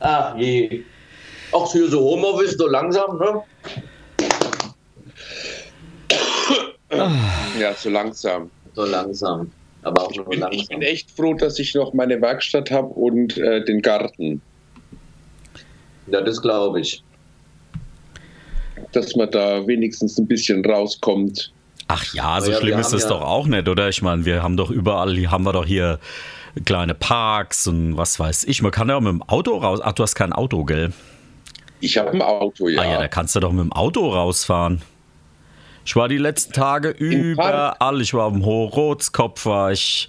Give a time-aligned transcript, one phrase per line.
[0.00, 0.82] Ach je.
[1.52, 3.42] Auch für so Homeoffice so langsam, ne?
[7.58, 8.50] Ja, so langsam.
[8.74, 9.50] So langsam.
[9.82, 10.60] Aber auch nur Ich bin, langsam.
[10.60, 14.40] ich bin echt froh, dass ich noch meine Werkstatt habe und äh, den Garten.
[16.08, 17.02] Ja, das glaube ich.
[18.92, 21.52] Dass man da wenigstens ein bisschen rauskommt.
[21.88, 23.88] Ach ja, so Ja, schlimm ist das ja- doch auch nicht, oder?
[23.88, 25.98] Ich meine, wir haben doch überall, haben wir doch hier
[26.64, 28.62] kleine Parks und was weiß ich.
[28.62, 29.80] Man kann ja auch mit dem Auto raus.
[29.82, 30.92] Ach, du hast kein Auto, gell?
[31.80, 32.80] Ich habe ein Auto, ja.
[32.80, 34.82] Ah ja, da kannst du doch mit dem Auto rausfahren.
[35.84, 38.00] Ich war die letzten Tage überall.
[38.00, 40.08] Ich war am Hochrothskopf, war ich.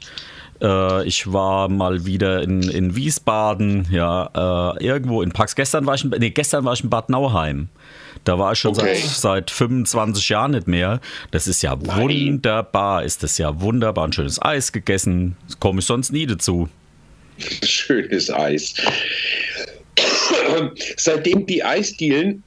[0.61, 5.55] Äh, ich war mal wieder in, in Wiesbaden, ja, äh, irgendwo in Parks.
[5.55, 7.69] Gestern war ich in, nee, gestern war ich in Bad Nauheim.
[8.23, 8.95] Da war ich schon Okay.
[8.95, 9.09] seit,
[9.47, 10.99] seit 25 Jahren nicht mehr.
[11.31, 14.05] Das ist ja wunderbar, ist das ja wunderbar.
[14.05, 15.37] Ein schönes Eis gegessen.
[15.47, 16.67] Das komme ich sonst nie dazu.
[17.63, 18.73] Schönes Eis.
[20.97, 22.43] Seitdem die Eisdielen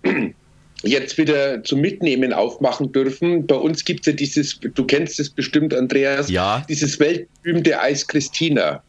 [0.82, 5.28] jetzt wieder zum Mitnehmen aufmachen dürfen, bei uns gibt es ja dieses, du kennst es
[5.30, 6.64] bestimmt, Andreas, Ja.
[6.68, 8.82] dieses weltberühmte Eis Christina.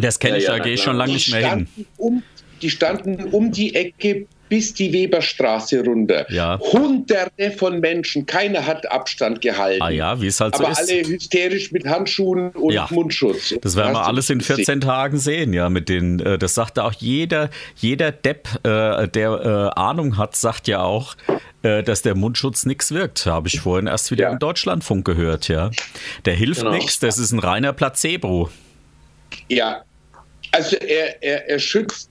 [0.00, 1.66] Das kenne Ja, ich, ja, da na gehe ich schon lange nicht mehr hin.
[1.96, 2.22] um,
[2.60, 6.30] die standen um die Ecke bis die Weberstraße runter.
[6.30, 6.58] Ja.
[6.60, 9.80] Hunderte von Menschen, keiner hat Abstand gehalten.
[9.80, 10.78] Ah ja, wie es halt so Aber ist.
[10.90, 12.86] alle hysterisch mit Handschuhen und Ja.
[12.90, 13.54] Mundschutz.
[13.62, 14.56] Das werden wir alles in gesehen?
[14.56, 15.70] 14 Tagen sehen, ja.
[15.70, 20.68] Mit den, äh, das sagte auch jeder, jeder Depp, äh, der äh, Ahnung hat, sagt
[20.68, 21.14] ja auch,
[21.62, 23.26] äh, dass der Mundschutz nichts wirkt.
[23.26, 24.32] Habe ich vorhin erst wieder Ja.
[24.32, 25.70] im Deutschlandfunk gehört, ja.
[26.24, 26.72] Der hilft Genau.
[26.72, 28.50] nichts, das ist ein reiner Placebo.
[29.48, 29.82] Ja,
[30.52, 32.09] also er, er, er schützt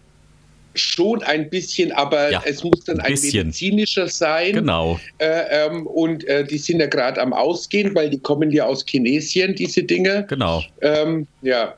[0.75, 3.47] schon ein bisschen, aber Ja, es muss dann ein ein, bisschen.
[3.47, 4.53] medizinischer sein.
[4.53, 4.99] Genau.
[5.17, 8.85] Äh, ähm, und äh, die sind ja gerade am Ausgehen, weil die kommen ja aus
[8.87, 10.25] Chinesien, diese Dinge.
[10.29, 10.63] Genau.
[10.81, 11.73] Ähm, ja.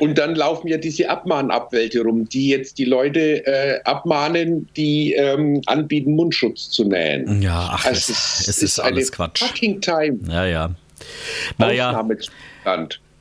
[0.00, 5.62] Und dann laufen ja diese Abmahnabwälte rum, die jetzt die Leute äh, abmahnen, die ähm,
[5.66, 7.40] anbieten, Mundschutz zu nähen.
[7.40, 9.44] Ja, ach, Also es, es ist eine alles Quatsch.
[9.44, 10.18] Fucking time.
[10.28, 10.74] Ja, ja.
[11.58, 12.04] Naja.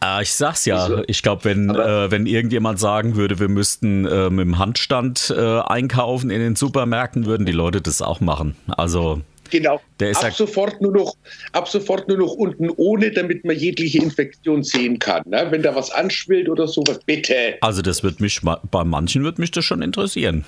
[0.03, 0.77] Ah, ich sag's ja.
[0.77, 5.31] Also, Ich glaube, wenn, äh, wenn irgendjemand sagen würde, wir müssten äh, mit dem Handstand
[5.35, 8.55] äh, einkaufen in den Supermärkten, würden die Leute das auch machen.
[8.67, 9.75] Also, Genau.
[9.75, 11.15] Ab, ja- sofort nur noch,
[11.51, 15.23] ab sofort nur noch unten ohne, damit man jegliche Infektion sehen kann.
[15.27, 15.47] Ne?
[15.49, 17.57] Wenn da was anschwillt oder sowas, bitte.
[17.61, 20.45] also das wird mich bei manchen wird mich das schon interessieren.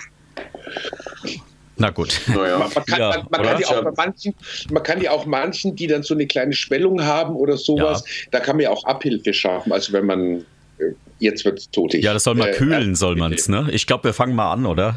[1.78, 2.20] Na gut.
[2.26, 2.58] Naja.
[2.58, 4.34] Man, man, kann, Ja, man, man, kann ja auch bei manchen,
[4.70, 8.40] man kann ja auch manchen, die dann so eine kleine Schwellung haben oder sowas, da
[8.40, 9.72] kann man ja auch Abhilfe schaffen.
[9.72, 10.36] Also wenn man,
[10.78, 12.02] äh, jetzt wird es totig.
[12.02, 13.68] Ja, das soll mal Äh, kühlen, äh, soll man's, ne?
[13.72, 14.96] Ich glaube, wir fangen mal an, oder?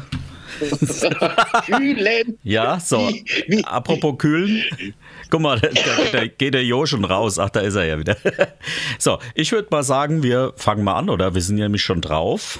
[1.66, 2.38] Kühlen.
[2.42, 2.98] Ja, so.
[3.08, 4.62] Wie- wie- Apropos kühlen.
[5.30, 5.68] Guck mal, da,
[6.12, 7.38] da geht der Jo schon raus.
[7.38, 8.16] Ach, da ist er ja wieder.
[8.98, 11.34] So, ich würde mal sagen, wir fangen mal an, oder?
[11.34, 12.58] Wir sind ja nämlich schon drauf.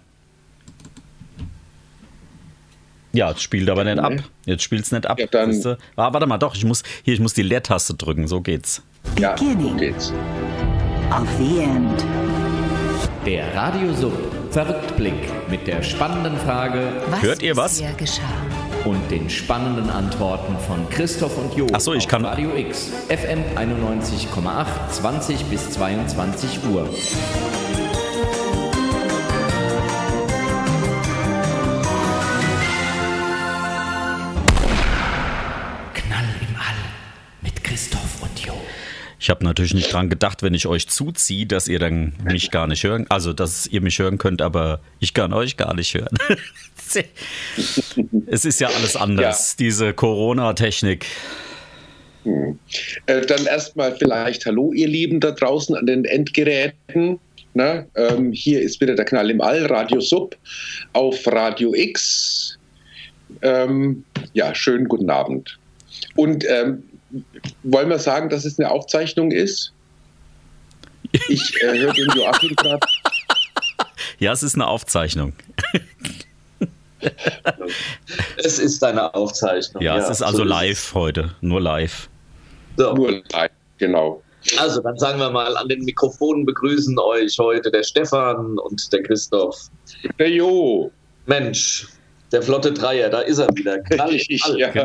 [3.12, 4.12] Ja, es spielt aber nicht ab.
[4.44, 5.20] Jetzt spielt's nicht ab.
[5.20, 5.76] Ja, dann-?
[5.96, 8.82] Ah, warte mal, doch, ich muss hier, ich muss die Leertaste drücken, so geht's.
[9.20, 10.12] Ja, so Beginning geht's.
[11.10, 12.04] of the end.
[13.24, 14.12] Der Radio Sub
[14.54, 17.82] Verrücktblick mit der spannenden Frage Was Hört ihr was?
[18.84, 22.92] und den spannenden Antworten von Christoph und Jo Ach so, ich auf kann- Radio X
[23.08, 26.88] FM 91,8 20 bis 22 Uhr.
[39.24, 42.66] Ich habe natürlich nicht dran gedacht, wenn ich euch zuziehe, dass ihr dann mich gar
[42.66, 46.14] nicht hören, also dass ihr mich hören könnt, aber ich kann euch gar nicht hören.
[48.26, 51.06] es ist ja alles anders, diese Corona-Technik.
[53.06, 57.18] Äh, dann erstmal vielleicht Hallo, ihr Lieben da draußen an den Endgeräten.
[57.54, 60.36] Na, ähm, hier ist wieder der Knall im All, Radio Sub
[60.92, 62.58] auf Radio X.
[63.40, 64.04] Ähm,
[64.34, 65.58] ja, schönen guten Abend.
[66.14, 66.82] Und ähm,
[67.62, 69.72] wollen wir sagen, dass es eine Aufzeichnung ist?
[71.28, 72.80] Ich äh, höre den Joachim gerade.
[74.20, 75.32] Ja, es ist eine Aufzeichnung.
[78.38, 79.82] Es ist eine Aufzeichnung.
[79.82, 82.08] Ja, es ist also so live heute, nur live.
[82.76, 82.94] So.
[82.94, 84.22] Nur live, genau.
[84.58, 89.02] Also, dann sagen wir mal, an den Mikrofonen begrüßen euch heute der Stefan und der
[89.02, 89.68] Christoph.
[90.18, 90.90] Der Jo.
[91.26, 91.88] Mensch,
[92.34, 93.78] der flotte Dreier, da ist er wieder.
[93.78, 94.58] Knall im Ich, All.
[94.58, 94.70] ja.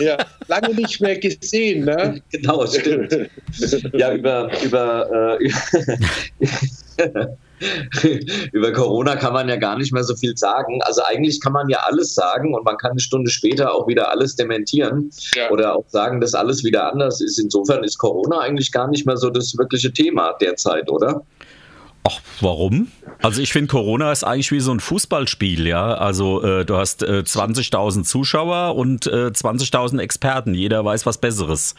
[0.00, 2.22] Ja, lange nicht mehr gesehen, ne?
[2.30, 3.16] Genau, stimmt.
[3.92, 5.50] Ja, über, über, äh,
[8.52, 10.80] über Corona kann man ja gar nicht mehr so viel sagen.
[10.82, 14.08] Also eigentlich kann man ja alles sagen und man kann eine Stunde später auch wieder
[14.10, 15.50] alles dementieren Ja.
[15.50, 17.38] oder auch sagen, dass alles wieder anders ist.
[17.38, 21.22] Insofern ist Corona eigentlich gar nicht mehr so das wirkliche Thema derzeit, oder?
[22.08, 22.88] Ach, warum?
[23.22, 25.94] Also ich finde, Corona ist eigentlich wie so ein Fußballspiel, ja.
[25.94, 30.54] Also äh, du hast äh, 20.000 Zuschauer und äh, 20.000 Experten.
[30.54, 31.74] Jeder weiß was Besseres.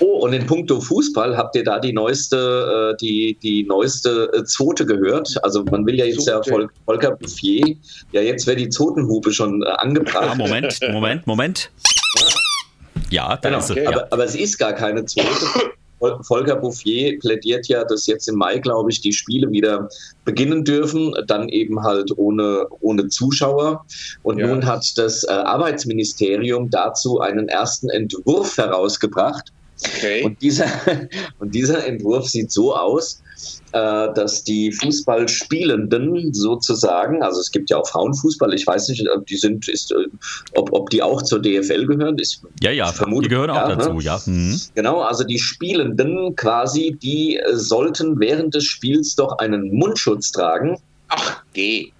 [0.00, 4.44] Oh, und in puncto Fußball habt ihr da die neueste, äh, die, die neueste äh,
[4.44, 5.34] Zote gehört?
[5.42, 6.50] Also man will ja jetzt ja Zote.
[6.50, 7.76] Vol Volker Bouffier,
[8.12, 10.36] ja jetzt wäre die Zotenhupe schon äh, Ah, angebracht.
[10.36, 11.70] Moment, Moment, Moment.
[13.10, 13.72] Ja, da Genau, ist sie.
[13.74, 13.84] okay.
[13.84, 13.90] Ja.
[13.90, 15.26] aber, aber es ist gar keine Zote.
[16.02, 19.88] Vol- Volker Bouffier plädiert ja, dass jetzt im Mai, glaube ich, die Spiele wieder
[20.24, 23.84] beginnen dürfen, dann eben halt ohne, ohne Zuschauer.
[24.22, 24.48] Und Ja.
[24.48, 29.52] nun hat das äh, Arbeitsministerium dazu einen ersten Entwurf herausgebracht.
[29.96, 30.24] Okay.
[30.24, 30.66] Und dieser,
[31.38, 33.21] und dieser Entwurf sieht so aus,
[33.72, 39.26] äh, dass die Fußballspielenden sozusagen, also es gibt ja auch Frauenfußball, ich weiß nicht, ob
[39.26, 40.06] die sind, ist, äh,
[40.54, 42.16] ob, ob die auch zur DFL gehören.
[42.18, 44.02] Ich ja, ja, vermute, die gehören auch ja, dazu, ne?
[44.02, 44.20] ja.
[44.26, 44.60] Mhm.
[44.74, 50.78] Genau, also die Spielenden quasi, die äh, sollten während des Spiels doch einen Mundschutz tragen.
[51.08, 51.92] Ach, geh.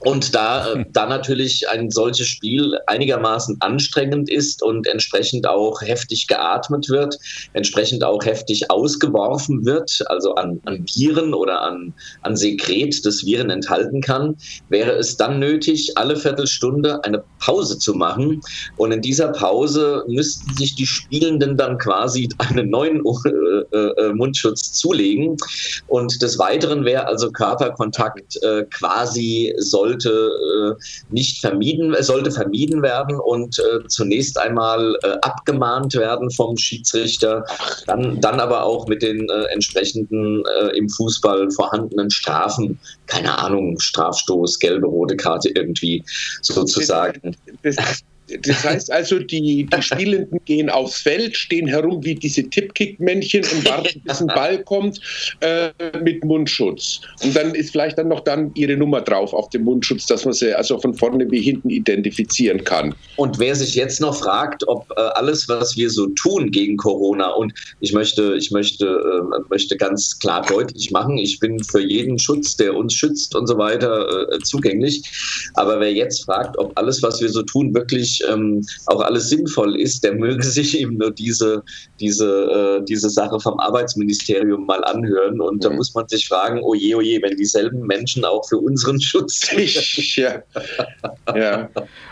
[0.00, 0.80] Und da, Hm.
[0.80, 7.18] äh, da natürlich ein solches Spiel einigermaßen anstrengend ist und entsprechend auch heftig geatmet wird,
[7.54, 13.50] entsprechend auch heftig ausgeworfen wird, also an, an Viren oder an, an Sekret, das Viren
[13.50, 14.36] enthalten kann,
[14.68, 18.40] wäre es dann nötig, alle Viertelstunde eine Pause zu machen.
[18.76, 24.72] Und in dieser Pause müssten sich die Spielenden dann quasi einen neuen äh, äh, Mundschutz
[24.72, 25.36] zulegen.
[25.86, 29.54] Und des Weiteren wäre also Körperkontakt äh, quasi
[29.96, 36.56] sollte äh, nicht vermieden, äh, sollte vermieden werden und äh, zunächst einmal abgemahnt werden vom
[36.56, 37.44] Schiedsrichter,
[37.86, 40.42] dann, dann aber auch mit den entsprechenden
[40.74, 46.04] im Fußball vorhandenen Strafen, keine Ahnung, Strafstoß, gelbe, rote Karte irgendwie
[46.42, 47.36] sozusagen.
[47.62, 53.44] Das, das heißt also, die, die Spielenden gehen aufs Feld, stehen herum wie diese Tippkick-Männchen
[53.44, 55.00] und warten, bis ein Ball kommt
[55.40, 55.70] äh,
[56.02, 57.00] mit Mundschutz.
[57.22, 60.34] Und dann ist vielleicht dann noch dann ihre Nummer drauf auf dem Mundschutz, dass man
[60.34, 62.94] sie also von vorne wie hinten identifizieren kann.
[63.16, 67.30] Und wer sich jetzt noch fragt, ob äh, alles, was wir so tun gegen Corona,
[67.30, 72.18] und ich möchte, ich möchte, äh, möchte ganz klar deutlich machen, ich bin für jeden
[72.18, 75.02] Schutz, der uns schützt und so weiter, äh, zugänglich.
[75.54, 79.80] Aber wer jetzt fragt, ob alles, was wir so tun, wirklich ähm, auch alles sinnvoll
[79.80, 81.62] ist, der möge sich eben nur diese,
[82.00, 85.40] diese, äh, diese Sache vom Arbeitsministerium mal anhören.
[85.40, 85.76] Und da Mhm.
[85.76, 89.46] muss man sich fragen, oh je, oh je, wenn dieselben Menschen auch für unseren Schutz
[90.16, 90.42] ja.
[91.34, 91.68] ja.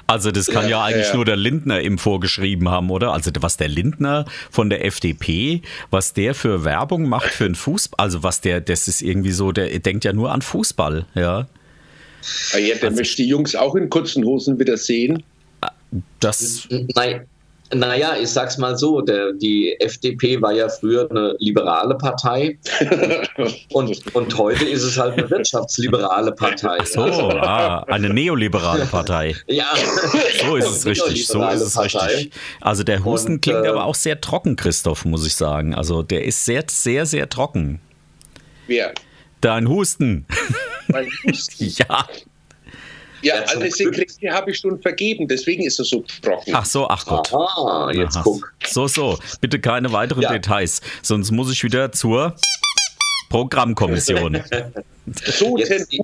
[0.07, 1.15] Also das kann ja, Ja, eigentlich ja.
[1.17, 3.13] nur der Lindner im vorgeschrieben haben, oder?
[3.13, 8.03] Also was der Lindner von der FDP, was der für Werbung macht für den Fußball,
[8.05, 11.47] also was der, das ist irgendwie so, der denkt ja nur an Fußball, ja.
[12.53, 15.23] Ja, der Also- möchte die Jungs auch in kurzen Hosen wieder sehen.
[16.21, 17.27] Das, Nein.
[17.73, 22.59] Naja, ich sag's mal so, der, die FDP war ja früher eine liberale Partei
[23.73, 26.85] und, und heute ist es halt eine wirtschaftsliberale Partei.
[26.85, 29.35] so, ah, eine neoliberale Partei.
[29.49, 29.73] Ja,
[30.47, 32.07] So ist es richtig, so ist es Partei.
[32.07, 32.33] richtig.
[32.61, 35.75] Also der Husten Und, klingt äh, aber auch sehr trocken, Christoph, muss ich sagen.
[35.75, 37.81] Also der ist sehr, sehr, sehr trocken.
[38.67, 38.93] Wer?
[39.41, 40.27] Dein Husten.
[40.89, 41.73] Mein Husten.
[41.89, 42.07] Ja.
[43.25, 43.71] Ja, Ja, alle.
[43.71, 46.53] Sekrete habe ich schon vergeben, deswegen ist er so trocken.
[46.55, 47.33] Ach so, ach Gott.
[47.33, 48.23] Aha, jetzt Aha.
[48.25, 48.53] guck.
[48.67, 49.19] So, so.
[49.41, 50.33] Bitte keine weiteren Ja.
[50.33, 50.81] Details.
[51.03, 52.35] Sonst muss ich wieder zur
[53.31, 54.43] Programmkommission.
[55.07, 55.95] So Jetzt,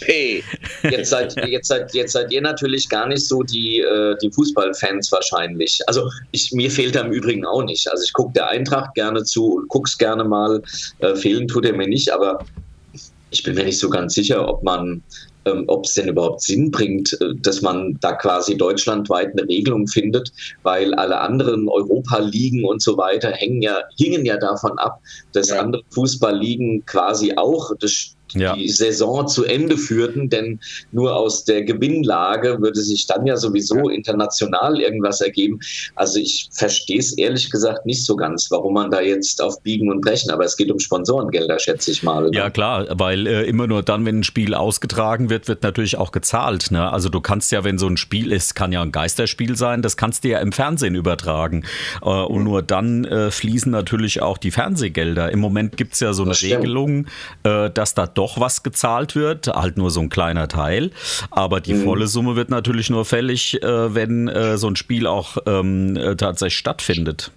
[0.00, 0.42] Hey.
[0.82, 5.12] jetzt, seid, jetzt, seid, jetzt seid ihr natürlich gar nicht so die, äh, die Fußballfans
[5.12, 5.78] wahrscheinlich.
[5.86, 7.86] Also ich, mir fehlt er im Übrigen auch nicht.
[7.90, 10.62] Also ich gucke der Eintracht gerne zu und guck's gerne mal.
[11.00, 12.44] Äh, fehlen tut er mir nicht, aber
[13.30, 15.02] ich bin mir nicht so ganz sicher, ob man
[15.46, 19.86] ähm, ob es denn überhaupt Sinn bringt, äh, dass man da quasi deutschlandweit eine Regelung
[19.86, 20.30] findet,
[20.62, 25.00] weil alle anderen Europa-Ligen und so weiter hängen ja, hingen ja davon ab,
[25.32, 25.60] dass Ja.
[25.60, 28.54] andere Fußballligen quasi auch das Ja.
[28.54, 30.60] die Saison zu Ende führten, denn
[30.92, 35.60] nur aus der Gewinnlage würde sich dann ja sowieso international irgendwas ergeben.
[35.94, 39.90] Also ich verstehe es ehrlich gesagt nicht so ganz, warum man da jetzt auf Biegen
[39.90, 42.30] und Brechen, aber es geht um Sponsorengelder, schätze ich mal.
[42.34, 46.12] Ja, klar, weil äh, immer nur dann, wenn ein Spiel ausgetragen wird, wird natürlich auch
[46.12, 46.70] gezahlt.
[46.70, 46.90] Ne?
[46.92, 49.96] Also du kannst ja, wenn so ein Spiel ist, kann ja ein Geisterspiel sein, das
[49.96, 51.64] kannst du ja im Fernsehen übertragen.
[52.02, 55.30] Äh, und nur dann äh, fließen natürlich auch die Fernsehgelder.
[55.32, 56.36] Im Moment gibt es ja so eine.
[56.42, 57.06] Regelung,
[57.42, 60.90] äh, dass da doch was gezahlt wird, halt nur so ein kleiner Teil.
[61.30, 61.84] Aber die mhm.
[61.84, 66.16] volle Summe wird natürlich nur fällig, äh, wenn äh, so ein Spiel auch ähm, äh,
[66.16, 67.30] tatsächlich stattfindet.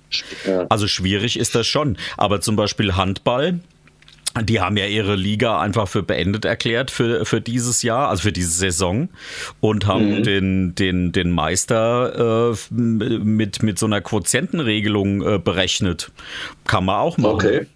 [0.46, 0.66] Ja.
[0.70, 1.98] Also schwierig ist das schon.
[2.18, 3.60] Aber zum Beispiel Handball,
[4.42, 8.32] die haben ja ihre Liga einfach für beendet erklärt für, für dieses Jahr, also für
[8.32, 9.10] diese Saison
[9.60, 10.24] und haben mhm.
[10.24, 16.12] den, den, den Meister äh, mit, mit so einer Quotientenregelung äh, berechnet.
[16.66, 17.34] Kann man auch machen.
[17.34, 17.68] Okay.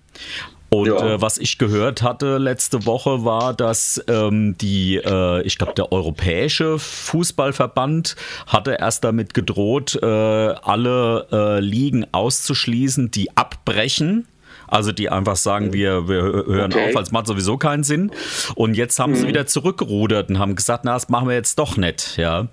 [0.70, 1.15] Und ja.
[1.15, 5.91] äh, was ich gehört hatte letzte Woche war, dass ähm, die, äh, ich glaube, der
[5.91, 8.15] Europäische Fußballverband
[8.48, 14.27] hatte erst damit gedroht, äh, alle äh, Ligen auszuschließen, die abbrechen
[14.74, 16.89] also die einfach sagen, wir, wir hören okay.
[16.89, 18.12] auf, als macht sowieso keinen Sinn.
[18.55, 19.17] Und jetzt haben mhm.
[19.17, 22.17] sie wieder zurückgerudert und haben gesagt, na, das machen wir jetzt doch nicht.
[22.17, 22.48] Ja.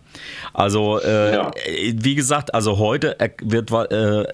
[0.53, 1.51] Also äh, ja.
[1.93, 4.25] wie gesagt, also heute wird äh,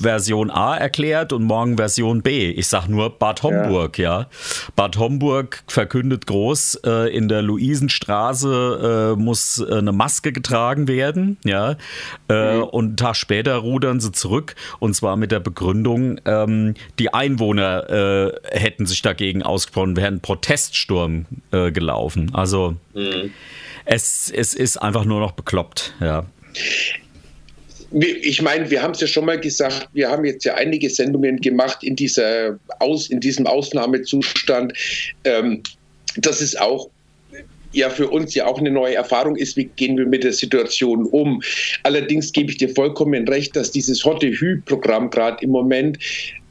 [0.00, 2.50] Version A erklärt und morgen Version B.
[2.50, 4.20] Ich sage nur Bad Homburg, ja.
[4.20, 4.26] ja.
[4.74, 11.36] Bad Homburg verkündet groß, äh, in der Luisenstraße äh, muss äh, eine Maske getragen werden,
[11.44, 11.76] ja.
[12.28, 12.62] Äh, mhm.
[12.64, 17.66] Und einen Tag später rudern sie zurück und zwar mit der Begründung, ähm, die Einwohner
[18.50, 22.30] hätten sich dagegen ausgesprochen, wären Proteststurm gelaufen.
[22.34, 23.32] Also mhm.
[23.86, 26.26] Es, es ist einfach nur noch bekloppt, ja.
[27.92, 31.40] Ich meine, wir haben es ja schon mal gesagt, wir haben jetzt ja einige Sendungen
[31.40, 34.72] gemacht in, dieser Aus, in diesem Ausnahmezustand.
[35.24, 35.62] Ähm,
[36.16, 36.90] das ist auch
[37.72, 41.04] ja für uns ja auch eine neue Erfahrung ist, wie gehen wir mit der Situation
[41.06, 41.42] um.
[41.84, 45.98] Allerdings gebe ich dir vollkommen recht, dass dieses Hotte Hü-Programm gerade im Moment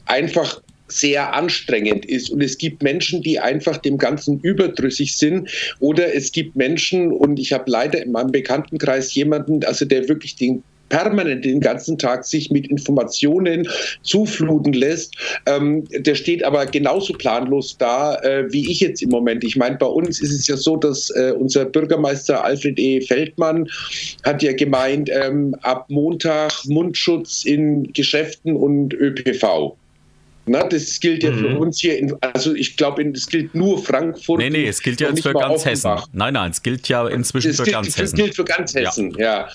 [0.06, 2.30] einfach sehr anstrengend ist.
[2.30, 5.50] Und es gibt Menschen, die einfach dem Ganzen überdrüssig sind.
[5.80, 10.36] Oder es gibt Menschen, und ich habe leider in meinem Bekanntenkreis jemanden, also der wirklich
[10.36, 13.68] den permanent den ganzen Tag sich mit Informationen
[14.04, 15.15] zufluten lässt.
[15.46, 19.44] Ähm, der steht aber genauso planlos da äh, wie ich jetzt im Moment.
[19.44, 23.01] Ich meine, bei uns ist es ja so, dass äh, unser Bürgermeister Alfred E.
[23.01, 23.68] Feldmann
[24.24, 29.75] hat ja gemeint, ähm, ab Montag Mundschutz in Geschäften und ÖPV.
[30.48, 31.40] Na, das gilt ja mhm.
[31.40, 34.40] für uns hier, in, also ich glaube, es gilt nur Frankfurt.
[34.40, 35.92] Nee, nee, es gilt ja jetzt für ganz Hessen.
[36.14, 38.04] Nein, nein, es gilt ja inzwischen es für gilt, ganz Hessen.
[38.04, 39.48] Es gilt für ganz Hessen, ja.
[39.48, 39.50] ja.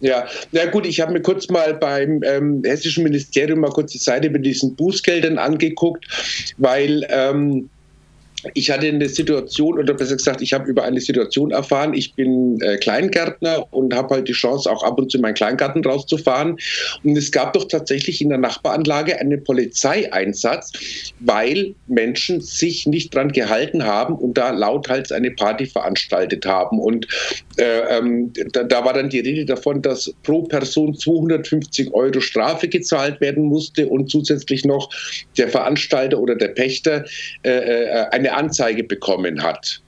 [0.00, 3.98] Ja, na gut, ich habe mir kurz mal beim ähm, hessischen Ministerium mal kurz die
[3.98, 6.04] Seite mit diesen Bußgeldern angeguckt,
[6.58, 7.70] weil ähm,
[8.52, 11.94] ich hatte eine Situation, oder besser gesagt, ich habe über eine Situation erfahren.
[11.94, 15.34] Ich bin äh, Kleingärtner und habe halt die Chance, auch ab und zu in meinen
[15.34, 16.58] Kleingarten rauszufahren.
[17.02, 20.72] Und es gab doch tatsächlich in der Nachbaranlage einen Polizeieinsatz,
[21.20, 26.78] weil Menschen sich nicht dran gehalten haben und da lauthals eine Party veranstaltet haben.
[26.78, 27.06] Und
[27.56, 32.68] äh, ähm, da, da, war dann die Rede davon, dass pro Person 250 Euro Strafe
[32.68, 34.90] gezahlt werden musste und zusätzlich noch
[35.38, 37.04] der Veranstalter oder der Pächter
[37.42, 39.80] äh, äh eine Anzeige bekommen hat.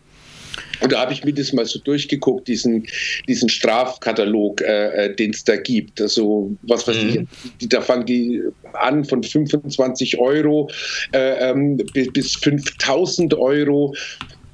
[0.80, 2.86] Und da habe ich mir das mal so durchgeguckt, diesen,
[3.28, 6.00] diesen Strafkatalog, äh, äh den es da gibt.
[6.00, 7.28] Also, was weiß mhm.
[7.58, 8.42] ich, da fangen die
[8.74, 10.70] an von 25 Euro
[11.12, 13.94] äh, ähm, bis, bis 5000 Euro.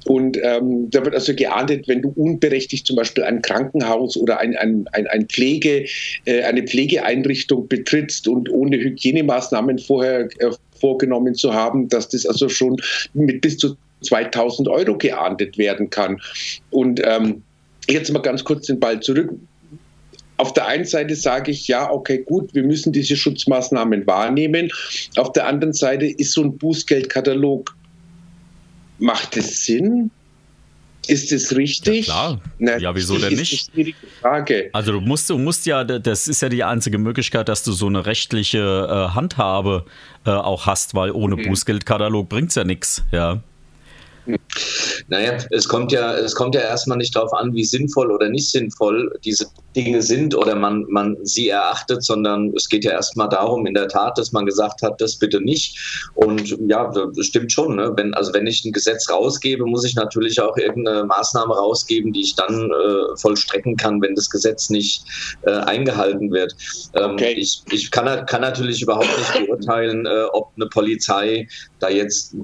[0.05, 4.55] Und ähm, da wird also geahndet, wenn du unberechtigt zum Beispiel ein Krankenhaus oder ein,
[4.57, 5.85] ein, ein, ein Pflege,
[6.25, 12.49] äh, eine Pflegeeinrichtung betrittst und ohne Hygienemaßnahmen vorher äh, vorgenommen zu haben, dass das also
[12.49, 12.77] schon
[13.13, 16.21] mit bis zu 2000 Euro geahndet werden kann.
[16.71, 17.41] Und ähm,
[17.89, 19.33] jetzt mal ganz kurz den Ball zurück.
[20.37, 24.69] Auf der einen Seite sage ich, ja, okay, gut, wir müssen diese Schutzmaßnahmen wahrnehmen.
[25.15, 27.73] Auf der anderen Seite ist so ein Bußgeldkatalog,
[28.99, 30.11] macht es Sinn?
[31.07, 32.07] Ist es richtig?
[32.07, 32.41] Ja, klar.
[32.59, 33.71] Na, ja, wieso denn nicht?
[34.21, 34.69] Frage.
[34.71, 37.87] Also du musst, du musst ja, das ist ja die einzige Möglichkeit, dass du so
[37.87, 39.85] eine rechtliche äh, Handhabe
[40.25, 41.49] äh, auch hast, weil ohne mhm.
[41.49, 43.41] Bußgeldkatalog bringt es ja nichts, ja.
[45.09, 48.49] Naja, es kommt ja, es kommt ja erstmal nicht darauf an, wie sinnvoll oder nicht
[48.49, 53.65] sinnvoll diese Dinge sind oder man, man sie erachtet, sondern es geht ja erstmal darum,
[53.65, 56.09] in der Tat, dass man gesagt hat, das bitte nicht.
[56.15, 57.75] Und ja, das stimmt schon.
[57.75, 57.91] Ne?
[57.95, 62.21] Wenn, also wenn ich ein Gesetz rausgebe, muss ich natürlich auch irgendeine Maßnahme rausgeben, die
[62.21, 65.03] ich dann äh, vollstrecken kann, wenn das Gesetz nicht
[65.41, 66.55] äh, eingehalten wird.
[66.95, 67.33] Ähm, okay.
[67.33, 71.47] Ich, ich kann, kann natürlich überhaupt nicht beurteilen, äh, ob eine Polizei
[71.79, 72.35] da jetzt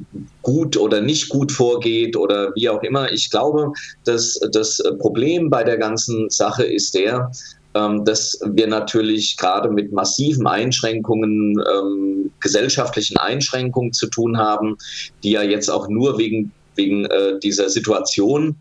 [0.49, 3.11] gut oder nicht gut vorgeht oder wie auch immer.
[3.11, 3.71] Ich glaube,
[4.03, 7.31] dass das Problem bei der ganzen Sache ist der,
[7.75, 14.75] ähm, dass wir natürlich gerade mit massiven Einschränkungen, ähm, gesellschaftlichen Einschränkungen zu tun haben,
[15.21, 18.55] die ja jetzt auch nur wegen, wegen äh, dieser Situation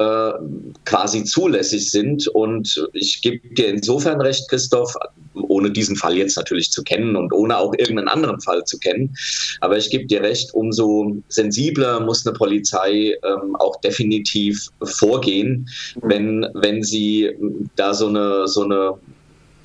[0.00, 0.32] äh,
[0.86, 2.26] quasi zulässig sind.
[2.28, 4.94] Und ich gebe dir insofern recht, Christoph,
[5.34, 9.14] ohne diesen Fall jetzt natürlich zu kennen und ohne auch irgendeinen anderen Fall zu kennen.
[9.60, 15.68] Aber ich gebe dir recht, umso sensibler muss eine Polizei ähm, auch definitiv vorgehen,
[16.00, 17.30] wenn, wenn sie
[17.76, 18.94] da so eine, so eine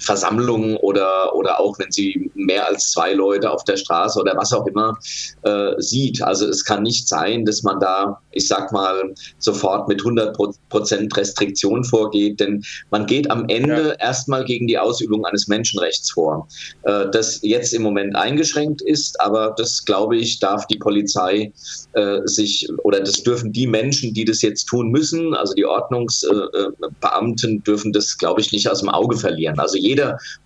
[0.06, 4.54] Versammlungen oder, oder auch wenn sie mehr als zwei Leute auf der Straße oder was
[4.54, 4.98] auch immer
[5.44, 6.22] äh, sieht.
[6.22, 10.38] Also es kann nicht sein, dass man da, ich sag mal, sofort mit 100
[10.70, 14.08] Prozent Restriktion vorgeht, denn man geht am Ende ja.
[14.08, 16.48] erstmal gegen die Ausübung eines Menschenrechts vor,
[16.84, 21.52] äh, das jetzt im Moment eingeschränkt ist, aber das, glaube ich, darf die Polizei
[21.94, 27.50] äh, sich oder das dürfen die Menschen, die das jetzt tun müssen, also die Ordnungsbeamten
[27.50, 29.60] äh, äh, dürfen das, glaube ich, nicht aus dem Auge verlieren.
[29.60, 29.95] Also jeder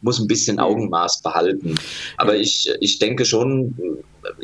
[0.02, 1.76] muss ein bisschen Augenmaß behalten.
[2.18, 3.76] Aber ich, ich denke schon,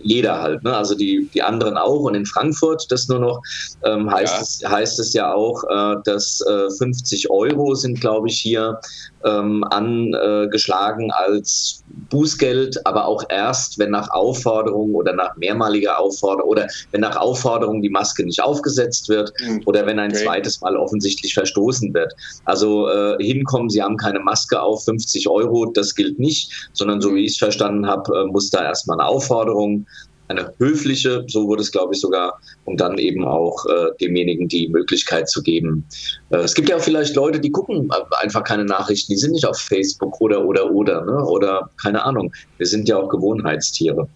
[0.01, 0.75] jeder halt, ne?
[0.75, 2.01] also die, die anderen auch.
[2.01, 3.41] Und in Frankfurt, das nur noch,
[3.83, 4.41] ähm, heißt, ja.
[4.41, 8.79] es, heißt es ja auch, äh, dass äh, 50 Euro sind, glaube ich, hier
[9.23, 16.67] ähm, angeschlagen als Bußgeld, aber auch erst, wenn nach Aufforderung oder nach mehrmaliger Aufforderung oder
[16.91, 19.61] wenn nach Aufforderung die Maske nicht aufgesetzt wird mhm.
[19.65, 20.23] oder wenn ein okay.
[20.23, 22.13] zweites Mal offensichtlich verstoßen wird.
[22.45, 27.13] Also äh, hinkommen, Sie haben keine Maske auf, 50 Euro, das gilt nicht, sondern so
[27.15, 29.85] wie ich es verstanden habe, äh, muss da erstmal eine Aufforderung
[30.27, 34.67] eine höfliche, so wurde es glaube ich sogar, um dann eben auch äh, demjenigen die
[34.67, 35.85] Möglichkeit zu geben.
[36.31, 37.89] Äh, es gibt ja auch vielleicht Leute, die gucken
[38.19, 41.23] einfach keine Nachrichten, die sind nicht auf Facebook oder oder oder, ne?
[41.25, 42.33] oder keine Ahnung.
[42.57, 44.07] Wir sind ja auch Gewohnheitstiere.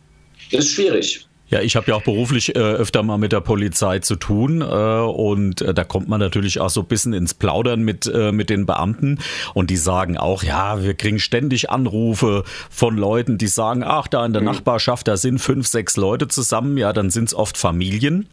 [0.52, 1.29] Das ist schwierig.
[1.50, 4.66] Ja, ich habe ja auch beruflich äh, öfter mal mit der Polizei zu tun äh,
[4.66, 8.50] und äh, da kommt man natürlich auch so ein bisschen ins Plaudern mit, äh, mit
[8.52, 9.20] den Beamten.
[9.56, 14.26] Und die sagen auch, ja, wir kriegen ständig Anrufe von Leuten, die sagen, ach, da
[14.26, 14.50] in der mhm.
[14.50, 18.28] Nachbarschaft, da sind fünf, sechs Leute zusammen, ja, dann sind es oft Familien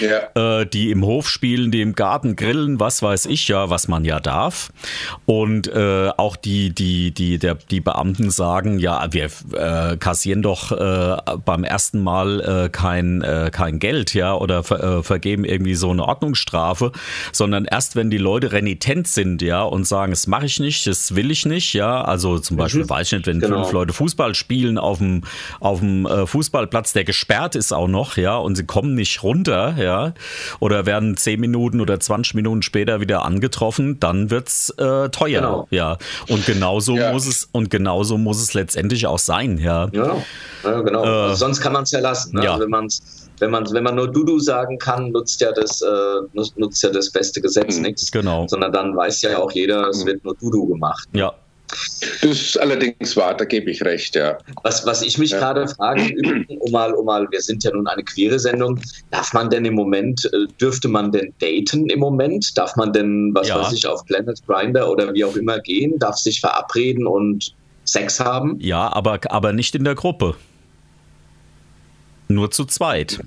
[0.00, 0.60] ja.
[0.60, 4.04] äh, die im Hof spielen, die im Garten grillen, was weiß ich ja, was man
[4.04, 4.70] ja darf.
[5.26, 10.72] Und äh, auch die, die, die, der, die Beamten sagen, ja, wir äh, kassieren doch
[10.72, 16.04] äh, beim ersten Mal äh, kein, kein Geld, ja, oder ver, vergeben irgendwie so eine
[16.04, 16.92] Ordnungsstrafe,
[17.32, 21.14] sondern erst wenn die Leute renitent sind, ja, und sagen, das mache ich nicht, das
[21.14, 22.60] will ich nicht, ja, also zum mhm.
[22.60, 23.62] Beispiel, weiß ich nicht, wenn genau.
[23.62, 25.22] fünf Leute Fußball spielen auf dem,
[25.60, 30.14] auf dem Fußballplatz, der gesperrt ist auch noch, ja, und sie kommen nicht runter, ja,
[30.58, 35.68] oder werden 10 Minuten oder 20 Minuten später wieder angetroffen, dann wird's äh, teuer, genau.
[35.70, 35.98] ja.
[36.28, 37.12] Und genauso ja.
[37.12, 39.88] muss es und genauso muss es letztendlich auch sein, ja.
[39.92, 40.16] Ja,
[40.64, 41.04] ja genau.
[41.04, 42.44] Äh, also sonst kann man es ja lassen, ne?
[42.44, 42.52] ja.
[42.52, 42.88] Also wenn man
[43.40, 47.10] wenn man, wenn man nur Dudu sagen kann, nutzt ja das, äh, nutzt ja das
[47.10, 48.12] beste Gesetz mhm, nichts.
[48.12, 48.46] Genau.
[48.46, 51.08] Sondern dann weiß ja auch jeder, es wird nur Dudu gemacht.
[51.12, 51.32] Ja,
[52.22, 54.38] das ist allerdings wahr, da gebe ich recht, ja.
[54.62, 55.38] Was, was ich mich ja.
[55.38, 56.02] gerade frage,
[56.48, 58.80] um mal, um mal, wir sind ja nun eine queere Sendung,
[59.10, 62.56] darf man denn im Moment, äh, dürfte man denn daten im Moment?
[62.56, 63.60] Darf man denn, was ja.
[63.60, 65.98] weiß ich, auf Planet Grinder oder wie auch immer gehen?
[65.98, 67.54] Darf sich verabreden und
[67.84, 68.56] Sex haben?
[68.60, 70.34] Ja, aber, aber nicht in der Gruppe.
[72.28, 73.20] Nur zu zweit.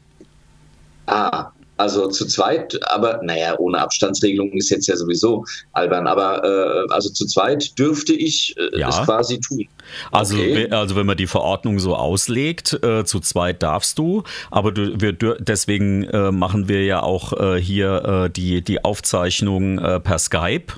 [1.05, 6.07] Ah, also zu zweit, aber naja, ohne Abstandsregelung ist jetzt ja sowieso albern.
[6.07, 8.89] Aber äh, also zu zweit dürfte ich äh, ja.
[8.89, 9.67] es quasi tun.
[10.11, 10.69] Also, okay.
[10.69, 15.13] also wenn man die Verordnung so auslegt, äh, zu zweit darfst du, aber du, wir,
[15.13, 20.73] deswegen äh, machen wir ja auch äh, hier äh, die, die Aufzeichnung äh, per Skype.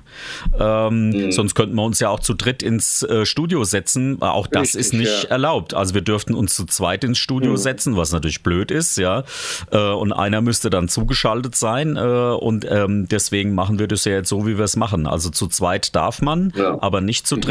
[0.59, 1.31] Ähm, mhm.
[1.31, 4.21] Sonst könnten wir uns ja auch zu dritt ins äh, Studio setzen.
[4.21, 5.29] Auch das Richtig, ist nicht ja.
[5.29, 5.73] erlaubt.
[5.73, 7.57] Also wir dürften uns zu zweit ins Studio mhm.
[7.57, 9.23] setzen, was natürlich blöd ist, ja.
[9.71, 11.97] und einer müsste dann zugeschaltet sein.
[11.97, 15.07] und ähm, deswegen machen wir das ja jetzt so, wie wir es machen.
[15.07, 16.77] Also zu zweit darf man, ja.
[16.81, 17.41] aber nicht zu mhm.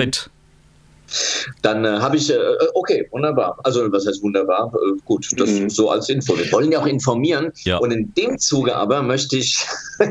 [1.63, 3.59] Dann äh, habe ich, äh, äh, okay, wunderbar.
[3.65, 4.73] Also was heißt wunderbar?
[4.75, 5.71] Äh, gut, das mhm.
[5.71, 6.37] so als Info.
[6.37, 7.53] Wir wollen ja auch informieren.
[7.65, 7.79] Ja.
[7.79, 9.59] Und in dem Zuge aber möchte ich,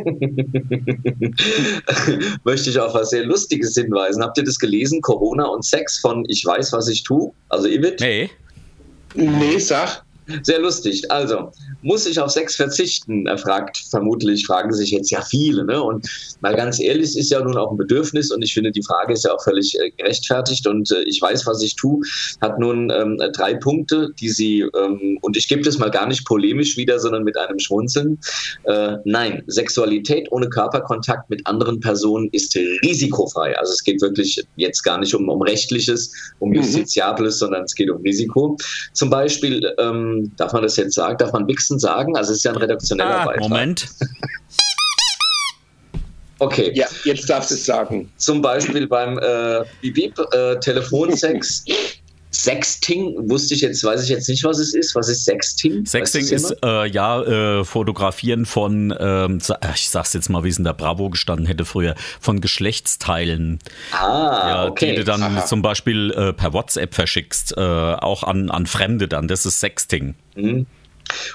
[2.44, 4.24] möchte ich auf was sehr Lustiges hinweisen.
[4.24, 5.02] Habt ihr das gelesen?
[5.02, 7.32] Corona und Sex von Ich weiß, was ich tue?
[7.50, 8.00] Also Ivid?
[8.00, 8.30] Nee.
[9.16, 10.04] Nee, sag.
[10.44, 11.10] Sehr lustig.
[11.12, 13.28] Also, muss ich auf Sex verzichten?
[13.28, 15.66] Er fragt, vermutlich fragen sich jetzt ja viele.
[15.66, 15.82] Ne?
[15.82, 16.08] Und
[16.42, 19.26] mal ganz ehrlich, ist ja nun auch ein Bedürfnis und ich finde, die Frage ist
[19.26, 22.02] ja auch völlig äh, gerechtfertigt und äh, ich weiß, was ich tue,
[22.42, 26.26] hat nun ähm, drei Punkte, die sie, ähm, und ich gebe das mal gar nicht
[26.26, 28.20] polemisch wieder, sondern mit einem Schmunzeln.
[28.64, 33.58] Äh, nein, Sexualität ohne Körperkontakt mit anderen Personen ist risikofrei.
[33.58, 37.40] Also es geht wirklich jetzt gar nicht um, um rechtliches, um justiziables, mhm.
[37.40, 38.58] sondern es geht um Risiko.
[38.94, 42.16] Zum Beispiel, ähm, darf man das jetzt sagen, darf man Wichsen sagen?
[42.18, 43.50] Also es ist ja ein redaktioneller ah, Beitrag.
[43.50, 43.90] Moment.
[46.40, 46.72] Okay.
[46.74, 48.12] Ja, jetzt darfst du es sagen.
[48.18, 51.64] Zum Beispiel beim äh, Bibib, äh, Telefonsex
[52.34, 54.96] Sexting wusste ich jetzt, weiß ich jetzt nicht, was es ist.
[54.96, 55.86] Was ist Sexting?
[55.86, 60.58] Sexting ist äh, ja äh, Fotografieren von, ähm, äh, ich sag's jetzt mal, wie es
[60.58, 63.60] in der Bravo gestanden hätte früher, von Geschlechtsteilen.
[63.92, 64.92] Ah, ja, okay.
[64.92, 65.46] Die du dann Aha.
[65.46, 69.28] zum Beispiel äh, per WhatsApp verschickst, äh, auch an, an Fremde dann.
[69.28, 70.16] Das ist Sexting.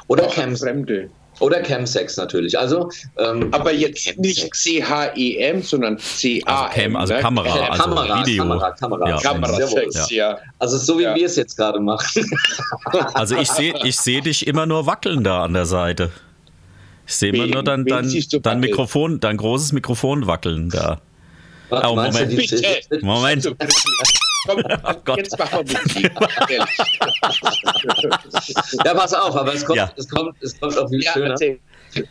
[0.09, 1.11] Oder Auch Cam, Fremde.
[1.41, 2.59] Oder Camsex natürlich.
[2.59, 6.47] Also, ähm, Aber jetzt nicht C-H-E-M, sondern C-A-M.
[6.47, 7.21] Also Cam, also ne?
[7.21, 8.43] Kamera, Ja, also Kamera, Video.
[8.43, 9.09] Kamera, Kamera.
[9.09, 10.39] Ja, Kamerasex, ja.
[10.59, 11.15] also so wie Ja.
[11.15, 12.31] wir es jetzt gerade machen.
[13.15, 16.11] Also ich sehe ich seh dich immer nur wackeln da an der Seite.
[17.07, 18.11] Ich sehe immer nur dein, dein,
[18.43, 18.61] dein?
[18.61, 21.01] Mikrofon, dein großes Mikrofon wackeln da.
[21.71, 22.37] Oh, Meinst du, Moment.
[22.37, 23.05] Bitte.
[23.05, 23.57] Moment.
[24.47, 24.63] Komm,
[25.05, 25.19] Gott.
[25.19, 26.11] jetzt machen wir Musik.
[28.85, 29.91] Ja, pass auf, aber es kommt, Ja.
[29.97, 31.31] es kommt, es kommt auch viel Ja, schöner.
[31.31, 31.59] erzähl.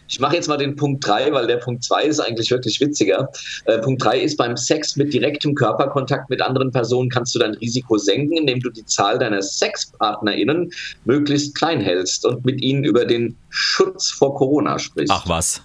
[0.08, 3.30] Ich mache jetzt mal den Punkt 3, weil der Punkt 2 ist eigentlich wirklich witziger.
[3.66, 7.54] Äh, Punkt 3 ist beim Sex mit direktem Körperkontakt mit anderen Personen kannst du dein
[7.54, 10.72] Risiko senken, indem du die Zahl deiner SexpartnerInnen
[11.06, 15.14] möglichst klein hältst und mit ihnen über den Schutz vor Corona sprichst.
[15.16, 15.62] Ach was.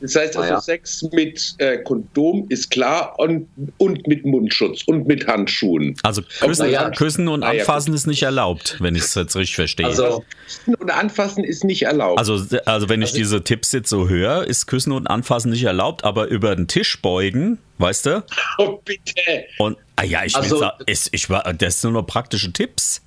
[0.00, 0.60] Das heißt also, Ah, ja.
[0.60, 3.48] Sex mit äh, Kondom ist klar und,
[3.78, 5.94] und mit Mundschutz und mit Handschuhen.
[6.02, 6.90] Also küssen, ja.
[6.90, 9.86] küssen und Ah, ja, anfassen ist nicht erlaubt, wenn ich es jetzt richtig verstehe.
[9.86, 10.24] Also,
[10.66, 12.18] Und anfassen ist nicht erlaubt.
[12.18, 15.64] Also, also wenn ich Also- diese Tipps jetzt so höre, ist Küssen und Anfassen nicht
[15.64, 18.24] erlaubt, aber über den Tisch beugen, weißt du?
[18.58, 19.44] oh, bitte.
[19.58, 23.02] Und ah ja, ich, Also- will sagen, es- ich war, das sind nur praktische Tipps.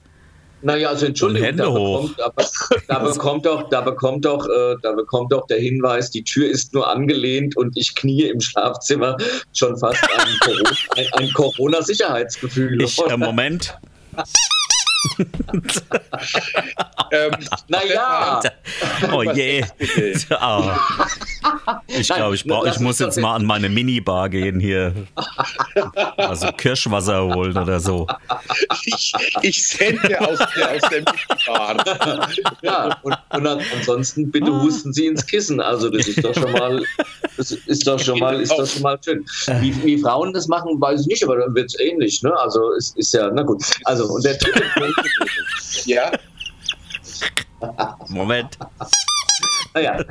[0.61, 2.01] Naja, also Entschuldigung, Hände da hoch.
[2.09, 2.45] bekommt, aber,
[2.87, 6.73] da bekommt doch, da bekommt doch, äh, da bekommt doch der Hinweis, die Tür ist
[6.73, 9.15] nur angelehnt und ich knie im Schlafzimmer
[9.53, 12.81] schon fast ein Corona- ein, ein Corona-Sicherheitsgefühl.
[12.81, 13.77] Ich, äh, Moment.
[17.11, 17.31] Ähm,
[17.67, 18.41] naja,
[19.11, 19.61] Oh je.
[19.61, 20.41] sagst du bitte?
[20.41, 20.79] Ah.
[21.87, 24.93] Ich glaube, ich, brauch, ich muss jetzt mal an meine Minibar gehen hier.
[26.17, 28.07] Also Kirschwasser holen oder so.
[28.85, 32.29] ich, ich sende aus der, aus der Minibar.
[32.61, 35.59] ja, und, und an, ansonsten bitte husten Sie ins Kissen.
[35.61, 36.83] Also das ist doch schon mal,
[37.39, 39.25] das ist doch schon mal, ist doch schon mal schön.
[39.61, 42.21] Wie, wie Frauen das machen, weiß ich nicht, aber dann wird es ähnlich.
[42.21, 42.37] Ne?
[42.37, 43.63] Also es ist ja, na gut.
[43.85, 44.99] Also und der dritte Punkt,
[45.85, 46.11] Ja,
[48.09, 48.57] Moment.
[49.73, 50.03] naja.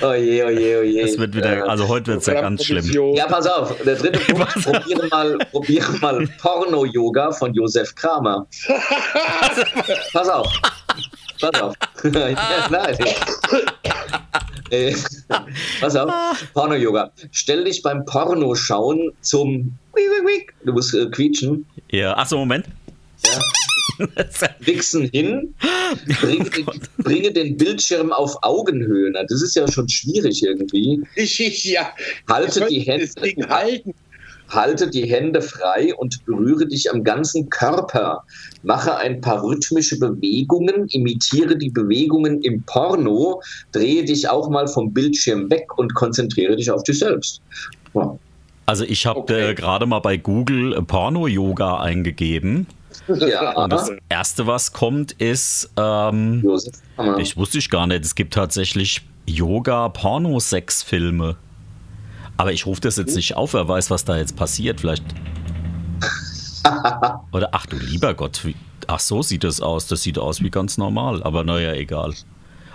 [0.00, 1.00] Oh je, oh je, oh je.
[1.00, 2.84] Es wird wieder, also heute wird es ja ganz schlimm.
[3.14, 8.46] Ja, pass auf, der dritte Punkt, probiere mal, probiere mal Porno-Yoga von Josef Kramer.
[10.12, 10.52] pass auf.
[11.42, 11.74] Pass auf.
[12.04, 12.96] ja, nein.
[14.70, 14.94] Äh,
[15.82, 16.10] pass auf,
[16.54, 17.12] Porno-Yoga.
[17.30, 19.76] Stell dich beim Pornoschauen zum
[20.64, 21.66] Du musst äh, quietschen.
[21.90, 22.64] Ja, achso, Moment.
[24.60, 25.54] Wichsen hin,
[26.22, 26.50] bringe,
[26.96, 29.10] bringe den Bildschirm auf Augenhöhe.
[29.10, 31.02] Na, das ist ja schon schwierig irgendwie.
[31.16, 31.92] Ich, ich, ja.
[32.26, 33.92] Halte Ich die Hände, das Ding halten.
[34.54, 38.22] Halte die Hände frei und berühre dich am ganzen Körper.
[38.62, 43.40] Mache ein paar rhythmische Bewegungen, imitiere die Bewegungen im Porno,
[43.72, 47.40] drehe dich auch mal vom Bildschirm weg und konzentriere dich auf dich selbst.
[47.94, 48.16] Ja.
[48.66, 49.50] Also ich habe Okay.
[49.50, 52.66] äh, gerade mal bei Google äh, Porno-Yoga eingegeben.
[53.08, 56.44] Ja, Und das erste, was kommt, ist, ähm,
[57.18, 61.36] ich wusste ich gar nicht, es gibt tatsächlich Yoga-Porno-Sex-Filme.
[62.36, 64.80] Aber ich rufe das jetzt nicht auf, wer weiß, was da jetzt passiert.
[64.80, 65.04] Vielleicht.
[67.32, 68.54] Oder ach du lieber Gott, wie,
[68.86, 69.86] ach so sieht das aus.
[69.86, 71.22] Das sieht aus wie ganz normal.
[71.22, 72.14] Aber naja, egal.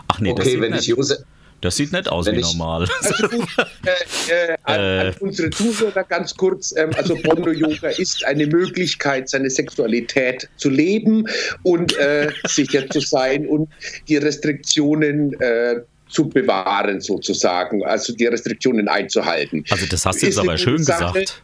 [0.08, 1.20] Ach nee, das, okay, sieht wenn nicht, ich Josef,
[1.62, 2.88] das sieht nicht aus wenn wie ich- normal.
[3.02, 5.00] Also äh, äh, an, Äh.
[5.10, 6.74] an unsere Zuhörer ganz kurz.
[6.78, 11.26] Ähm, also Porno-Yoga ist eine Möglichkeit, seine Sexualität zu leben
[11.64, 13.70] und äh, sicher zu sein und
[14.08, 19.64] die Restriktionen äh, zu bewahren sozusagen, also die Restriktionen einzuhalten.
[19.70, 21.14] Also das hast du jetzt aber schön Sache.
[21.20, 21.44] gesagt.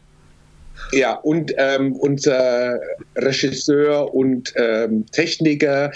[0.91, 2.80] Ja, und ähm, unser
[3.15, 5.91] Regisseur und ähm, Techniker,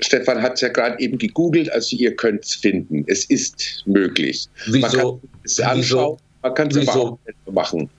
[0.00, 3.04] Stefan hat es ja gerade eben gegoogelt, also ihr könnt es finden.
[3.06, 4.46] Es ist möglich.
[4.66, 7.90] Man wieso, kann es anschauen, man kann es wieso- überhaupt nicht machen.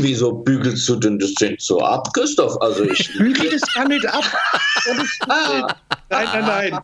[0.00, 2.60] wieso bügelst du denn das denn so ab, Christoph?
[2.60, 4.24] Also ich Bügel das gar nicht ab.
[5.28, 5.64] Nein,
[6.10, 6.80] nein, nein.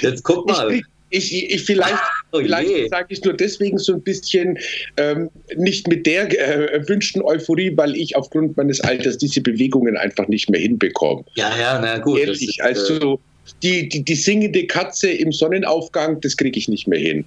[0.00, 0.68] jetzt guck Ich, mal.
[0.68, 4.58] krieg- ich, ich, vielleicht Oh vielleicht sage ich nur deswegen so ein bisschen
[4.96, 10.26] ähm, nicht mit der äh, erwünschten Euphorie, weil ich aufgrund meines Alters diese Bewegungen einfach
[10.28, 11.24] nicht mehr hinbekomme.
[11.34, 12.18] Ja, ja, na gut.
[12.18, 13.20] das Ehrlich, ist, äh, also
[13.62, 17.24] die, die, die singende Katze im Sonnenaufgang, das kriege ich nicht mehr hin.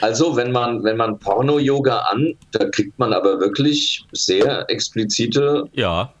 [0.00, 6.12] Also, wenn man, wenn man Porno-Yoga an, da kriegt man aber wirklich sehr explizite Ja.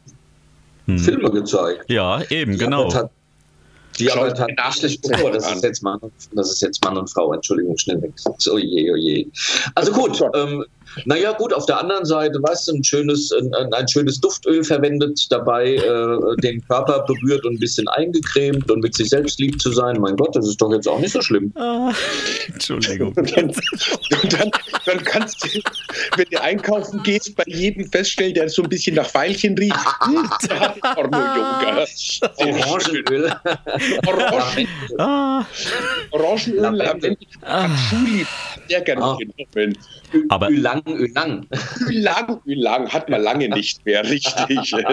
[0.86, 0.98] Hm.
[0.98, 1.84] Filme gezeigt.
[1.88, 3.10] Ja, eben, genau.
[4.08, 6.00] Aber Die aber Schaut mir tatsächlich, oh, das ist, jetzt Mann,
[6.32, 8.12] das ist jetzt Mann und Frau, Entschuldigung, schnell weg.
[8.26, 9.26] Oh je, oh je.
[9.74, 10.64] Also gut, ähm,
[11.04, 15.26] Naja, gut, auf der anderen Seite, weißt du, ein schönes, ein, ein schönes Duftöl verwendet,
[15.30, 19.72] dabei äh, den Körper berührt und ein bisschen eingecremt und mit sich selbst lieb zu
[19.72, 19.98] sein.
[20.00, 21.52] Mein Gott, das ist doch jetzt auch nicht so schlimm.
[21.56, 21.92] Ah,
[22.52, 23.12] Entschuldigung.
[23.14, 24.50] Und dann, und dann,
[24.86, 25.48] dann kannst du,
[26.16, 29.74] wenn du einkaufen gehst, bei jedem feststellen, der so ein bisschen nach Veilchen riecht.
[30.00, 30.28] Hm,
[30.60, 31.84] hat Porno-Yoga.
[32.38, 33.32] Orangenöl.
[34.06, 35.44] Orangen, Ah,
[36.10, 37.16] Orangenöl Lavendel.
[37.40, 38.26] Patchouli,
[38.68, 39.16] sehr gerne Ah.
[40.28, 40.50] aber
[40.86, 41.46] Ölang,
[41.88, 42.40] Ölang.
[42.40, 44.74] Lang, lang, hat man lange nicht mehr, richtig.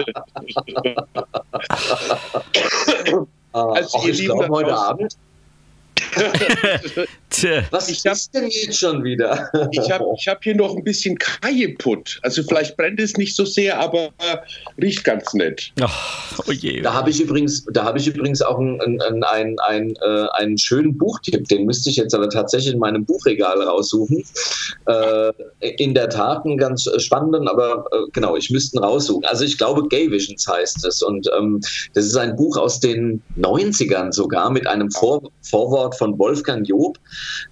[3.50, 4.76] Also, Ach, ihr ich Lieben heute.
[4.76, 5.16] Abend.
[7.70, 9.48] Was Ich hab- ist denn jetzt schon wieder?
[9.70, 12.18] Ich habe ich hab hier noch ein bisschen Kajeput.
[12.22, 14.38] Also vielleicht brennt es nicht so sehr, aber äh,
[14.82, 15.72] riecht ganz nett.
[15.80, 16.80] ach, oh je.
[16.80, 20.58] Da habe ich übrigens, da habe ich übrigens auch einen, einen, einen, einen, äh, einen
[20.58, 24.24] schönen Buchtipp, den müsste ich jetzt aber tatsächlich in meinem Buchregal raussuchen.
[24.86, 29.24] Äh, in der Tat einen ganz äh, spannenden, aber äh, genau, ich müsste ihn raussuchen.
[29.26, 31.60] Also ich glaube, Gay Visions heißt es und ähm,
[31.94, 36.98] das ist ein Buch aus den 90ern sogar mit einem Vor Vorwort von Wolfgang Job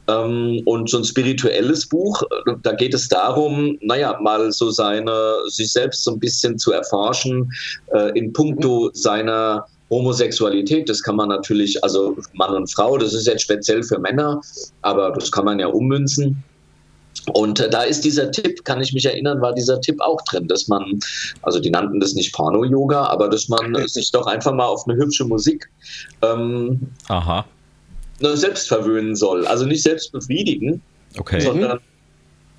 [0.09, 2.23] ähm, und so ein spirituelles Buch.
[2.63, 7.51] Da geht es darum, naja, mal so seine, sich selbst so ein bisschen zu erforschen
[7.93, 10.89] äh, in puncto seiner Homosexualität.
[10.89, 14.41] Das kann man natürlich, also Mann und Frau, das ist jetzt speziell für Männer,
[14.83, 16.43] aber das kann man ja ummünzen.
[17.33, 20.47] Und äh, da ist dieser Tipp, kann ich mich erinnern, war dieser Tipp auch drin,
[20.49, 21.01] dass man,
[21.43, 24.97] also die nannten das nicht Porno-Yoga, aber dass man sich doch einfach mal auf eine
[24.97, 25.69] hübsche Musik
[26.23, 27.45] ähm, Aha,
[28.21, 29.47] ne, selbst verwöhnen soll.
[29.47, 30.83] Also nicht selbst befriedigen,
[31.19, 31.41] okay.
[31.41, 31.81] sondern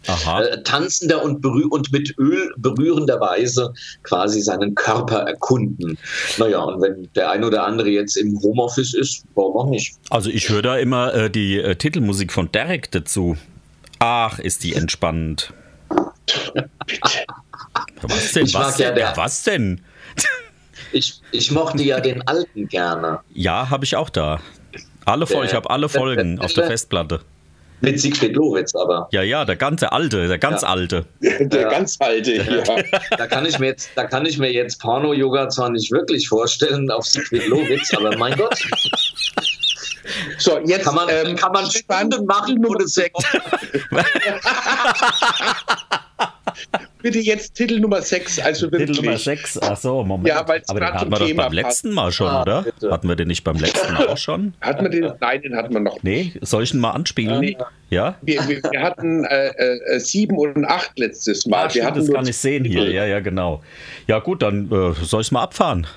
[0.08, 5.98] äh, tanzender und, und mit Öl berührender Weise quasi seinen Körper erkunden.
[6.38, 9.96] Naja, und wenn der ein oder andere jetzt im Homeoffice ist, warum auch nicht?
[10.10, 13.36] Also ich höre da immer äh, die äh, Titelmusik von Derek dazu.
[14.00, 15.54] Ach, ist die entspannend.
[18.02, 18.46] Was denn?
[18.46, 18.98] Ich Was denn?
[18.98, 19.82] Ja, was denn?
[20.92, 23.20] Ich, ich mochte ja den alten gerne.
[23.34, 24.40] Ja, habe ich auch da.
[25.08, 27.22] Alle Folgen, ich habe alle Folgen auf der Festplatte.
[27.80, 29.08] Mit Siegfried Lowitz aber.
[29.12, 30.70] Ja, ja, der ganze alte, der ganz Ja.
[30.70, 31.06] alte.
[31.22, 31.70] Der Ja.
[31.70, 32.64] ganz alte hier.
[33.18, 36.90] Da kann ich mir jetzt, da kann ich mir jetzt Porno-Yoga zwar nicht wirklich vorstellen
[36.92, 38.58] auf Siegfried Lowitz, aber mein Gott,
[40.40, 42.14] So, jetzt kann man, ähm, kann man spannend.
[42.16, 43.24] Stunden machen, Nummer ohne sechs.
[47.02, 48.94] Bitte jetzt Titel Nummer 6, also Titel.
[48.94, 50.28] Nummer 6, ach so, Moment.
[50.28, 52.62] Ja, weil's Aber den hatten wir doch Thema beim letzten Mal schon, Ah, oder?
[52.64, 52.92] bitte.
[52.92, 54.54] Hatten wir den nicht beim letzten Mal auch schon?
[54.62, 55.12] Hat man den?
[55.20, 56.02] Nein, den hatten wir noch.
[56.04, 57.40] Nee, soll ich ihn mal anspielen?
[57.40, 57.58] Nee.
[57.90, 58.16] Ja?
[58.22, 61.58] Wir, wir, wir hatten äh, äh, sieben und acht letztes Mal.
[61.58, 62.90] Ah, wir stimmt, hatten das kann ich sehen hier.
[62.92, 63.62] Ja, ja, genau.
[64.08, 65.88] Ja, gut, dann äh, soll ich mal abfahren.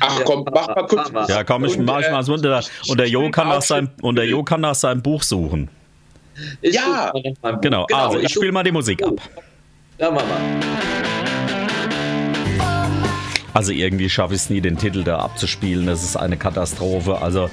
[0.00, 1.10] Ach komm, mach mal kurz.
[1.10, 1.26] mal.
[1.28, 2.34] Ja, komm, ich mach ich äh, mal so.
[2.34, 5.22] Und der, und der Jo kann nach seinem, und der Jo kann nach seinem Buch
[5.22, 5.70] suchen.
[6.60, 7.12] Ich Ja.
[7.12, 7.60] Buch.
[7.62, 9.14] Genau, also ich spiele mal die Musik ab.
[9.98, 10.36] Ja, Mama.
[13.54, 15.86] Also irgendwie schaffe ich es nie, den Titel da abzuspielen.
[15.86, 17.22] Das ist eine Katastrophe.
[17.22, 17.48] Also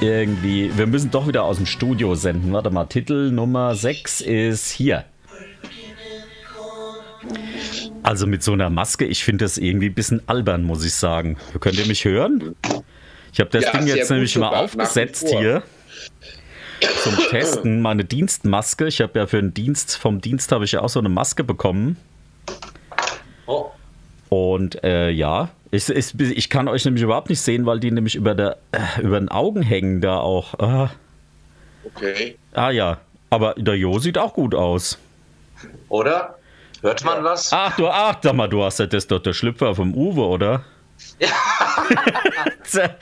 [0.00, 2.52] irgendwie, wir müssen doch wieder aus dem Studio senden.
[2.52, 5.04] Warte mal, Titel Nummer 6 ist hier.
[8.04, 11.36] Also mit so einer Maske, ich finde das irgendwie ein bisschen albern, muss ich sagen.
[11.58, 12.54] Könnt ihr mich hören?
[13.32, 15.64] Ich habe das Ja, Ding jetzt nämlich mal aufgesetzt hier.
[16.80, 18.86] Zum Testen, meine Dienstmaske.
[18.86, 21.44] Ich habe ja für den Dienst, vom Dienst habe ich ja auch so eine Maske
[21.44, 21.96] bekommen.
[23.46, 23.70] Oh.
[24.28, 28.14] Und äh, ja, ich, ich, ich kann euch nämlich überhaupt nicht sehen, weil die nämlich
[28.14, 30.58] über, der, äh, über den Augen hängen da auch.
[30.58, 30.90] Ah,
[31.84, 32.36] Okay.
[32.52, 32.98] ah ja,
[33.30, 34.98] aber der Jo sieht auch gut aus.
[35.88, 36.36] Oder?
[36.82, 37.50] Hört man was?
[37.52, 40.64] Ach, du, ach, sag mal, du hast ja das doch der Schlüpfer vom Uwe, oder?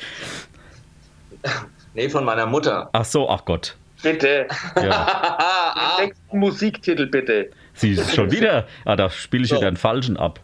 [1.97, 2.91] Nee, von meiner Mutter.
[2.93, 3.75] ach so, ach Gott.
[4.03, 4.47] Bitte.
[4.77, 5.97] Ja.
[5.99, 7.51] Den nächsten Musiktitel bitte.
[7.73, 8.67] Sie ist schon wieder.
[8.85, 9.57] Ah, da spiele ich So.
[9.57, 10.39] wieder einen falschen ab.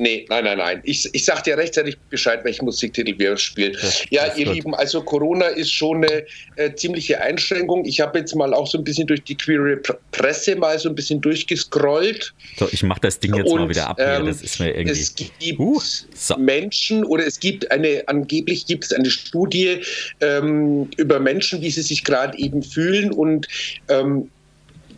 [0.00, 0.80] Nee, nein, nein, nein.
[0.84, 3.76] Ich, ich sag dir rechtzeitig Bescheid, welchen Musiktitel wir spielen.
[4.08, 4.54] Ja, ist ihr gut.
[4.54, 6.24] Lieben, also Corona ist schon eine
[6.56, 7.84] äh, ziemliche Einschränkung.
[7.84, 10.88] Ich habe jetzt mal auch so ein bisschen durch die queere Pr- Presse mal so
[10.88, 12.32] ein bisschen durchgescrollt.
[12.58, 13.98] So, ich mache das Ding jetzt mal Und, wieder ab.
[14.00, 15.00] Ähm, Das ist mir irgendwie.
[15.00, 15.80] Es gibt Uh,
[16.14, 16.36] so.
[16.38, 19.82] Menschen oder es gibt eine, angeblich gibt es eine Studie
[20.20, 23.46] ähm, über Menschen, wie sie sich gerade eben fühlen und
[23.88, 24.30] ähm,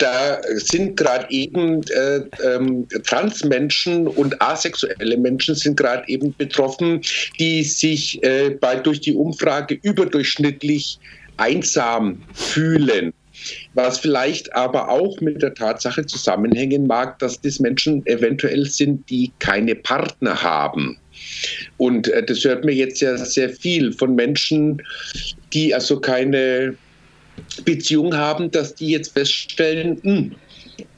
[0.03, 7.01] da sind gerade eben äh, ähm, Transmenschen und asexuelle Menschen sind gerade eben betroffen,
[7.39, 10.99] die sich äh, bei, durch die Umfrage überdurchschnittlich
[11.37, 13.13] einsam fühlen.
[13.75, 19.33] Was vielleicht aber auch mit der Tatsache zusammenhängen mag, dass das Menschen eventuell sind, die
[19.39, 20.99] keine Partner haben.
[21.77, 24.83] Und äh, das hört mir jetzt ja sehr viel von Menschen,
[25.53, 26.75] die also keine
[27.65, 30.35] Beziehung haben, dass die jetzt feststellen, hm,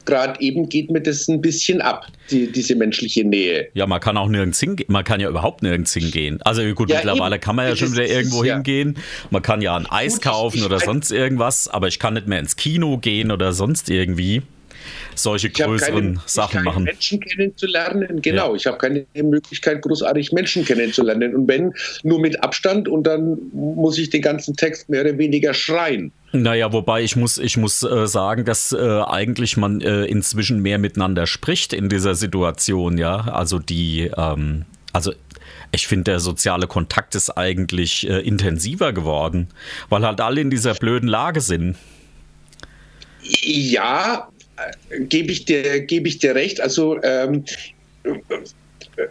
[0.04, 3.68] gerade eben geht mir das ein bisschen ab, die, diese menschliche Nähe.
[3.74, 4.86] Ja, man kann auch nirgends hingehen.
[4.90, 6.40] Man kann ja überhaupt nirgends hingehen.
[6.42, 7.42] Also gut, ja, mittlerweile eben.
[7.42, 8.54] kann man ja schon wieder irgendwo ja.
[8.54, 8.96] hingehen.
[9.30, 12.14] Man kann ja ein Eis gut, kaufen ich, ich oder sonst irgendwas, aber ich kann
[12.14, 14.42] nicht mehr ins Kino gehen oder sonst irgendwie
[15.14, 16.84] solche größeren keine, Sachen ich machen.
[16.84, 18.50] Menschen kennenzulernen, genau.
[18.50, 18.56] Ja.
[18.56, 21.34] Ich habe keine Möglichkeit, großartig Menschen kennenzulernen.
[21.34, 25.54] Und wenn, nur mit Abstand und dann muss ich den ganzen Text mehr oder weniger
[25.54, 26.12] schreien.
[26.34, 30.78] Naja, wobei ich muss, ich muss äh, sagen, dass äh, eigentlich man äh, inzwischen mehr
[30.78, 33.20] miteinander spricht in dieser Situation, ja.
[33.20, 35.12] Also die, ähm, also
[35.70, 39.46] ich finde, der soziale Kontakt ist eigentlich äh, intensiver geworden,
[39.90, 41.76] weil halt alle in dieser blöden Lage sind.
[43.22, 44.28] Ja,
[45.08, 46.60] gebe ich, dir, geb ich dir recht.
[46.60, 47.44] Also ähm,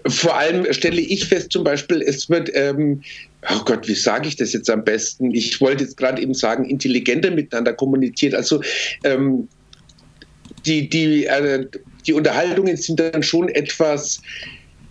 [0.07, 3.01] vor allem stelle ich fest, zum Beispiel, es wird, ähm,
[3.49, 5.33] oh Gott, wie sage ich das jetzt am besten?
[5.33, 8.33] Ich wollte jetzt gerade eben sagen, intelligenter miteinander kommuniziert.
[8.33, 8.61] Also
[9.03, 9.47] ähm,
[10.65, 11.67] die, die, äh,
[12.05, 14.21] die Unterhaltungen sind dann schon etwas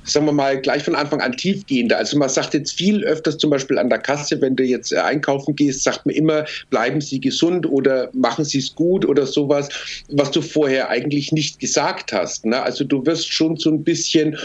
[0.05, 1.97] sagen wir mal, gleich von Anfang an tiefgehender.
[1.97, 4.97] Also man sagt jetzt viel öfters zum Beispiel an der Kasse, wenn du jetzt äh,
[4.97, 9.69] einkaufen gehst, sagt man immer, bleiben Sie gesund oder machen Sie es gut oder sowas,
[10.09, 12.45] was du vorher eigentlich nicht gesagt hast.
[12.45, 12.61] Ne?
[12.62, 14.37] Also du wirst schon so ein bisschen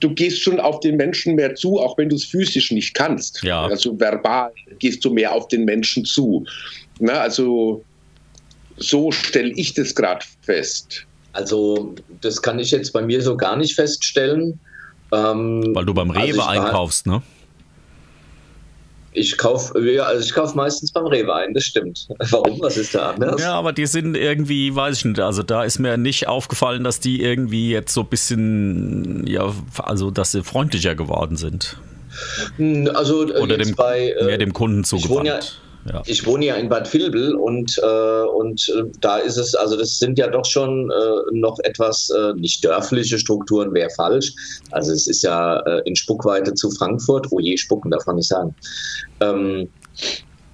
[0.00, 3.42] du gehst schon auf den Menschen mehr zu, auch wenn du es physisch nicht kannst.
[3.42, 3.66] Ja.
[3.66, 6.44] Also verbal gehst du mehr auf den Menschen zu.
[6.98, 7.84] Na, also
[8.78, 11.06] so stelle ich das gerade fest.
[11.32, 14.58] Also das kann ich jetzt bei mir so gar nicht feststellen.
[15.12, 17.22] Ähm, Weil du beim Rewe also einkaufst, ne?
[19.12, 22.06] Ich kaufe ja, also ich kauf meistens beim Rewe ein, das stimmt.
[22.30, 22.60] Warum?
[22.60, 23.40] Was ist da anders?
[23.40, 27.00] Ja, aber die sind irgendwie, weiß ich nicht, also da ist mir nicht aufgefallen, dass
[27.00, 31.76] die irgendwie jetzt so ein bisschen, ja, also dass sie freundlicher geworden sind.
[32.56, 35.60] Hm, also äh, Oder dem, bei, äh, mehr dem Kunden zugewandt.
[35.86, 36.02] Ja.
[36.06, 39.98] Ich wohne ja in Bad Vilbel und, äh, und äh, da ist es, also das
[39.98, 44.32] sind ja doch schon äh, noch etwas, äh, nicht dörfliche Strukturen, wäre falsch.
[44.72, 48.28] Also es ist ja äh, in Spuckweite zu Frankfurt, oh je, Spucken darf man nicht
[48.28, 48.54] sagen.
[49.20, 49.68] Ähm,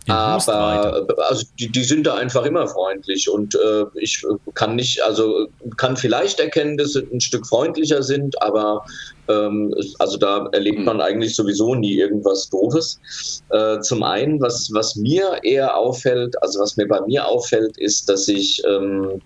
[0.09, 5.49] aber also die, die, sind da einfach immer freundlich und äh, ich kann nicht, also
[5.77, 8.85] kann vielleicht erkennen, dass sie ein Stück freundlicher sind, aber
[9.29, 13.01] ähm, also da erlebt man eigentlich sowieso nie irgendwas Doofes.
[13.51, 18.09] Äh, zum einen, was, was mir eher auffällt, also was mir bei mir auffällt, ist,
[18.09, 19.19] dass ich ähm, äh,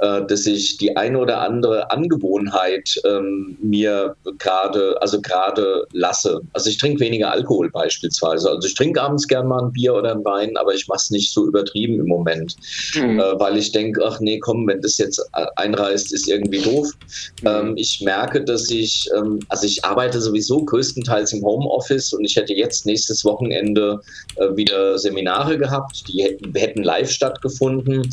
[0.00, 6.40] dass ich die eine oder andere Angewohnheit ähm, mir gerade, also gerade lasse.
[6.52, 8.50] Also ich trinke weniger Alkohol beispielsweise.
[8.50, 11.10] Also ich trinke abends gern mal ein Bier oder ein Wein, aber ich mache es
[11.10, 12.56] nicht so übertrieben im Moment,
[12.94, 13.20] mhm.
[13.20, 15.22] äh, weil ich denke, ach nee, komm, wenn das jetzt
[15.56, 16.88] einreißt, ist irgendwie doof.
[17.42, 17.48] Mhm.
[17.48, 22.36] Ähm, ich merke, dass ich, ähm, also ich arbeite sowieso größtenteils im Homeoffice und ich
[22.36, 24.00] hätte jetzt nächstes Wochenende
[24.36, 28.08] äh, wieder Seminare gehabt, die hätten, hätten live stattgefunden.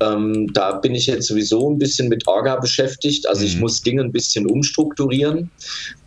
[0.00, 3.28] Ähm, da bin ich jetzt sowieso ein bisschen mit Orga beschäftigt.
[3.28, 3.62] Also ich mhm.
[3.62, 5.50] muss Dinge ein bisschen umstrukturieren.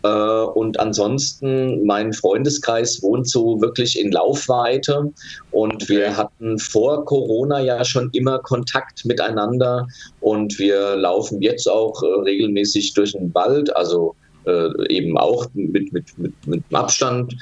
[0.02, 5.10] Äh, und ansonsten, mein Freundeskreis wohnt so wirklich in Laufweite.
[5.50, 9.86] Und wir hatten vor Corona ja schon immer Kontakt miteinander.
[10.20, 13.74] Und wir laufen jetzt auch äh, regelmäßig durch den Wald.
[13.74, 14.14] Also
[14.46, 17.34] äh, eben auch mit, mit, mit, mit Abstand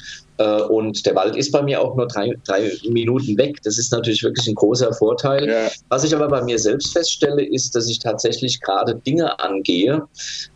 [0.68, 3.58] und der Wald ist bei mir auch nur drei, drei Minuten weg.
[3.62, 5.46] Das ist natürlich wirklich ein großer Vorteil.
[5.46, 5.68] Ja.
[5.88, 10.02] Was ich aber bei mir selbst feststelle, ist, dass ich tatsächlich gerade Dinge angehe,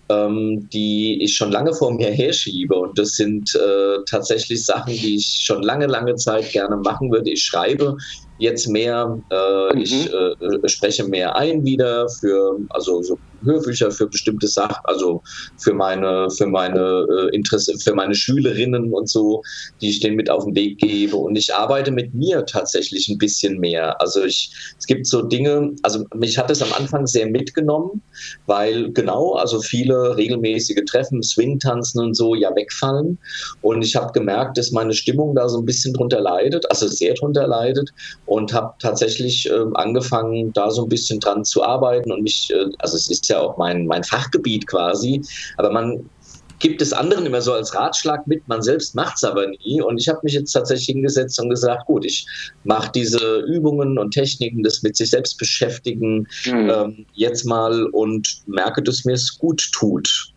[0.08, 2.74] ähm, die ich schon lange vor mir herschiebe.
[2.74, 7.30] Und das sind äh, tatsächlich Sachen, die ich schon lange, lange Zeit gerne machen würde.
[7.30, 7.96] Ich schreibe
[8.38, 9.80] jetzt mehr, äh, mhm.
[9.82, 15.22] ich äh, spreche mehr ein wieder für, also so Hörbücher für bestimmte Sachen, also
[15.58, 19.42] für meine, für meine äh, Interesse, für meine Schülerinnen und so,
[19.80, 21.16] die ich denen mit auf den Weg gebe.
[21.16, 24.00] Und ich arbeite mit mir tatsächlich ein bisschen mehr.
[24.00, 28.02] Also ich, es gibt so Dinge, also mich hat es am Anfang sehr mitgenommen,
[28.46, 33.18] weil genau, also viele regelmäßige Treffen, Swing-Tanzen und so ja wegfallen.
[33.62, 37.14] Und ich habe gemerkt, dass meine Stimmung da so ein bisschen drunter leidet, also sehr
[37.14, 37.90] drunter leidet
[38.26, 42.66] und habe tatsächlich äh, angefangen, da so ein bisschen dran zu arbeiten und mich, äh,
[42.78, 45.22] also es ist ja auch mein, mein Fachgebiet quasi,
[45.56, 46.08] aber man
[46.58, 49.82] gibt es anderen immer so als Ratschlag mit, man selbst macht es aber nie.
[49.82, 52.26] Und ich habe mich jetzt tatsächlich hingesetzt und gesagt, gut, ich
[52.64, 56.70] mache diese Übungen und Techniken, das mit sich selbst beschäftigen, mhm.
[56.70, 60.33] ähm, jetzt mal und merke, dass mir es gut tut.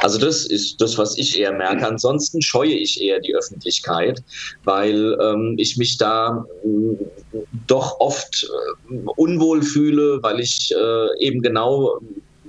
[0.00, 1.86] Also das ist das, was ich eher merke.
[1.86, 4.22] Ansonsten scheue ich eher die Öffentlichkeit,
[4.64, 8.44] weil ähm, ich mich da äh, doch oft
[8.90, 12.00] äh, unwohl fühle, weil ich äh, eben genau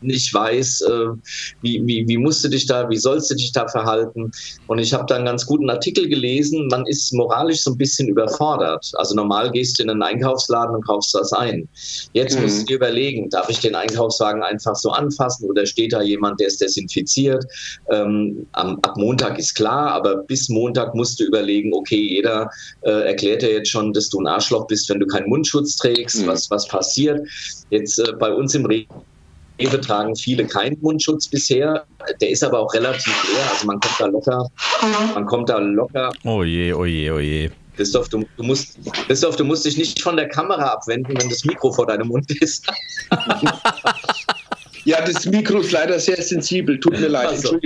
[0.03, 1.05] nicht weiß, äh,
[1.61, 4.31] wie, wie, wie musst du dich da, wie sollst du dich da verhalten.
[4.67, 8.07] Und ich habe da einen ganz guten Artikel gelesen, man ist moralisch so ein bisschen
[8.07, 8.91] überfordert.
[8.95, 11.67] Also normal gehst du in einen Einkaufsladen und kaufst das ein.
[12.13, 12.43] Jetzt mhm.
[12.43, 16.39] musst du dir überlegen, darf ich den Einkaufswagen einfach so anfassen oder steht da jemand,
[16.39, 17.43] der ist desinfiziert?
[17.91, 22.49] Ähm, ab Montag ist klar, aber bis Montag musst du überlegen, okay, jeder
[22.81, 26.21] äh, erklärt ja jetzt schon, dass du ein Arschloch bist, wenn du keinen Mundschutz trägst,
[26.21, 26.27] mhm.
[26.27, 27.21] was, was passiert.
[27.69, 28.87] Jetzt äh, bei uns im Rewe
[29.81, 31.85] tragen viele keinen Mundschutz bisher.
[32.21, 33.49] Der ist aber auch relativ leer.
[33.51, 34.49] Also man kommt da locker,
[35.13, 36.11] man kommt da locker.
[36.23, 37.49] Oh je, oh je, oh je.
[37.75, 38.77] Christoph, du, du, musst,
[39.07, 42.29] Christoph, du musst dich nicht von der Kamera abwenden, wenn das Mikro vor deinem Mund
[42.39, 42.67] ist.
[44.85, 46.79] ja, das Mikro ist leider sehr sensibel.
[46.79, 47.39] Tut mir leid.
[47.39, 47.59] So.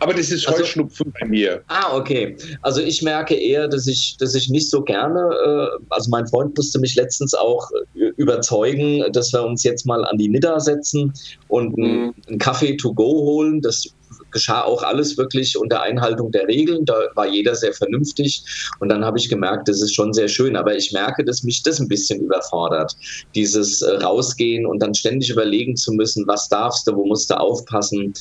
[0.00, 1.62] Aber das ist also, Heuschnupfen bei mir.
[1.68, 2.36] Ah, okay.
[2.62, 6.56] Also ich merke eher, dass ich, dass ich nicht so gerne, äh, also mein Freund
[6.56, 11.12] musste mich letztens auch äh, überzeugen, dass wir uns jetzt mal an die Nidda setzen
[11.48, 12.14] und mhm.
[12.28, 13.60] einen Kaffee to go holen.
[13.60, 13.86] Das
[14.32, 16.84] geschah auch alles wirklich unter Einhaltung der Regeln.
[16.84, 18.42] Da war jeder sehr vernünftig.
[18.80, 20.56] Und dann habe ich gemerkt, das ist schon sehr schön.
[20.56, 22.96] Aber ich merke, dass mich das ein bisschen überfordert.
[23.34, 27.38] Dieses äh, Rausgehen und dann ständig überlegen zu müssen, was darfst du, wo musst du
[27.38, 28.12] aufpassen.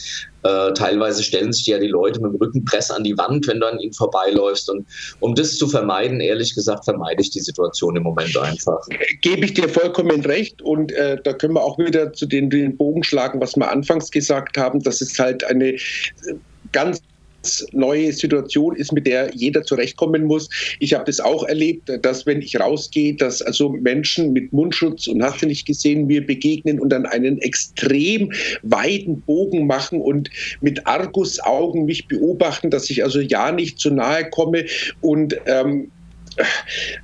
[0.43, 3.67] Äh, teilweise stellen sich ja die Leute mit dem Rückenpress an die Wand, wenn du
[3.67, 4.69] an ihnen vorbeiläufst.
[4.69, 4.87] Und
[5.19, 8.79] um das zu vermeiden, ehrlich gesagt, vermeide ich die Situation im Moment einfach.
[9.21, 10.61] Gebe ich dir vollkommen recht.
[10.61, 14.11] Und äh, da können wir auch wieder zu den, den Bogen schlagen, was wir anfangs
[14.11, 14.81] gesagt haben.
[14.81, 15.75] Das ist halt eine
[16.71, 17.01] ganz
[17.71, 20.49] neue Situation ist, mit der jeder zurechtkommen muss.
[20.79, 25.23] Ich habe das auch erlebt, dass wenn ich rausgehe, dass also Menschen mit Mundschutz und
[25.23, 28.31] hast du nicht gesehen, mir begegnen und dann einen extrem
[28.63, 30.29] weiten Bogen machen und
[30.61, 34.65] mit Argusaugen mich beobachten, dass ich also ja nicht zu nahe komme
[35.01, 35.91] und ähm,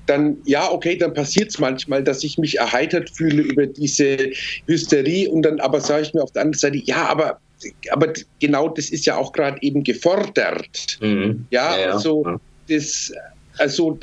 [0.05, 4.31] dann, ja, okay, dann passiert es manchmal, dass ich mich erheitert fühle über diese
[4.67, 7.39] Hysterie und dann aber sage ich mir auf der anderen Seite, ja, aber
[7.89, 10.97] aber genau das ist ja auch gerade eben gefordert.
[11.01, 11.45] Mhm.
[11.49, 12.39] Ja, ja, also ja.
[12.67, 13.11] das,
[13.57, 13.99] also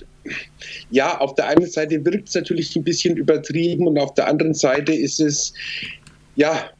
[0.91, 4.55] ja, auf der einen Seite wirkt es natürlich ein bisschen übertrieben und auf der anderen
[4.55, 5.53] Seite ist es,
[6.37, 6.71] ja,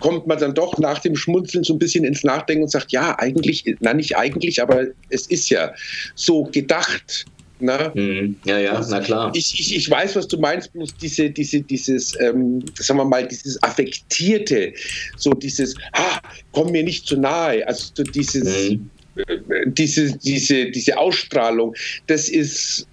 [0.00, 3.18] kommt man dann doch nach dem Schmunzeln so ein bisschen ins Nachdenken und sagt, ja,
[3.18, 5.74] eigentlich, na nicht eigentlich, aber es ist ja
[6.14, 7.26] so gedacht.
[7.58, 7.90] Na?
[7.94, 8.36] Mhm.
[8.44, 9.32] Ja, ja, na klar.
[9.34, 13.26] Ich, ich, ich weiß, was du meinst, bloß diese, diese, dieses, ähm, sagen wir mal,
[13.26, 14.74] dieses Affektierte,
[15.16, 16.20] so dieses, ah,
[16.52, 18.90] komm mir nicht zu nahe, also so dieses, mhm.
[19.16, 21.74] äh, diese, diese, diese Ausstrahlung,
[22.06, 22.86] das ist,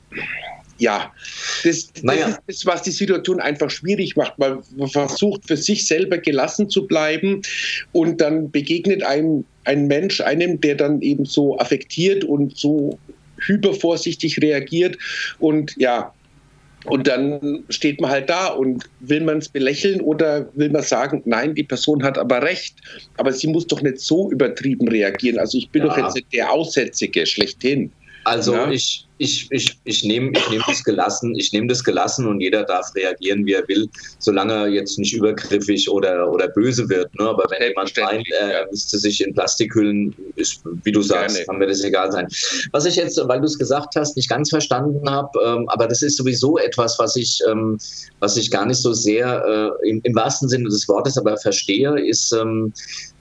[0.78, 1.14] ja,
[1.64, 2.28] das, das naja.
[2.28, 4.38] ist das, was die Situation einfach schwierig macht.
[4.40, 7.42] Man versucht für sich selber gelassen zu bleiben
[7.92, 12.98] und dann begegnet einem ein Mensch einem, der dann eben so affektiert und so
[13.48, 14.98] hypervorsichtig reagiert
[15.40, 16.14] und ja,
[16.86, 21.22] und dann steht man halt da und will man es belächeln oder will man sagen,
[21.26, 22.76] nein, die Person hat aber recht,
[23.18, 25.40] aber sie muss doch nicht so übertrieben reagieren.
[25.40, 25.90] Also ich bin ja.
[25.90, 27.92] doch jetzt der Aussätzige schlechthin.
[28.26, 28.70] Also ja.
[28.70, 32.64] ich, ich, ich, ich nehme ich nehm das gelassen, ich nehme das gelassen und jeder
[32.64, 33.88] darf reagieren, wie er will,
[34.20, 37.14] solange er jetzt nicht übergriffig oder, oder böse wird.
[37.20, 37.28] Ne?
[37.28, 41.68] Aber wenn jemand meint, er müsste sich in Plastikhüllen, ist, wie du sagst, kann mir
[41.68, 42.28] das egal sein.
[42.72, 46.02] Was ich jetzt, weil du es gesagt hast, nicht ganz verstanden habe, ähm, aber das
[46.02, 47.78] ist sowieso etwas, was ich, ähm,
[48.20, 52.00] was ich gar nicht so sehr äh, im, im, wahrsten Sinne des Wortes aber verstehe,
[52.00, 52.74] ist, ähm,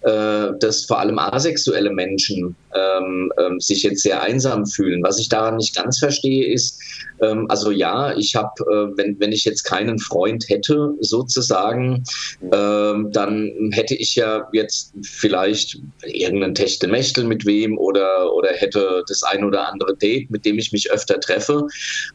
[0.03, 5.03] äh, dass vor allem asexuelle Menschen ähm, ähm, sich jetzt sehr einsam fühlen.
[5.03, 6.81] Was ich daran nicht ganz verstehe, ist,
[7.21, 12.05] ähm, also ja, ich habe, äh, wenn, wenn ich jetzt keinen Freund hätte, sozusagen,
[12.53, 19.23] ähm, dann hätte ich ja jetzt vielleicht irgendeinen Techtelmechtel mit wem oder, oder hätte das
[19.23, 21.67] ein oder andere Date, mit dem ich mich öfter treffe.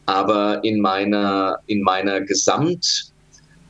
[0.06, 3.12] Aber in meiner, in meiner Gesamt-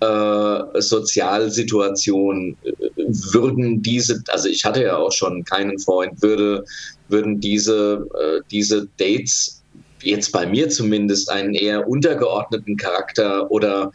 [0.01, 2.73] äh, Sozialsituation äh,
[3.33, 6.65] würden diese, also ich hatte ja auch schon keinen Freund, würde,
[7.09, 9.58] würden diese, äh, diese Dates
[10.03, 13.91] jetzt bei mir zumindest einen eher untergeordneten Charakter oder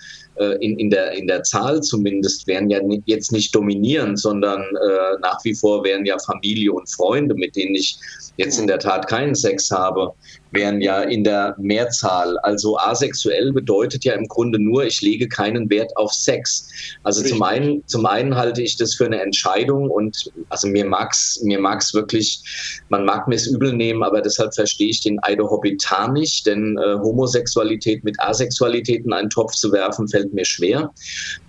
[0.59, 5.43] in, in, der, in der Zahl zumindest wären ja jetzt nicht dominierend, sondern äh, nach
[5.43, 7.97] wie vor wären ja Familie und Freunde, mit denen ich
[8.37, 10.11] jetzt in der Tat keinen Sex habe,
[10.51, 12.37] wären ja in der Mehrzahl.
[12.39, 16.69] Also asexuell bedeutet ja im Grunde nur, ich lege keinen Wert auf Sex.
[17.03, 21.41] Also zum einen, zum einen halte ich das für eine Entscheidung und also mir mag's,
[21.43, 22.41] mir mag's wirklich,
[22.89, 26.77] man mag mir es übel nehmen, aber deshalb verstehe ich den Eido Hobbitar nicht, denn
[26.77, 30.91] äh, Homosexualität mit Asexualität in einen Topf zu werfen, fällt mir schwer.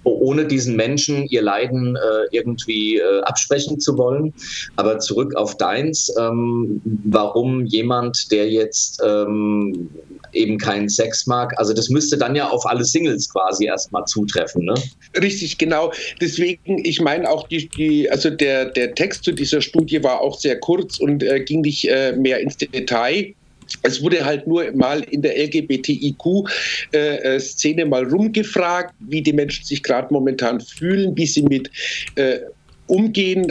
[0.04, 2.00] Ohne diesen Menschen ihr Leiden äh,
[2.30, 4.34] irgendwie äh, absprechen zu wollen.
[4.76, 9.90] Aber zurück auf deins, ähm, warum jemand, der jetzt ähm,
[10.32, 11.52] eben keinen Sex mag.
[11.58, 14.74] Also das müsste dann ja auf alle Singles quasi erstmal zutreffen, ne?
[15.20, 15.92] Richtig, genau.
[16.20, 20.38] Deswegen, ich meine auch die, die, also der, der Text zu dieser Studie war auch
[20.38, 23.34] sehr kurz und äh, ging nicht äh, mehr ins Detail.
[23.82, 29.82] Es wurde halt nur mal in der LGBTIQ-Szene äh, mal rumgefragt, wie die Menschen sich
[29.82, 31.70] gerade momentan fühlen, wie sie mit
[32.16, 32.40] äh,
[32.86, 33.50] umgehen.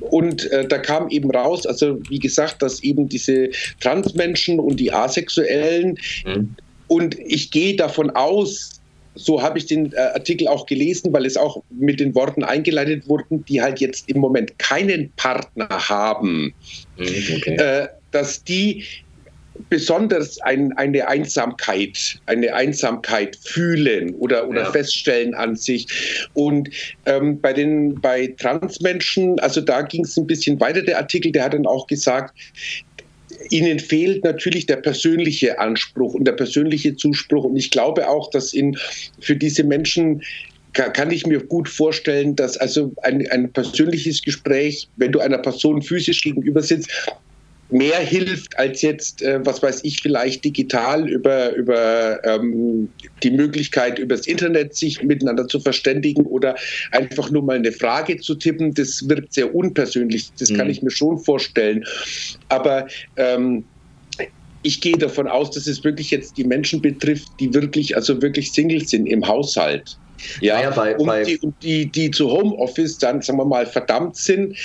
[0.00, 3.50] Und äh, da kam eben raus, also wie gesagt, dass eben diese
[3.80, 6.54] Transmenschen und die Asexuellen, mhm.
[6.86, 8.78] und ich gehe davon aus,
[9.18, 13.08] so habe ich den äh, Artikel auch gelesen, weil es auch mit den Worten eingeleitet
[13.08, 16.54] wurden, die halt jetzt im Moment keinen Partner haben,
[16.96, 17.56] mhm, okay.
[17.56, 18.84] äh, dass die
[19.68, 24.70] besonders ein, eine Einsamkeit, eine Einsamkeit fühlen oder, oder ja.
[24.72, 25.86] feststellen an sich.
[26.34, 26.70] Und
[27.06, 31.44] ähm, bei den bei Transmenschen, also da ging es ein bisschen weiter, der Artikel, der
[31.44, 32.34] hat dann auch gesagt,
[33.50, 37.44] ihnen fehlt natürlich der persönliche Anspruch und der persönliche Zuspruch.
[37.44, 38.76] Und ich glaube auch, dass in,
[39.20, 40.22] für diese Menschen
[40.72, 45.82] kann ich mir gut vorstellen, dass also ein, ein persönliches Gespräch, wenn du einer Person
[45.82, 46.90] physisch gegenüber sitzt,
[47.70, 52.88] mehr hilft als jetzt, äh, was weiß ich, vielleicht digital über, über ähm,
[53.22, 56.56] die Möglichkeit, übers Internet sich miteinander zu verständigen oder
[56.92, 58.72] einfach nur mal eine Frage zu tippen.
[58.74, 60.32] Das wirkt sehr unpersönlich.
[60.38, 60.56] Das mhm.
[60.56, 61.84] kann ich mir schon vorstellen.
[62.48, 63.64] Aber ähm,
[64.62, 68.52] ich gehe davon aus, dass es wirklich jetzt die Menschen betrifft, die wirklich, also wirklich
[68.52, 69.98] Single sind im Haushalt.
[70.40, 73.66] Ja, ja bei, und, bei die, und die, die zu Homeoffice dann, sagen wir mal,
[73.66, 74.56] verdammt sind.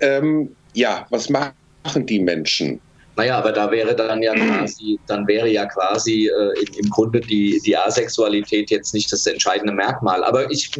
[0.00, 1.52] Ähm, ja, was machen
[1.84, 2.80] machen die Menschen?
[3.16, 7.60] Naja, aber da wäre dann ja quasi, dann wäre ja quasi äh, im, Grunde die,
[7.66, 10.24] die Asexualität jetzt nicht das entscheidende Merkmal.
[10.24, 10.70] Aber ich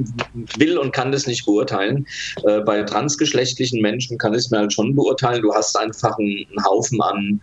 [0.56, 2.06] will und kann das nicht beurteilen.
[2.44, 5.42] Äh, bei transgeschlechtlichen Menschen kann ich es mir halt schon beurteilen.
[5.42, 7.40] Du hast einfach einen, einen Haufen an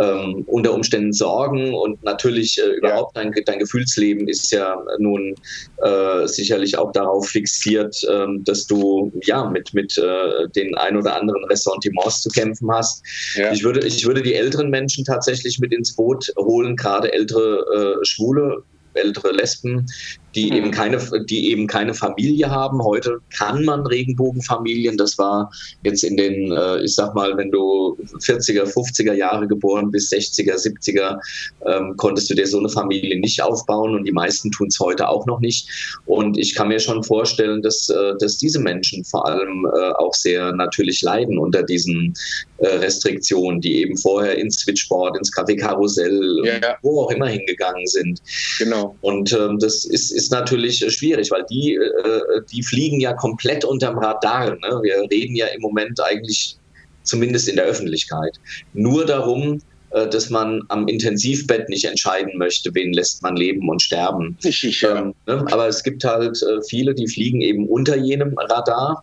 [0.00, 5.34] ähm, unter Umständen Sorgen und natürlich äh, überhaupt dein, dein Gefühlsleben ist ja nun
[5.82, 11.16] äh, sicherlich auch darauf fixiert, äh, dass du ja mit, mit äh, den ein oder
[11.16, 13.04] anderen Ressentiments zu kämpfen hast.
[13.34, 13.52] Ja.
[13.52, 18.04] Ich, würde, ich würde die älteren Menschen tatsächlich mit ins Boot holen, gerade ältere äh,
[18.04, 18.64] Schwule
[18.94, 19.86] ältere Lesben,
[20.34, 20.56] die mhm.
[20.56, 22.82] eben keine, die eben keine Familie haben.
[22.82, 24.96] Heute kann man Regenbogenfamilien.
[24.96, 25.50] Das war
[25.82, 30.56] jetzt in den, äh, ich sag mal, wenn du 40er, 50er Jahre geboren bist, 60er,
[30.56, 31.18] 70er,
[31.66, 35.08] ähm, konntest du dir so eine Familie nicht aufbauen und die meisten tun es heute
[35.08, 35.68] auch noch nicht.
[36.06, 40.14] Und ich kann mir schon vorstellen, dass, äh, dass diese Menschen vor allem äh, auch
[40.14, 42.14] sehr natürlich leiden unter diesen
[42.58, 46.76] äh, Restriktionen, die eben vorher ins Switchboard, ins Café Karussell, ja.
[46.82, 48.20] wo auch immer hingegangen sind.
[48.58, 48.96] Genau.
[49.00, 53.98] Und ähm, das ist, ist natürlich schwierig, weil die, äh, die fliegen ja komplett unterm
[53.98, 54.50] Radar.
[54.50, 54.80] Ne?
[54.82, 56.56] Wir reden ja im Moment eigentlich,
[57.02, 58.38] zumindest in der Öffentlichkeit,
[58.74, 59.60] nur darum,
[59.90, 64.36] äh, dass man am Intensivbett nicht entscheiden möchte, wen lässt man leben und sterben.
[64.84, 65.44] Ähm, ne?
[65.50, 69.02] Aber es gibt halt äh, viele, die fliegen eben unter jenem Radar.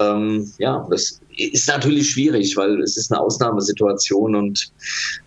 [0.00, 4.70] Ähm, ja, das ist natürlich schwierig, weil es ist eine Ausnahmesituation und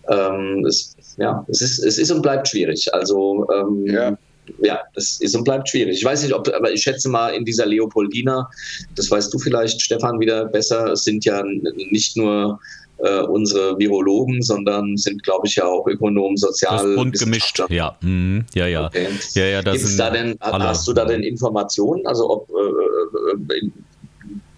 [0.08, 2.92] ähm, es, ja, es ist, es ist und bleibt schwierig.
[2.94, 4.16] Also ähm, ja
[4.62, 5.98] ja, das ist und bleibt schwierig.
[5.98, 8.48] Ich weiß nicht, ob, aber ich schätze mal, in dieser Leopoldina,
[8.94, 11.42] das weißt du vielleicht, Stefan, wieder besser, sind ja
[11.90, 12.58] nicht nur
[12.98, 16.94] äh, unsere Virologen, sondern sind, glaube ich, ja auch Ökonomen, Sozial.
[16.94, 17.96] bunt gemischt, ja.
[18.00, 18.44] Mhm.
[18.54, 18.86] Ja, ja.
[18.86, 19.08] Okay.
[19.34, 22.06] ja, ja das da denn, hast du da denn Informationen?
[22.06, 23.70] Also ob äh, äh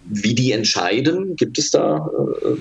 [0.07, 1.35] wie die entscheiden?
[1.35, 2.07] Gibt es da
[2.43, 2.55] äh,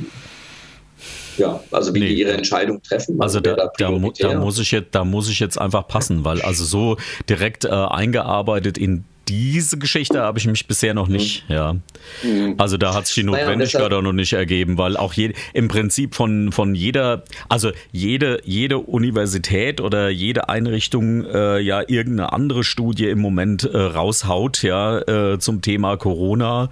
[1.39, 2.09] ja, also wie nee.
[2.09, 3.21] die ihre Entscheidung treffen.
[3.21, 6.25] Also, also da, da, mu da, muss ich jetzt, da muss ich jetzt einfach passen,
[6.25, 6.97] weil also so
[7.29, 11.55] direkt äh, eingearbeitet in diese Geschichte habe ich mich bisher noch nicht, mhm.
[11.55, 11.77] ja.
[12.23, 12.55] Mhm.
[12.59, 15.69] Also da hat sich die Notwendigkeit naja, auch noch nicht ergeben, weil auch je, im
[15.69, 22.65] Prinzip von, von jeder, also jede, jede Universität oder jede Einrichtung äh, ja irgendeine andere
[22.65, 26.69] Studie im Moment äh, raushaut, ja, äh, zum Thema Corona.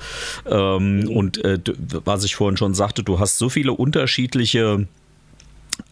[0.47, 1.09] Ähm, mhm.
[1.09, 1.59] Und äh,
[2.05, 4.87] was ich vorhin schon sagte, du hast so viele unterschiedliche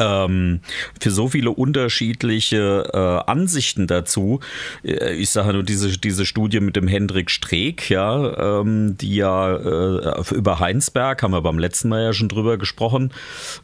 [0.01, 0.61] ähm,
[1.01, 4.41] für so viele unterschiedliche äh, Ansichten dazu.
[4.83, 9.57] Äh, ich sage nur diese, diese Studie mit dem Hendrik Streeck, ja, ähm, die ja
[9.57, 13.13] äh, über Heinsberg, haben wir beim letzten Mal ja schon drüber gesprochen,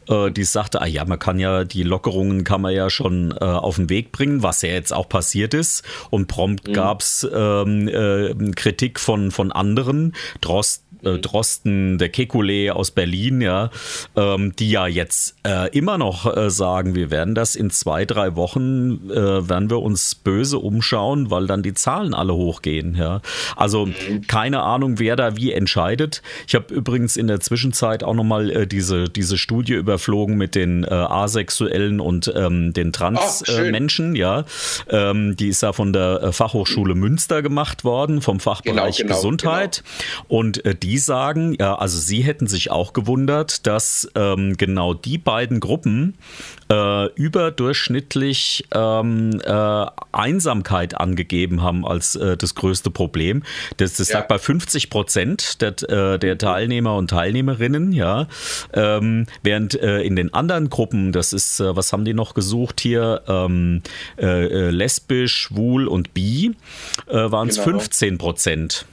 [0.07, 3.43] äh, die sagte, ah ja, man kann ja, die Lockerungen kann man ja schon äh,
[3.43, 5.83] auf den Weg bringen, was ja jetzt auch passiert ist.
[6.09, 6.73] Und prompt mhm.
[6.73, 10.13] gab es ähm, äh, Kritik von, von anderen.
[10.41, 13.69] Drost äh, Drosten, der Kekulé aus Berlin, ja,
[14.15, 18.05] ähm, die ja jetzt äh, immer noch auch äh, sagen, wir werden das in zwei,
[18.05, 22.95] drei Wochen, äh, werden wir uns böse umschauen, weil dann die Zahlen alle hochgehen.
[22.95, 23.21] Ja?
[23.55, 23.89] Also
[24.27, 26.21] keine Ahnung, wer da wie entscheidet.
[26.47, 30.83] Ich habe übrigens in der Zwischenzeit auch nochmal äh, diese, diese Studie überflogen mit den
[30.83, 34.07] äh, Asexuellen und ähm, den Transmenschen.
[34.07, 34.15] schön.
[34.15, 34.45] ja,
[34.89, 39.15] ähm, Die ist ja von der äh, Fachhochschule Münster gemacht worden, vom Fachbereich Genau, genau,
[39.15, 39.83] Gesundheit.
[40.27, 45.17] Und äh, die sagen, ja, also sie hätten sich auch gewundert, dass ähm, genau die
[45.17, 46.16] beiden Gruppen
[46.69, 53.43] äh, überdurchschnittlich ähm, äh, Einsamkeit angegeben haben als äh, das größte Problem.
[53.77, 54.19] Das, das Ja.
[54.19, 58.27] lag bei 50 Prozent der, äh, der Teilnehmer und Teilnehmerinnen, ja.
[58.73, 62.81] Ähm, während äh, in den anderen Gruppen, das ist, äh, was haben die noch gesucht
[62.81, 63.81] hier, ähm,
[64.17, 66.55] äh, äh, lesbisch, schwul und bi,
[67.07, 67.79] waren es Genau.
[67.79, 68.85] 15 Prozent.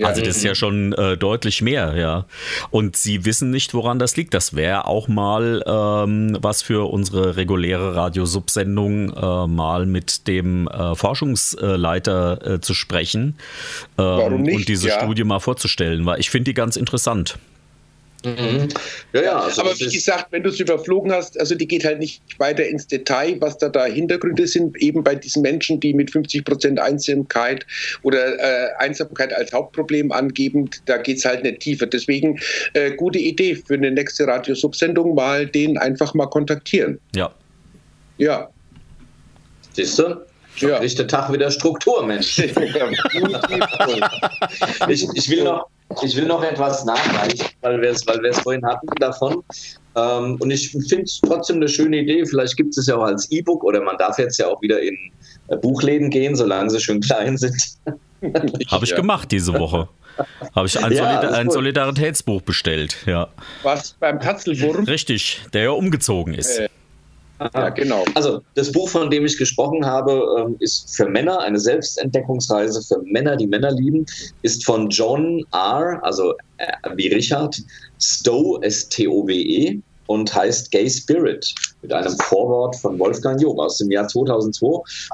[0.00, 0.06] Ja.
[0.08, 2.24] Also das ist ja schon äh, deutlich mehr, ja.
[2.70, 4.32] Und sie wissen nicht, woran das liegt.
[4.34, 10.94] Das wäre auch mal ähm, was für unsere reguläre Radiosubsendung, äh, mal mit dem äh,
[10.94, 13.36] Forschungsleiter äh, zu sprechen
[13.98, 14.56] ähm, Warum nicht?
[14.56, 15.00] und diese Ja.
[15.00, 17.38] Studie mal vorzustellen, weil ich finde die ganz interessant.
[18.24, 18.68] Mhm.
[19.12, 21.98] Ja, ja, also Aber wie gesagt, wenn du es überflogen hast, also die geht halt
[21.98, 26.10] nicht weiter ins Detail, was da da Hintergründe sind, eben bei diesen Menschen, die mit
[26.10, 27.66] 50 Prozent Einsamkeit
[28.02, 31.86] oder äh, Einsamkeit als Hauptproblem angeben, da geht es halt nicht tiefer.
[31.86, 32.38] Deswegen
[32.74, 37.00] äh, gute Idee für eine nächste Radiosubsendung, mal den einfach mal kontaktieren.
[37.14, 37.34] Ja.
[38.18, 38.50] Ja.
[39.72, 40.29] siehst du?
[40.56, 40.78] Ja.
[40.80, 42.38] Der Tag wieder Struktur, Mensch.
[44.88, 45.66] Ich, ich, will noch,
[46.02, 49.42] ich will noch etwas nachreichen, weil wir es weil wir es vorhin hatten davon.
[49.96, 52.24] Ähm, und ich finde es trotzdem eine schöne Idee.
[52.26, 54.80] Vielleicht gibt es es ja auch als E-Book oder man darf jetzt ja auch wieder
[54.80, 54.96] in
[55.48, 57.56] äh, Buchläden gehen, solange sie schön klein sind.
[58.70, 58.96] Habe ich Ja.
[58.96, 59.88] gemacht diese Woche.
[60.54, 61.50] Habe ich ein, Ja, Solida das ist ein.
[61.50, 63.28] Solidaritätsbuch bestellt, ja.
[63.62, 64.84] Was beim Tatzelwurm?
[64.84, 66.58] Richtig, der ja umgezogen ist.
[66.58, 66.68] Äh,
[67.54, 68.04] Ja, genau.
[68.14, 73.00] Also, das Buch, von dem ich gesprochen habe, ähm, ist für Männer, eine Selbstentdeckungsreise für
[73.04, 74.04] Männer, die Männer lieben,
[74.42, 76.66] ist von John R., also äh,
[76.96, 77.56] wie Richard,
[77.98, 79.80] Stowe, S-T-O-W-E,
[80.10, 84.66] und heißt Gay Spirit, mit einem Vorwort von Wolfgang Jung aus dem Jahr 2002.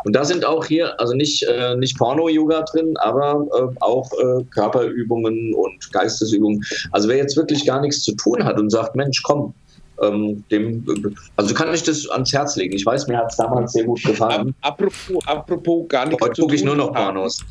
[0.05, 4.43] Und da sind auch hier, also nicht, äh, nicht Porno-Yoga drin, aber äh, auch äh,
[4.55, 6.65] Körperübungen und Geistesübungen.
[6.93, 9.55] Also, wer jetzt wirklich gar nichts zu tun hat und sagt, Mensch, komm,
[10.03, 12.75] ähm, dem, also kann ich das ans Herz legen.
[12.75, 14.55] Ich weiß, mir hat es damals sehr gut gefallen.
[14.61, 16.93] apropos, apropos gar nichts Heute gucke ich nur noch.
[16.93, 17.45] Pornos.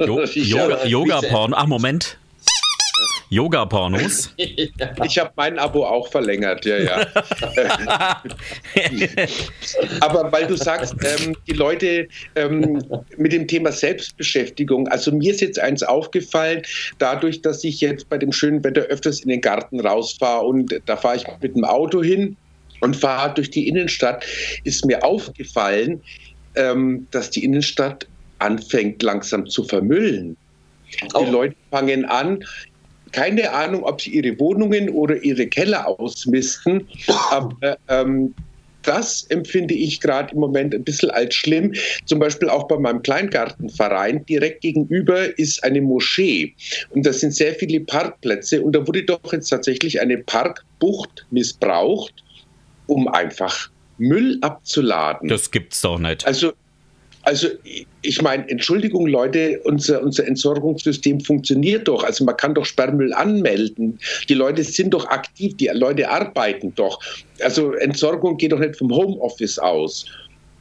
[0.00, 1.56] Jo Ich Yoga, Yoga-Porno.
[1.56, 2.18] Ach, Moment.
[3.30, 4.34] Yoga-Pornos.
[5.04, 7.06] Ich habe mein Abo auch verlängert, ja, ja.
[10.00, 12.82] Aber weil du sagst, ähm, die Leute ähm,
[13.16, 16.62] mit dem Thema Selbstbeschäftigung, also mir ist jetzt eins aufgefallen,
[16.98, 20.96] dadurch, dass ich jetzt bei dem schönen Wetter öfters in den Garten rausfahre und da
[20.96, 22.36] fahre ich mit dem Auto hin
[22.80, 24.24] und fahre durch die Innenstadt,
[24.64, 26.00] ist mir aufgefallen,
[26.54, 28.06] ähm, dass die Innenstadt
[28.38, 30.36] anfängt langsam zu vermüllen.
[31.02, 32.44] Die Auch- Leute fangen an,
[33.12, 36.86] keine Ahnung, ob sie ihre Wohnungen oder ihre Keller ausmisten,
[37.30, 38.34] aber ähm,
[38.86, 41.74] das empfinde ich gerade im Moment ein bisschen als schlimm.
[42.04, 44.24] Zum Beispiel auch bei meinem Kleingartenverein.
[44.26, 46.54] Direkt gegenüber ist eine Moschee
[46.90, 52.14] und da sind sehr viele Parkplätze und da wurde doch jetzt tatsächlich eine Parkbucht missbraucht,
[52.86, 55.28] um einfach Müll abzuladen.
[55.28, 56.26] Das gibt's doch nicht.
[56.26, 56.52] Also,
[57.26, 57.48] also
[58.02, 62.04] ich meine, Entschuldigung, Leute, unser, unser Entsorgungssystem funktioniert doch.
[62.04, 63.98] Also man kann doch Sperrmüll anmelden.
[64.28, 67.00] Die Leute sind doch aktiv, die Leute arbeiten doch.
[67.40, 70.06] Also Entsorgung geht doch nicht vom Homeoffice aus.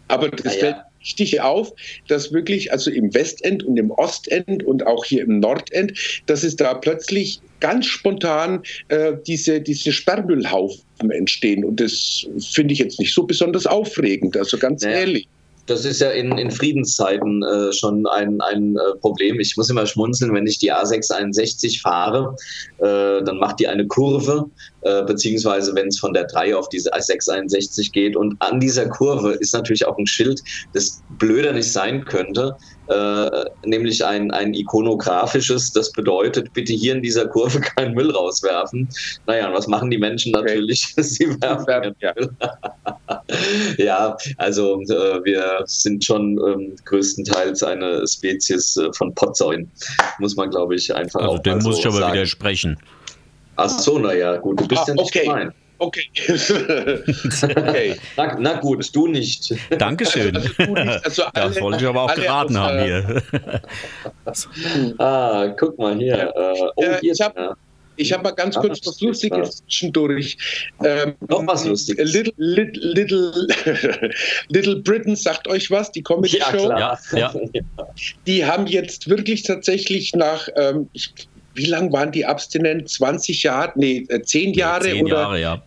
[0.07, 0.59] Aber das Naja.
[0.59, 1.71] fällt richtig auf,
[2.07, 5.93] dass wirklich, also im Westend und im Ostend und auch hier im Nordend,
[6.25, 11.63] dass es da plötzlich ganz spontan äh, diese, diese Sperrmüllhaufen entstehen.
[11.63, 15.01] Und das finde ich jetzt nicht so besonders aufregend, also ganz Naja.
[15.01, 15.27] ehrlich.
[15.67, 19.39] Das ist ja in, in Friedenszeiten äh, schon ein, ein äh, Problem.
[19.39, 22.35] Ich muss immer schmunzeln, wenn ich die A661 fahre,
[22.77, 24.45] äh, dann macht die eine Kurve,
[24.81, 28.15] äh, beziehungsweise wenn es von der 3 auf diese A661 geht.
[28.15, 30.41] Und an dieser Kurve ist natürlich auch ein Schild,
[30.73, 32.55] das blöder nicht sein könnte,
[32.87, 38.87] äh, nämlich ein, ein ikonografisches, das bedeutet, bitte hier in dieser Kurve keinen Müll rauswerfen.
[39.25, 40.45] Naja, und was machen die Menschen Okay.
[40.45, 40.93] natürlich?
[40.97, 42.13] Sie werfen Ja.
[43.77, 49.71] ja, also äh, wir sind schon ähm, größtenteils eine Spezies äh, von Potsäuen,
[50.19, 52.13] muss man, glaube ich, einfach Also auch dem mal muss so ich aber sagen.
[52.13, 52.77] widersprechen.
[53.57, 55.23] Ach so, naja, gut, du bist Ah, ja nicht okay.
[55.25, 55.51] gemein.
[55.77, 56.03] Okay.
[57.43, 57.95] okay.
[58.17, 59.53] Na, na gut, du nicht.
[59.77, 60.35] Dankeschön.
[60.35, 63.21] Also du nicht, also alle- Das wollte ich aber auch geraten aus, haben äh, hier.
[64.99, 66.33] Ah, guck mal hier.
[66.35, 67.55] Äh, oh, Äh, hier ich hab- ja.
[67.97, 70.37] Ich habe mal ganz kurz was Lustiges zwischendurch.
[70.83, 72.11] Ähm, Noch was Lustiges.
[72.11, 74.11] Little, little, little,
[74.49, 76.71] little Britain sagt euch was, die Comedy-Show.
[76.77, 77.33] Ja, ja.
[78.27, 81.13] Die haben jetzt wirklich tatsächlich nach, ähm, ich,
[81.55, 82.89] wie lange waren die abstinent?
[82.89, 83.71] 20 Jahre?
[83.75, 84.83] Nee, 10 Jahre?
[84.83, 85.15] Zehn oder?
[85.15, 85.63] Jahre, ja.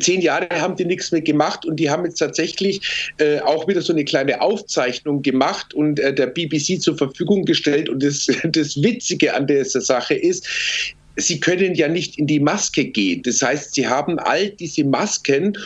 [0.00, 3.82] Zehn Jahre haben die nichts mehr gemacht und die haben jetzt tatsächlich äh, auch wieder
[3.82, 7.88] so eine kleine Aufzeichnung gemacht und äh, der BBC zur Verfügung gestellt.
[7.88, 10.48] Und das, das Witzige an dieser Sache ist,
[11.16, 13.22] Sie können ja nicht in die Maske gehen.
[13.22, 15.56] Das heißt, Sie haben all diese Masken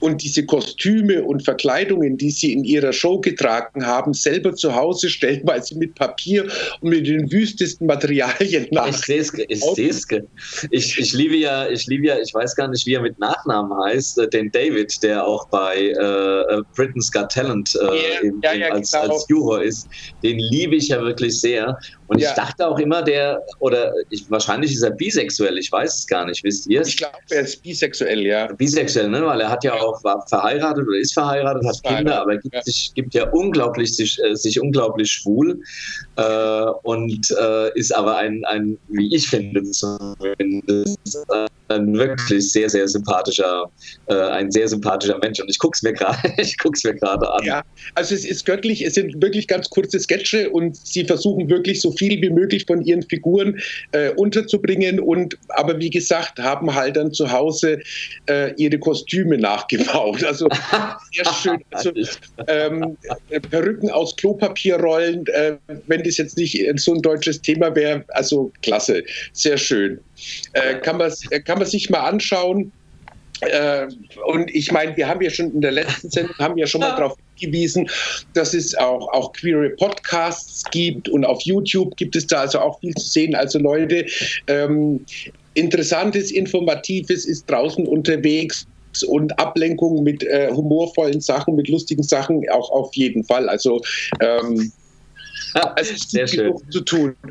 [0.00, 5.08] und diese Kostüme und Verkleidungen, die Sie in Ihrer Show getragen haben, selber zu Hause
[5.08, 6.46] stellenweise mit Papier
[6.80, 8.88] und mit den wüstesten Materialien nach.
[8.88, 10.06] Ich sehe es, ich sehe es.
[10.70, 13.72] Ich, ich liebe ja, ich liebe ja, ich weiß gar nicht, wie er mit Nachnamen
[13.84, 18.52] heißt, äh, den David, der auch bei äh, Britain's Got Talent äh, Ja, im, ja,
[18.54, 19.14] ja, als, genau.
[19.14, 19.88] als Juror ist.
[20.22, 21.76] Den liebe ich ja wirklich sehr.
[22.08, 22.30] Und Ja.
[22.30, 26.24] ich dachte auch immer, der, oder ich, wahrscheinlich ist er bisexuell, ich weiß es gar
[26.24, 26.88] nicht, wisst ihr es?
[26.88, 28.46] Ich glaube, er ist bisexuell, ja.
[28.52, 29.24] bisexuell, ne?
[29.24, 32.54] weil er hat ja auch war verheiratet oder ist verheiratet, hat Ist Kinder, aber gibt,
[32.54, 32.62] ja.
[32.62, 35.60] sich, gibt ja unglaublich sich, äh, sich unglaublich schwul
[36.18, 40.98] äh, und äh, ist aber ein, ein, wie ich finde, zumindest,
[41.30, 43.70] äh, ein wirklich sehr, sehr sympathischer,
[44.06, 45.38] äh, ein sehr sympathischer Mensch.
[45.40, 47.44] Und ich guck's mir gerade, ich guck's mir gerade an.
[47.44, 47.62] Ja,
[47.94, 51.92] also es ist göttlich, es sind wirklich ganz kurze Sketche und sie versuchen wirklich so
[51.92, 53.60] viel wie möglich von ihren Figuren
[53.92, 57.80] äh, unterzubringen und aber wie gesagt, haben halt dann zu Hause
[58.56, 60.24] ihre Kostüme nachgebaut.
[60.24, 60.48] Also
[61.12, 61.64] sehr schön.
[61.70, 61.92] Also,
[62.48, 62.96] ähm,
[63.30, 65.56] äh, Perücken aus Klopapierrollen, äh,
[65.86, 70.00] wenn das jetzt nicht so ein deutsches Thema wäre, also klasse, sehr schön.
[70.52, 71.12] Äh, kann, man,
[71.44, 72.72] kann man sich mal anschauen.
[73.40, 73.86] Äh,
[74.26, 76.96] und ich meine, wir haben ja schon in der letzten Sendung haben ja schon mal
[76.96, 77.88] darauf hingewiesen,
[78.34, 82.80] dass es auch, auch queere Podcasts gibt und auf YouTube gibt es da also auch
[82.80, 83.34] viel zu sehen.
[83.34, 84.06] Also Leute,
[84.48, 85.04] ähm,
[85.54, 88.66] interessantes, informatives ist draußen unterwegs
[89.06, 93.48] und Ablenkung mit äh, humorvollen Sachen, mit lustigen Sachen auch auf jeden Fall.
[93.48, 93.80] Also
[94.20, 94.72] ähm,
[95.76, 96.54] es ist Sehr schön.
[96.70, 97.16] zu tun.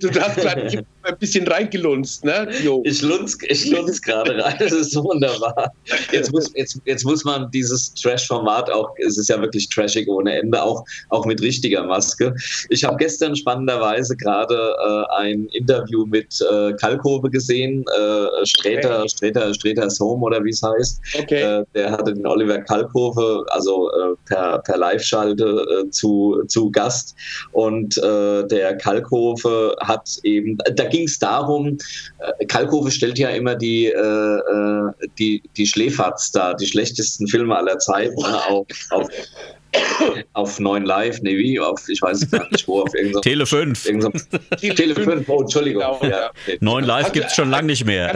[0.00, 2.48] Du hast gerade ein bisschen reingelunzt, ne?
[2.62, 2.82] Jo.
[2.84, 5.72] Ich lunz, ich lunz gerade rein, das ist wunderbar.
[6.12, 10.38] Jetzt muss, jetzt, jetzt muss man dieses Trash-Format auch, es ist ja wirklich trashig ohne
[10.38, 12.34] Ende, auch, auch mit richtiger Maske.
[12.70, 19.08] Ich habe gestern spannenderweise gerade äh, ein Interview mit äh, Kalkove gesehen, äh, Sträter, Okay.
[19.08, 21.00] Sträter, Sträters Home oder wie es heißt.
[21.18, 21.42] Okay.
[21.42, 27.14] Äh, der hatte den Oliver Kalkove, also äh, per, per Live-Schalte äh, zu, zu Gast.
[27.52, 31.76] Und äh, der Kalkove hat eben, da ging es darum,
[32.38, 37.56] äh, Kalkove stellt ja immer die, äh, äh, die, die Schläferz da, die schlechtesten Filme
[37.56, 39.08] aller Zeiten ne, auf, auf,
[40.34, 43.22] auf 9 Live, nee, wie, auf, ich weiß gar nicht wo, auf irgendeinem.
[43.22, 43.86] Tele 5.
[43.86, 45.82] irgendeinem Tele 5, oh, Entschuldigung.
[45.82, 46.30] Genau, ja, ja.
[46.30, 46.58] okay.
[46.60, 48.14] 9 Live Also, gibt es schon lange nicht mehr.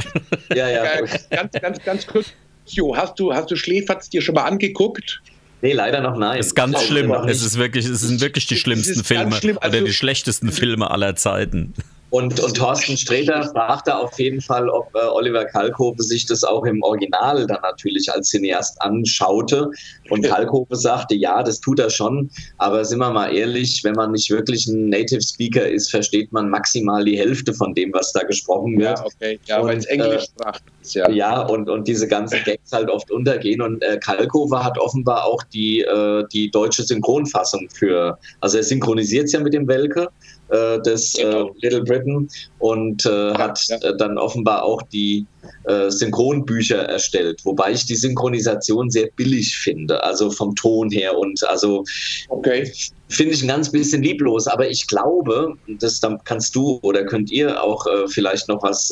[0.54, 0.84] ja, ja.
[1.30, 2.26] Ganz, ganz, ganz kurz.
[2.66, 5.20] Jo, hast du, hast du Schläferz dir schon mal angeguckt?
[5.62, 6.38] Nee, leider noch nein.
[6.38, 7.10] ist ganz schlimm.
[7.26, 10.90] Es ist wirklich, es sind wirklich die schlimmsten Filme schlimm, also- oder die schlechtesten Filme
[10.90, 11.74] aller Zeiten.
[12.10, 16.64] Und, und Thorsten Sträter fragte auf jeden Fall, ob äh, Oliver Kalkofe sich das auch
[16.64, 19.70] im Original dann natürlich als Cineast anschaute.
[20.08, 22.30] Und Kalkofe sagte, ja, das tut er schon.
[22.56, 26.48] Aber sind wir mal ehrlich, wenn man nicht wirklich ein Native Speaker ist, versteht man
[26.48, 29.00] maximal die Hälfte von dem, was da gesprochen wird.
[29.04, 29.38] okay.
[29.44, 31.10] Ja, weil es Englischsprachig ist, ja.
[31.10, 33.60] Ja, und, und diese ganzen Gags halt oft untergehen.
[33.60, 39.26] Und äh, Kalkofe hat offenbar auch die, äh, die deutsche Synchronfassung für, also er synchronisiert
[39.26, 40.08] es ja mit dem Welke,
[40.48, 41.48] äh, des Genau.
[41.48, 42.28] äh, Little Britain
[42.58, 45.26] und äh, hat äh, dann offenbar auch die
[45.64, 51.42] äh, Synchronbücher erstellt, wobei ich die Synchronisation sehr billig finde, also vom Ton her und
[51.48, 51.84] also
[52.28, 52.70] Okay.
[53.08, 57.30] finde ich ein ganz bisschen lieblos, aber ich glaube, das dann kannst du oder könnt
[57.30, 58.90] ihr auch äh, vielleicht noch was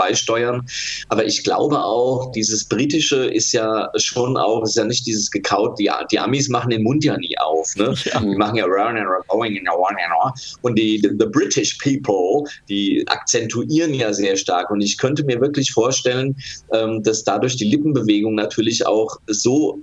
[0.00, 0.66] beisteuern,
[1.08, 5.78] aber ich glaube auch, dieses britische ist ja schon auch, ist ja nicht dieses gekaut,
[5.78, 7.94] die, die Amis machen den Mund ja nie auf, ne?
[8.30, 10.32] Die machen ja round and going and on and on.
[10.62, 15.40] und die the, the British people, die akzentuieren ja sehr stark und ich könnte mir
[15.40, 16.36] wirklich vorstellen,
[16.72, 19.78] ähm, dass dadurch die Lippenbewegung natürlich auch so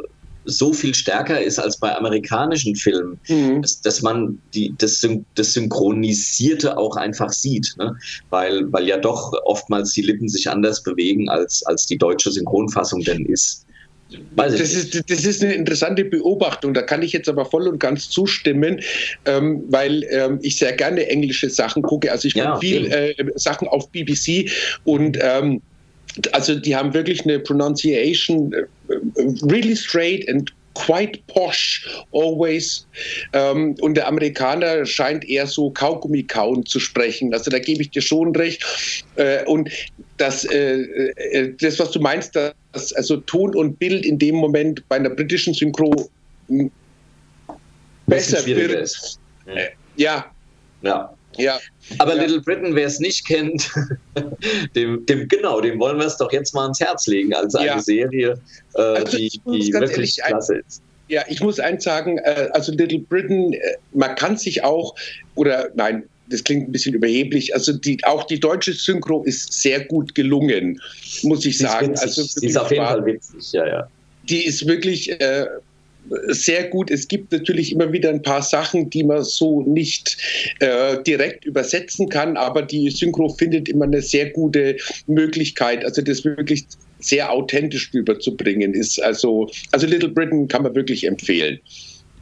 [0.47, 3.61] so viel stärker ist als bei amerikanischen Filmen, Mhm.
[3.61, 7.95] dass, dass man die, das, das Synchronisierte auch einfach sieht, ne?
[8.29, 13.01] weil, weil ja doch oftmals die Lippen sich anders bewegen, als, als die deutsche Synchronfassung
[13.01, 13.65] denn ist.
[14.35, 16.73] Das ist, das ist eine interessante Beobachtung.
[16.73, 18.79] Da kann ich jetzt aber voll und ganz zustimmen,
[19.25, 22.09] ähm, weil ähm, ich sehr gerne englische Sachen gucke.
[22.09, 24.49] Also ich gucke Ja, viel äh, Sachen auf BBC
[24.85, 25.61] und ähm,
[26.31, 28.63] also die haben wirklich eine Pronunciation äh,
[29.43, 32.85] really straight and quite posh always.
[33.33, 37.33] Ähm, und der Amerikaner scheint eher so Kaugummi kauen zu sprechen.
[37.33, 38.63] Also da gebe ich dir schon recht.
[39.15, 39.69] Äh, und
[40.17, 40.81] das, äh,
[41.31, 45.09] äh, das, was du meinst, dass also Ton und Bild in dem Moment bei einer
[45.09, 46.09] britischen Synchro
[48.05, 48.71] besser wird.
[48.71, 49.19] Ist.
[49.47, 50.31] Äh, ja,
[50.81, 51.16] Ja.
[51.37, 51.59] Ja.
[51.99, 52.21] Aber Ja.
[52.23, 53.69] Little Britain, wer es nicht kennt,
[54.75, 57.67] dem, dem genau, dem wollen wir es doch jetzt mal ans Herz legen als eine
[57.67, 57.79] Ja.
[57.79, 58.39] Serie,
[58.75, 60.81] äh, Also die, die wirklich klasse ist.
[61.09, 63.59] Ja, ich muss eins sagen, äh, also Little Britain, äh,
[63.93, 64.93] man kann sich auch,
[65.35, 69.85] oder nein, das klingt ein bisschen überheblich, also die, auch die deutsche Synchro ist sehr
[69.85, 70.81] gut gelungen,
[71.23, 71.91] muss ich Die ist, sagen.
[71.91, 72.03] witzig.
[72.03, 73.87] Also die ist auf jeden war- Fall witzig, ja, ja.
[74.29, 75.45] die ist wirklich äh,
[76.27, 76.91] sehr gut.
[76.91, 80.17] Es gibt natürlich immer wieder ein paar Sachen, die man so nicht
[80.59, 84.77] äh, direkt übersetzen kann, aber die Synchro findet immer eine sehr gute
[85.07, 86.65] Möglichkeit, also das wirklich
[86.99, 89.01] sehr authentisch rüberzubringen ist.
[89.01, 91.59] Also, also Little Britain kann man wirklich empfehlen.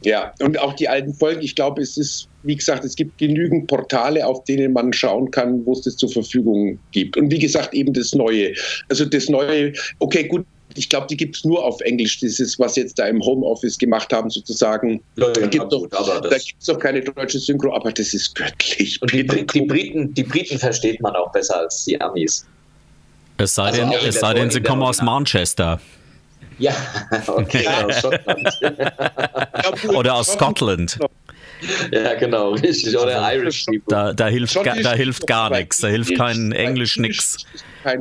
[0.02, 3.66] Ja, und auch die alten Folgen, ich glaube, es ist, wie gesagt, es gibt genügend
[3.66, 7.16] Portale, auf denen man schauen kann, wo es das zur Verfügung gibt.
[7.16, 8.52] Und wie gesagt, eben das Neue.
[8.88, 10.46] Also das Neue, okay, gut,
[10.76, 14.12] ich glaube, die gibt es nur auf Englisch, dieses, was jetzt da im Homeoffice gemacht
[14.12, 15.02] haben, sozusagen.
[15.16, 19.00] Ja, Da gibt es doch keine deutsche Synchro, aber das ist göttlich.
[19.02, 22.46] und die, die, Briten, die Briten versteht man auch besser als die Amis.
[23.38, 25.78] Es sei Also denn, es sei denn sie kommen aus Manchester
[26.58, 26.74] Ja,
[27.26, 28.48] okay, aus Schottland.
[29.94, 30.98] oder aus Scotland.
[31.92, 32.96] ja, genau, richtig.
[32.96, 33.82] Oder Irish People.
[33.88, 35.78] Da, da, hilft, ga, da hilft gar nichts.
[35.78, 37.36] Da hilft kein Englisch stimmt,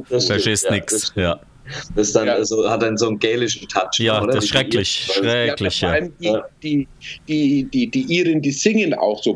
[0.08, 0.94] Verstehst ja, nix.
[0.94, 1.18] das stimmt.
[1.18, 1.40] Ja,
[1.96, 2.34] Das dann Ja.
[2.34, 4.00] also, hat dann so einen gälischen Touch.
[4.00, 4.34] ja oder?
[4.34, 5.08] das ist schrecklich.
[5.08, 6.88] die- Schrecklich, ja, vor allem die, die,
[7.28, 9.36] die, die, die Iren, die singen auch so.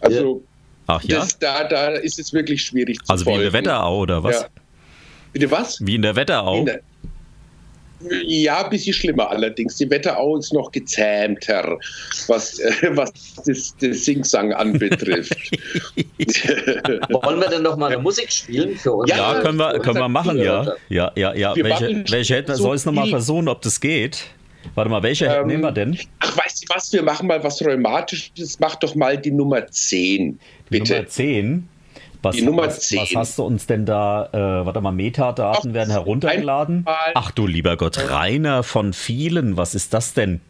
[0.00, 0.42] Also
[0.86, 1.18] Ach ja?
[1.20, 3.66] das, da, da ist es wirklich schwierig zu Also wie in der folgen.
[3.66, 4.40] Wetterau oder was?
[4.42, 4.46] Ja.
[5.32, 5.78] Bitte was?
[5.84, 6.58] Wie in der Wetterau?
[6.58, 6.80] In der-
[8.26, 9.76] Ja, ein bisschen schlimmer allerdings.
[9.76, 11.78] Die Wetterau ist noch gezähmter,
[12.26, 13.12] was, äh, was
[13.46, 15.36] das, das Singsang anbetrifft.
[17.10, 19.10] Wollen wir denn noch mal eine Musik spielen für uns?
[19.10, 20.74] Ja, können wir, können wir machen, ja.
[20.88, 21.12] Ja.
[21.16, 21.56] Ja, ja.
[21.56, 22.56] Wir Welche, welche hätten wir?
[22.56, 24.24] so Soll ich nochmal versuchen, ob das geht?
[24.74, 25.98] Warte mal, welche Ähm, nehmen wir denn?
[26.20, 26.92] Ach, weißt du was?
[26.92, 28.58] Wir machen mal was Rheumatisches.
[28.60, 30.38] Mach doch mal die Nummer 10, Die
[30.70, 30.94] bitte.
[30.94, 31.68] Nummer 10.
[32.22, 33.00] Was, Die Nummer was, 10.
[33.00, 34.28] was hast du uns denn da?
[34.32, 36.86] Äh, warte mal, Metadaten Ach, werden heruntergeladen.
[37.14, 39.56] Ach du lieber Gott, Rainer von vielen.
[39.56, 40.40] Was ist das denn?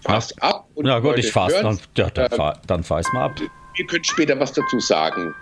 [0.00, 0.66] Fass ab.
[0.74, 1.54] Und Na die gut, Leute ich fahr's.
[1.54, 3.36] Dann, ja, dann, Ähm, fahr, dann fahr ich's mal ab.
[3.76, 5.32] Ihr könnt später was dazu sagen.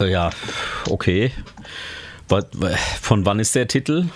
[0.00, 0.30] Äh, Ja,
[0.88, 1.32] okay.
[3.02, 4.06] Von wann ist der Titel?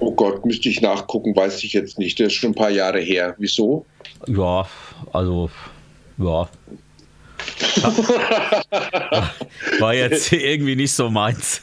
[0.00, 2.20] Oh Gott, müsste ich nachgucken, weiß ich jetzt nicht.
[2.20, 3.34] Das ist schon ein paar Jahre her.
[3.38, 3.84] Wieso?
[4.28, 4.68] Ja,
[5.12, 5.50] also,
[6.18, 6.48] ja.
[9.80, 11.62] War jetzt irgendwie nicht so meins.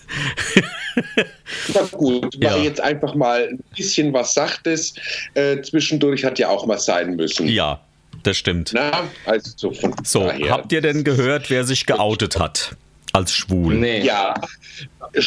[1.74, 2.64] Na gut, war Ja.
[2.64, 4.94] jetzt einfach mal ein bisschen was Sachtes.
[5.34, 7.48] Äh, zwischendurch hat ja auch mal sein müssen.
[7.48, 7.82] Ja,
[8.24, 8.72] das stimmt.
[8.74, 8.92] Na,
[9.26, 12.76] also so So, habt ihr denn gehört, wer sich geoutet hat
[13.16, 13.76] als schwul?
[13.76, 14.34] Nee, Ja.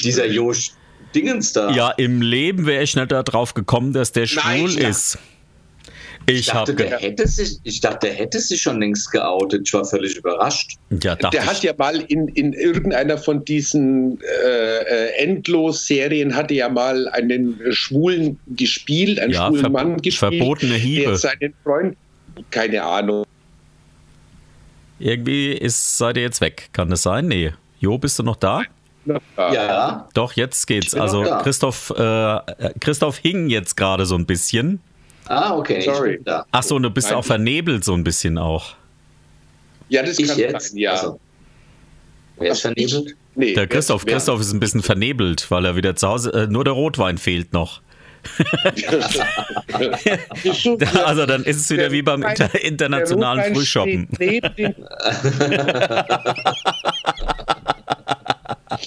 [0.05, 0.72] dieser Josh
[1.14, 1.70] Dingens da.
[1.70, 4.89] Ja, im Leben wäre ich nicht darauf gekommen, dass der schwul ja.
[4.89, 5.16] ist.
[6.26, 9.62] ich Ich dachte, der hätte sich, ich dachte, der hätte sich schon längst geoutet.
[9.66, 10.76] Ich war völlig überrascht.
[11.03, 16.53] ja, dachte Der hat ja mal in, in irgendeiner von diesen äh, äh, Endlos-Serien hatte
[16.53, 20.34] ja mal einen Schwulen gespielt, einen Ja, schwulen ver- Mann gespielt.
[20.34, 21.05] verbotene Hiebe.
[21.07, 21.97] Der seinen Freund,
[22.51, 23.24] keine Ahnung.
[24.99, 26.68] irgendwie ist, seid ihr jetzt weg.
[26.72, 27.28] Kann das sein?
[27.28, 27.53] Nee.
[27.80, 28.62] Jo, bist du noch da?
[29.36, 30.94] Ja, Doch, jetzt geht's.
[30.94, 31.22] Also.
[31.42, 32.40] Christoph, äh,
[32.80, 34.80] Christoph hing jetzt gerade so ein bisschen.
[35.28, 35.80] ah, okay.
[35.80, 36.10] Sorry.
[36.12, 36.44] Ich bin da.
[36.50, 37.18] Ach so, und du bist Nein.
[37.18, 38.74] auch vernebelt so ein bisschen auch.
[39.88, 40.70] Ja, das Ich kann jetzt?
[40.70, 40.90] sein, ja.
[40.92, 41.18] Also,
[42.36, 43.16] wer ist vernebelt?
[43.34, 46.46] Nee, Der Christoph, wer- Christoph ist ein bisschen vernebelt, weil er wieder zu Hause, äh,
[46.48, 47.80] nur der Rotwein fehlt noch.
[51.06, 54.08] Also dann ist es wieder Der wie beim inter internationalen Frühshoppen.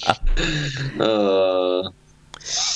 [0.99, 1.83] Äh,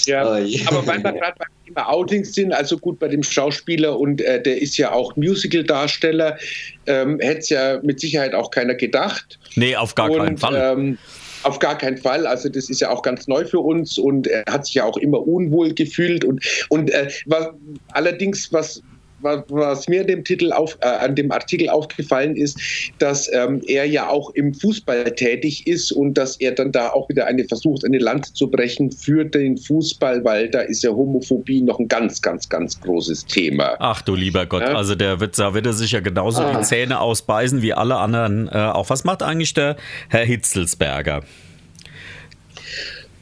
[0.06, 0.62] Ja, Oh je.
[0.68, 4.42] aber weil wir gerade beim Thema Outings sind, also gut bei dem Schauspieler und äh,
[4.42, 6.38] der ist ja auch Musical-Darsteller,
[6.86, 9.40] ähm, hätte es ja mit Sicherheit auch keiner gedacht.
[9.56, 10.56] Nee, auf gar keinen und, Fall.
[10.56, 10.98] Ähm,
[11.44, 12.26] auf gar keinen Fall.
[12.28, 14.98] Also das ist ja auch ganz neu für uns und er hat sich ja auch
[14.98, 17.50] immer unwohl gefühlt und und äh, was,
[17.92, 18.82] allerdings was
[19.22, 22.60] was, was mir dem Titel auf, äh, an dem Artikel aufgefallen ist,
[23.00, 27.08] dass ähm, er ja auch im Fußball tätig ist und dass er dann da auch
[27.10, 31.62] wieder eine versucht, eine Lanze zu brechen für den Fußball, weil da ist ja Homophobie
[31.62, 33.76] noch ein ganz, ganz, ganz großes Thema.
[33.80, 34.76] Ach du lieber Gott, Ja.
[34.76, 36.58] also der wird, da wird er sich ja genauso Ah.
[36.58, 38.48] die Zähne ausbeißen wie alle anderen.
[38.48, 39.76] Äh, auch was macht eigentlich der
[40.10, 41.24] Herr Hitzelsberger?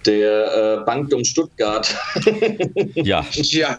[0.05, 1.95] Der äh, bankt um Stuttgart.
[2.95, 3.77] Ja, Ja,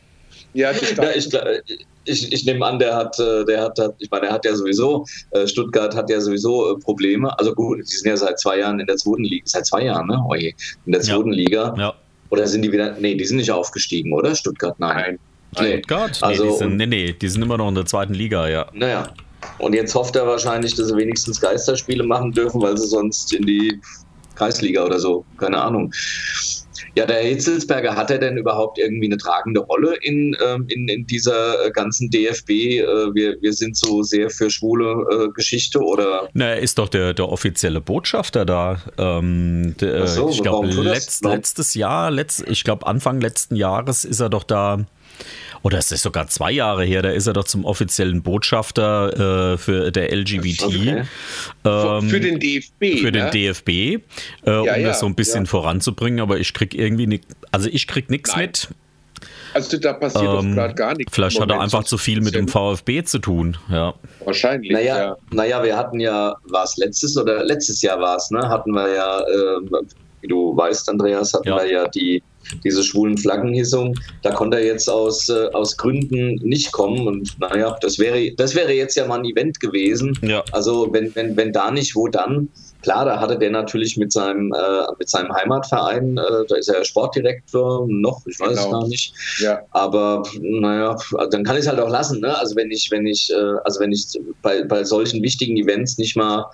[0.55, 1.61] ja, ich, gla-
[2.07, 4.55] ich, ich nehme an, der hat, äh, der hat, hat- ich meine, der hat ja
[4.55, 7.37] sowieso, äh, Stuttgart hat ja sowieso äh, Probleme.
[7.39, 10.07] Also gut, die sind ja seit zwei Jahren in der zweiten Liga, seit zwei Jahren,
[10.07, 10.23] ne?
[10.29, 10.55] Oh je,
[10.87, 11.17] in der Ja.
[11.17, 11.75] zweiten Liga.
[11.79, 11.95] ja.
[12.31, 14.35] Oder sind die wieder, nee, die sind nicht aufgestiegen, oder?
[14.35, 15.19] Stuttgart, nein.
[15.55, 15.65] Nein.
[15.77, 15.83] Nee.
[15.87, 18.49] Gott, nee, Also, die sind, nee, nee, die sind immer noch in der zweiten Liga,
[18.49, 18.67] ja.
[18.73, 19.09] Naja.
[19.59, 23.47] Und jetzt hofft er wahrscheinlich, dass sie wenigstens Geisterspiele machen dürfen, weil sie sonst in
[23.47, 23.81] die
[24.35, 25.93] Kreisliga oder so, keine Ahnung.
[26.97, 31.07] Ja, der Hitzelsberger, hat er denn überhaupt irgendwie eine tragende Rolle in, ähm, in, in
[31.07, 32.51] dieser äh, ganzen DFB?
[32.51, 32.85] Äh,
[33.15, 37.13] wir, wir sind so sehr für schwule äh, Geschichte oder Na, er ist doch der,
[37.13, 38.81] der offizielle Botschafter da.
[38.97, 44.21] Ähm, der, so, ich glaube, letzt, letztes Jahr, letzt, ich glaube, Anfang letzten Jahres ist
[44.21, 44.87] er doch da.
[45.65, 49.59] Oder es ist sogar zwei Jahre her, da ist er doch zum offiziellen Botschafter äh,
[49.59, 50.63] für der LGBT.
[50.63, 51.03] Okay.
[51.65, 53.01] Ähm, für den DFB.
[53.01, 53.31] für den ne?
[53.31, 54.01] DFB, äh,
[54.45, 55.51] um ja, das so ein bisschen ja.
[55.51, 58.69] voranzubringen, aber ich krieg irgendwie nicht, also ich krieg nichts mit.
[59.55, 61.15] Also da passiert doch Ähm, gerade gar nichts.
[61.15, 63.57] Vielleicht hat er einfach zu viel mit dem VfB zu tun.
[63.71, 63.95] Ja.
[64.25, 65.17] Wahrscheinlich, Naja, ja.
[65.31, 68.47] naja, wir hatten ja, war es letztes oder letztes Jahr war es, ne?
[68.47, 69.71] Hatten wir ja, ähm,
[70.21, 71.57] wie du weißt, Andreas, hatten Ja.
[71.57, 72.23] wir ja die
[72.65, 73.95] diese schwulen Flaggenhissung.
[74.23, 77.07] Da konnte er jetzt aus, äh, aus Gründen nicht kommen.
[77.07, 80.19] Und naja, das wäre, das wäre jetzt ja mal ein Event gewesen.
[80.23, 80.43] Ja.
[80.53, 82.49] Also wenn, wenn, wenn da nicht, wo dann?
[82.83, 86.85] Klar, da hatte der natürlich mit seinem, äh, mit seinem Heimatverein, äh, da ist er
[86.85, 88.81] Sportdirektor noch, ich weiß es Genau.
[88.81, 89.15] gar nicht.
[89.39, 89.61] ja.
[89.71, 90.95] Aber naja,
[91.31, 92.21] dann kann ich es halt auch lassen.
[92.21, 92.37] Ne?
[92.37, 94.05] Also wenn ich, wenn ich, äh, also wenn ich
[94.43, 96.45] bei, bei solchen wichtigen Events nicht mal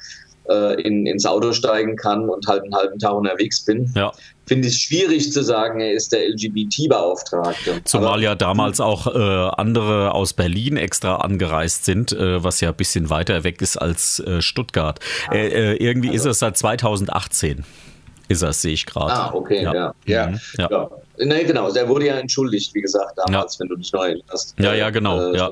[0.51, 4.13] äh, in, ins Auto steigen kann und halt einen halben Tag unterwegs bin, Ja.
[4.47, 7.83] finde ich es schwierig zu sagen, er ist der LGBT-Beauftragte.
[7.85, 9.19] Zumal ja damals auch äh,
[9.57, 14.21] andere aus Berlin extra angereist sind, äh, was ja ein bisschen weiter weg ist als
[14.21, 14.99] äh, Stuttgart.
[15.33, 17.65] Äh, äh, irgendwie ist es seit 2018.
[18.29, 19.13] Ist das, sehe ich gerade.
[19.13, 19.93] Ah, okay, ja.
[20.07, 20.27] Ja.
[20.29, 20.69] Mhm, ja.
[20.71, 20.89] Ja.
[21.19, 24.55] Nee, genau, der wurde ja entschuldigt, wie gesagt, damals, wenn du dich neu erinnerst.
[24.59, 25.51] Ja, ja, genau, ja.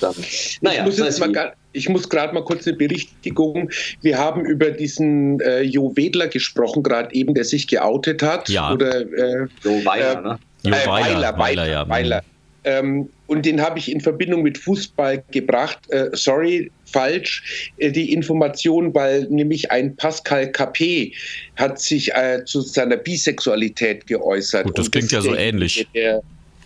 [0.00, 0.14] Dann,
[0.60, 3.70] naja, ich muss, mal, ich muss gerade mal kurz eine Berichtigung.
[4.02, 8.48] Wir haben über diesen äh, Jo Wedler gesprochen, gerade eben, der sich geoutet hat.
[8.48, 8.72] Ja.
[8.72, 10.38] Oder, äh, so weiter, äh, ne?
[10.62, 11.84] Jo, äh, Weiler, Weiler, ja.
[11.84, 11.90] mhm.
[11.90, 12.22] Weiler.
[12.64, 15.78] Ähm, und den habe ich in Verbindung mit Fußball gebracht.
[15.90, 21.14] Äh, sorry, falsch, äh, die Information, weil nämlich ein Pascal Capet
[21.56, 24.64] hat sich äh, zu seiner Bisexualität geäußert.
[24.64, 25.86] Gut, das Und klingt ja so ähnlich.
[25.94, 26.20] Der,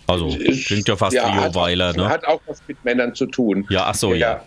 [0.07, 2.07] Also ist- klingt ja fast ja, wie Weiler, ne?
[2.09, 3.65] Hat auch was mit Männern zu tun.
[3.69, 4.43] Ja, ach so, ja.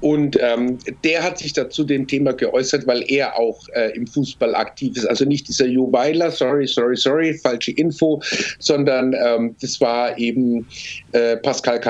[0.00, 4.56] Und ähm, der hat sich dazu dem Thema geäußert, weil er auch äh, im Fußball
[4.56, 5.06] aktiv ist.
[5.06, 8.20] Also nicht dieser Jo Weiler, sorry, sorry, sorry, falsche Info,
[8.58, 10.66] sondern ähm, das war eben
[11.12, 11.80] äh, Pascal.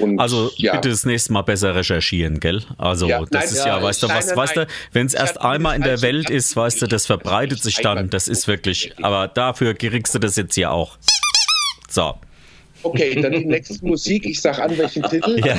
[0.00, 0.74] Und, Also ja.
[0.76, 2.62] bitte das nächste Mal besser recherchieren, gell?
[2.78, 5.40] Also Ja, das nein, ist ja, ja, weißt du, was, weißt du, wenn es erst
[5.40, 9.26] einmal in der Welt ist, weißt du, das verbreitet sich dann, das ist wirklich, aber
[9.26, 10.96] dafür kriegst du das jetzt hier auch.
[11.96, 12.14] So.
[12.82, 14.26] Okay, dann die nächste Musik.
[14.26, 15.40] Ich sag an, welchen Titel.
[15.42, 15.56] Ja,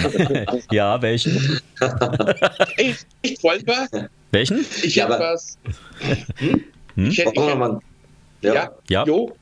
[0.71, 1.59] ja welchen?
[2.77, 3.87] Echt, echt Wolper?
[4.29, 4.63] Welchen?
[4.83, 5.57] Ich Ja, aber- was.
[6.37, 6.61] Hm?
[7.09, 7.79] Ich hätte, ich hätte, mal.
[8.41, 8.53] ja.
[8.53, 8.71] Ja.
[8.87, 9.03] Ja.
[9.05, 9.35] Jo?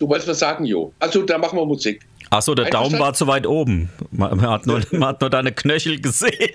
[0.00, 0.92] Du wolltest was sagen, Jo?
[0.98, 2.00] Also, da machen wir Musik.
[2.30, 3.88] Achso, der Daumen war zu weit oben.
[4.10, 6.32] Man, man, hat nur, man hat nur deine Knöchel gesehen.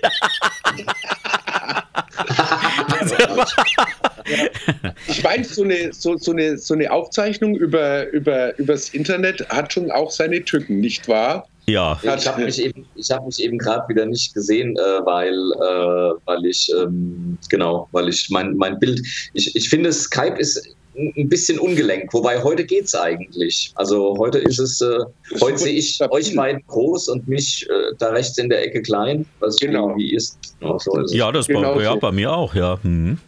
[5.06, 9.72] Ich meine, so eine, so, so, eine, so eine Aufzeichnung über, über, übers Internet hat
[9.72, 11.46] schon auch seine Tücken, nicht wahr?
[11.68, 15.34] Ja, Ich habe mich eben, ich hab mich eben gerade wieder nicht gesehen, äh, weil,
[15.34, 19.00] äh, weil ich, ähm, genau, weil ich mein, mein Bild,
[19.32, 23.70] ich, ich finde, Skype ist ein bisschen ungelenk, wobei heute geht's eigentlich.
[23.74, 24.98] Also heute ist es, äh,
[25.40, 26.18] heute sehe ich stabil.
[26.18, 29.88] euch beiden groß und mich äh, da rechts in der Ecke klein, was Genau.
[29.90, 30.38] irgendwie ist.
[30.60, 31.16] Ja, so ist es.
[31.16, 31.98] ja, das Genau bei, ja, so.
[32.00, 32.78] bei mir auch, ja.
[32.82, 33.18] Mhm.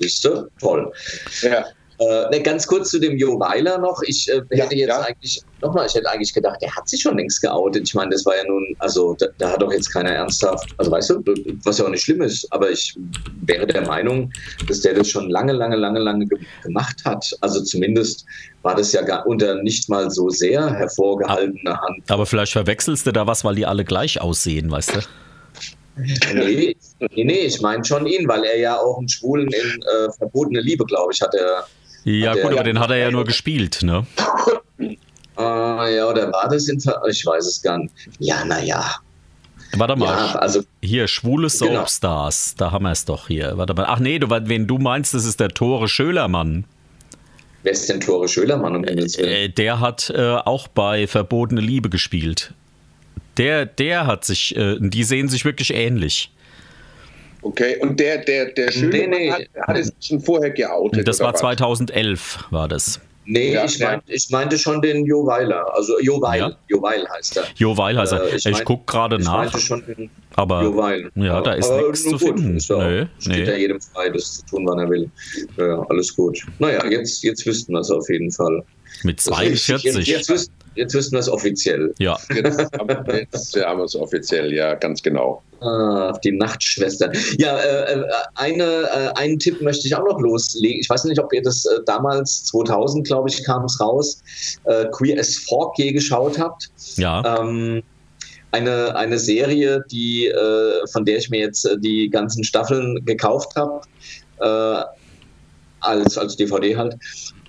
[0.00, 0.48] Siehst du?
[0.60, 0.92] Toll.
[1.42, 1.64] Ja.
[2.00, 4.00] Äh, ne, ganz kurz zu dem Jo Weiler noch.
[4.06, 5.00] Ich äh, Ja, hätte jetzt ja.
[5.00, 7.88] eigentlich, nochmal, ich hätte eigentlich gedacht, der hat sich schon längst geoutet.
[7.88, 10.90] Ich meine, das war ja nun, also da, da hat doch jetzt keiner ernsthaft, also
[10.90, 11.24] weißt du,
[11.64, 12.96] was ja auch nicht schlimm ist, aber ich
[13.42, 14.30] wäre der Meinung,
[14.68, 17.36] dass der das schon lange, lange, lange, lange ge gemacht hat.
[17.40, 18.24] Also zumindest
[18.62, 22.10] war das ja gar unter nicht mal so sehr hervorgehaltener Hand.
[22.10, 25.00] Aber vielleicht verwechselst du da was, weil die alle gleich aussehen, weißt du?
[26.34, 30.12] Nee, nee, nee ich meine schon ihn, weil er ja auch einen Schwulen in äh,
[30.16, 31.66] verbotene Liebe, glaube ich, hat er.
[32.10, 34.06] Ja, gut, aber den hat er ja nur gespielt, ne?
[34.78, 34.88] Äh,
[35.96, 36.80] ja, oder war das in.
[36.80, 37.92] Ver ich weiß es gar nicht.
[38.18, 38.84] Ja, naja.
[39.76, 41.74] Warte mal, Ja, also hier, schwule Genau.
[41.74, 43.58] Soapstars, da haben wir es doch hier.
[43.58, 43.84] Warte mal.
[43.86, 46.64] Ach nee, du, wen du meinst, das ist der Tore Schölermann.
[47.62, 49.08] wer ist denn Tore Schölermann um Willen?
[49.18, 52.54] Äh, der hat äh, auch bei Verbotene Liebe gespielt.
[53.36, 56.32] Der, der hat sich, äh, die sehen sich wirklich ähnlich.
[57.42, 59.30] Okay, und der, der, der schöne Nee, nee.
[59.30, 61.06] Hat, hat es schon vorher geoutet.
[61.06, 61.40] Das war was?
[61.40, 63.00] 2011, war das.
[63.30, 63.88] Nee, Ja, ich, ja.
[63.90, 65.66] meinte, ich meinte schon den Jo Weiler.
[65.74, 66.40] Also Jo Weil.
[66.40, 66.56] Ja.
[66.68, 67.44] Jo Weil heißt er.
[67.56, 68.22] Jo Weil heißt er.
[68.32, 71.10] Äh, ich mein- gucke gerade Ich nach, meinte schon den aber Jo Weil.
[71.14, 72.56] ja, da ist Aber nichts zu gut, finden.
[72.56, 73.44] Ist ja, Nö, steht nee.
[73.44, 75.10] ja jedem frei, das zu tun, wann er will.
[75.58, 76.38] Ja, alles gut.
[76.58, 78.62] Naja, jetzt, jetzt wüssten wir es auf jeden Fall.
[79.02, 80.06] mit Jetzt, jetzt, 42.
[80.08, 81.92] jetzt, wüssten, jetzt wüssten wir es offiziell.
[81.98, 85.42] Ja, Jetzt haben, jetzt haben wir es offiziell, ja, ganz genau.
[85.60, 87.12] Ah, die Nachtschwestern.
[87.38, 88.04] Ja, äh, äh,
[88.36, 90.80] eine, äh, einen Tipp möchte ich auch noch loslegen.
[90.80, 94.22] Ich weiß nicht, ob ihr das äh, damals, 2000, glaube ich, kam es raus,
[94.64, 96.70] äh, Queer as Folk je geschaut habt.
[96.96, 97.40] ja.
[97.40, 97.82] Ähm,
[98.50, 103.54] eine, eine Serie, die, äh, von der ich mir jetzt äh, die ganzen Staffeln gekauft
[103.56, 103.82] habe,
[104.40, 104.84] äh,
[105.80, 106.96] als, als DVD halt.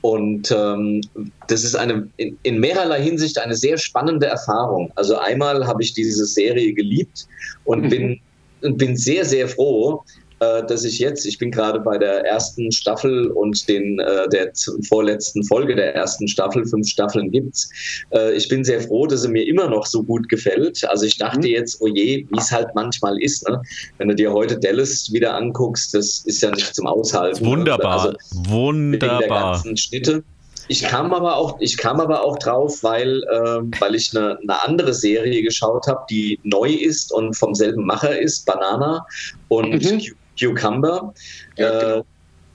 [0.02, 1.02] Und ähm,
[1.48, 4.92] das ist eine in, in mehrerlei Hinsicht eine sehr spannende Erfahrung.
[4.96, 7.26] Also einmal habe ich diese Serie geliebt
[7.66, 7.90] und Mhm.
[7.90, 10.04] bin, bin sehr, sehr froh,
[10.40, 14.52] dass ich jetzt, ich bin gerade bei der ersten Staffel und den äh, der
[14.88, 17.70] vorletzten Folge der ersten Staffel, fünf Staffeln gibt's.
[18.12, 20.84] Äh, ich bin sehr froh, dass sie mir immer noch so gut gefällt.
[20.90, 21.54] Also ich dachte Mhm.
[21.56, 23.48] jetzt, oh je, wie es halt manchmal ist.
[23.50, 23.62] Ne?
[23.98, 27.46] Wenn du dir heute Dallas wieder anguckst, das ist ja nicht zum Aushalten.
[27.46, 29.52] Wunderbar, Also, wegen der wunderbar.
[29.54, 30.24] ganzen Schnitte.
[30.72, 34.64] Ich kam aber auch, ich kam aber auch drauf, weil, ähm, weil ich eine, eine
[34.64, 39.04] andere Serie geschaut habe, die neu ist und vom selben Macher ist, Banana
[39.48, 40.02] und Mhm.
[40.40, 41.14] Cu- Cucumber.
[41.58, 42.06] Ja, äh, genau.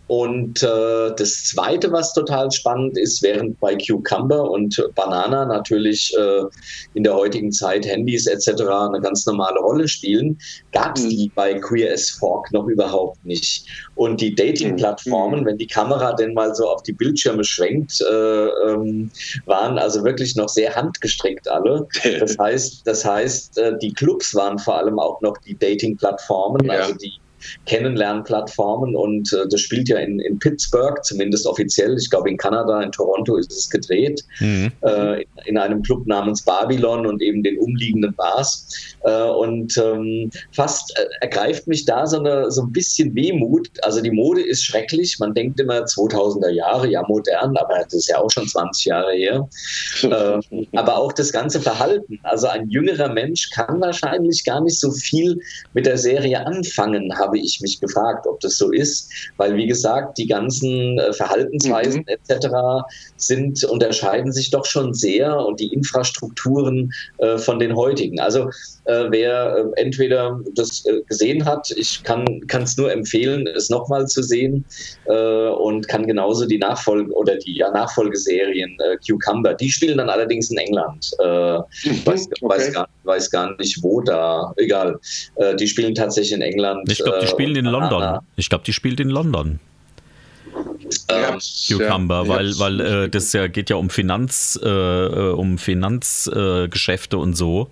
[0.06, 6.42] Und äh, das Zweite, was total spannend ist, während bei Cucumber und Banana natürlich äh,
[6.92, 8.50] in der heutigen Zeit Handys etc.
[8.68, 10.36] eine ganz normale Rolle spielen,
[10.72, 11.08] gab es Mhm.
[11.08, 13.66] die bei Queer as Folk noch überhaupt nicht.
[13.94, 15.46] Und die Dating-Plattformen, Mhm.
[15.46, 19.10] wenn die Kamera denn mal so auf die Bildschirme schwenkt, äh, ähm,
[19.46, 21.86] waren also wirklich noch sehr handgestrickt alle.
[22.20, 26.72] Das heißt, das heißt, die Clubs waren vor allem auch noch die Dating-Plattformen, Ja.
[26.80, 27.10] also die
[27.66, 31.96] Kennenlernplattformen und äh, das spielt ja in, in Pittsburgh, zumindest offiziell.
[31.98, 34.72] Ich glaube, in Kanada, in Toronto ist es gedreht, Mhm.
[34.82, 38.68] äh, in, in einem Club namens Babylon und eben den umliegenden Bars.
[39.04, 43.68] Äh, und ähm, fast äh, ergreift mich da so, eine, so ein bisschen Wehmut.
[43.82, 45.18] Also die Mode ist schrecklich.
[45.18, 49.12] Man denkt immer 2000er Jahre, ja modern, aber das ist ja auch schon 20 Jahre
[49.12, 49.48] her.
[50.04, 50.40] Äh,
[50.74, 52.18] aber auch das ganze Verhalten.
[52.24, 55.38] Also ein jüngerer Mensch kann wahrscheinlich gar nicht so viel
[55.72, 59.10] mit der Serie anfangen, habe ich mich gefragt, ob das so ist.
[59.36, 62.48] Weil, wie gesagt, die ganzen äh, Verhaltensweisen etc.
[63.16, 68.20] sind, unterscheiden sich doch schon sehr und die Infrastrukturen äh, von den heutigen.
[68.20, 68.50] Also
[68.84, 74.06] äh, wer äh, entweder das äh, gesehen hat, ich kann es nur empfehlen, es nochmal
[74.06, 74.64] zu sehen
[75.06, 80.10] äh, und kann genauso die Nachfolge oder die ja, Nachfolgeserien äh, Cucumber, die spielen dann
[80.10, 81.10] allerdings in England.
[81.20, 82.72] Äh, weiß, weiß, okay.
[82.72, 84.98] gar, weiß gar nicht, wo da, egal.
[85.36, 86.90] Äh, die spielen tatsächlich in England.
[86.90, 88.00] Ich glaube, die äh, spielen in London.
[88.00, 88.22] Banana.
[88.36, 89.60] Ich glaube, die spielt in London.
[91.08, 97.16] Ähm, Cucumber, Ja, weil, weil äh, das ja geht ja um Finanz, äh, um Finanzgeschäfte
[97.16, 97.70] äh, und so.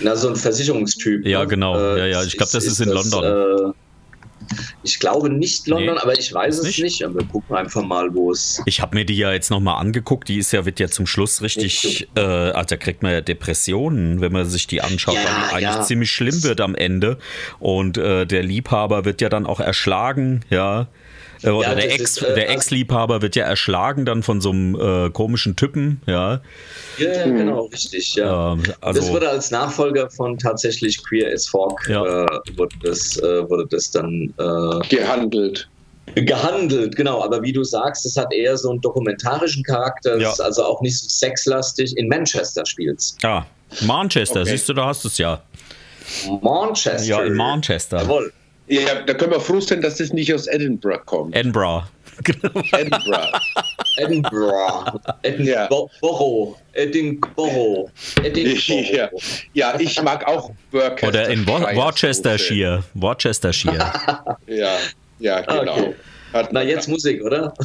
[0.00, 1.26] Na, so ein Versicherungstyp.
[1.26, 1.46] Ja, ne?
[1.46, 1.78] genau.
[1.78, 3.24] Äh, Ja, ja, ich glaub, das ist in London.
[3.24, 3.72] Äh,
[4.82, 6.82] ich glaube nicht London, Nee, aber ich weiß es nicht.
[6.82, 7.04] nicht.
[7.04, 8.60] Aber wir gucken einfach mal, wo es.
[8.66, 10.28] Ich habe mir die ja jetzt nochmal angeguckt.
[10.28, 14.20] Die ist ja, wird ja zum Schluss richtig, äh, also da kriegt man ja Depressionen,
[14.20, 15.82] wenn man sich die anschaut, Ja, weil die eigentlich ja.
[15.82, 17.18] ziemlich schlimm wird am Ende.
[17.58, 20.88] Und äh, der Liebhaber wird ja dann auch erschlagen, ja.
[21.42, 24.40] Äh, Oder Ja, der das Ex, ist, äh, der Ex-Liebhaber wird ja erschlagen dann von
[24.40, 24.74] so einem
[25.06, 26.40] äh, komischen Typen, ja.
[26.98, 28.14] Ja, ja, genau, richtig.
[28.14, 28.52] Ja.
[28.52, 32.02] Ähm, das also, wurde als Nachfolger von tatsächlich Queer as Folk Ja.
[32.04, 32.26] äh,
[32.56, 35.68] wurde, das, äh, wurde das dann äh, gehandelt.
[36.14, 37.22] gehandelt, genau.
[37.24, 40.32] Aber wie du sagst, es hat eher so einen dokumentarischen Charakter, Ja.
[40.38, 41.96] also auch nicht so sexlastig.
[41.96, 43.16] In Manchester spielt's.
[43.22, 43.46] ja,
[43.82, 44.50] Manchester, Okay.
[44.50, 45.42] siehst du, da hast du es ja.
[46.42, 47.02] Manchester.
[47.04, 47.98] Ja, in Manchester.
[48.02, 48.32] Jawohl.
[48.66, 51.36] Ja, da können wir froh sein, dass das nicht aus Edinburgh kommt.
[51.36, 51.84] Edinburgh.
[52.72, 53.28] Edinburgh.
[53.98, 54.54] Edinburgh.
[55.22, 56.56] Edinburgh.
[56.72, 57.90] Edinburgh.
[58.22, 58.92] Edinburgh.
[58.92, 59.08] ja.
[59.52, 61.08] ja, ich mag auch Worcester.
[61.08, 62.84] Oder in Wo Worcestershire.
[62.94, 63.92] Worcestershire.
[64.46, 64.76] Ja,
[65.18, 65.72] ja, genau.
[65.72, 65.94] Okay.
[66.32, 67.52] Hat Na, jetzt Musik, oder?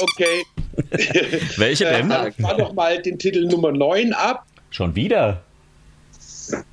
[0.00, 0.44] Okay.
[1.56, 2.10] Welche Äh, denn?
[2.40, 4.44] fahr doch mal den Titel Nummer 9 ab.
[4.70, 5.42] Schon wieder?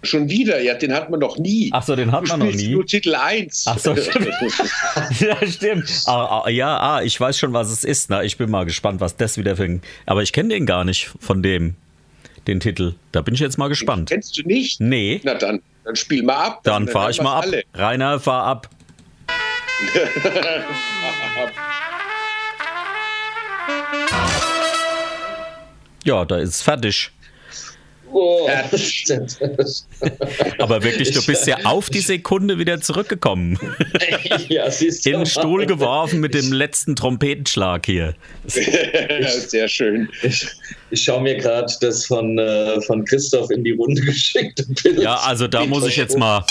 [0.04, 1.70] Schon wieder, ja, den hat man noch nie.
[1.74, 2.70] Ach so, den hat man noch nie.
[2.70, 3.66] Nur Titel 1.
[3.68, 4.28] Ach so, stimmt.
[5.20, 6.04] ja, stimmt.
[6.06, 8.10] Ah, ah, ja, ah, ich weiß schon, was es ist.
[8.10, 9.82] Na, ich bin mal gespannt, was das wieder für ein.
[10.06, 11.76] Aber ich kenne den gar nicht von dem,
[12.48, 12.96] den Titel.
[13.12, 14.10] Da bin ich jetzt mal gespannt.
[14.10, 14.80] Kennst du nicht?
[14.80, 16.62] Nee, Na dann, dann spiel mal ab.
[16.64, 17.44] dann fahr hören ich mal ab.
[17.46, 17.64] alle.
[17.74, 18.70] Rainer, fahr ab.
[26.04, 27.12] Ja, da ist es fertig.
[28.12, 28.48] Oh.
[30.60, 33.60] Aber wirklich, du bist ja auf die Sekunde wieder zurückgekommen.
[34.48, 35.26] ja, siehst du In den.
[35.26, 38.14] Stuhl geworfen mit dem letzten Trompetenschlag hier.
[38.48, 40.10] Sehr schön.
[40.24, 40.48] Ich,
[40.92, 45.00] ich schaue mir gerade das von, äh, von Christoph in die Runde geschickte Bild.
[45.00, 46.46] Ja, also da muss ich jetzt mal.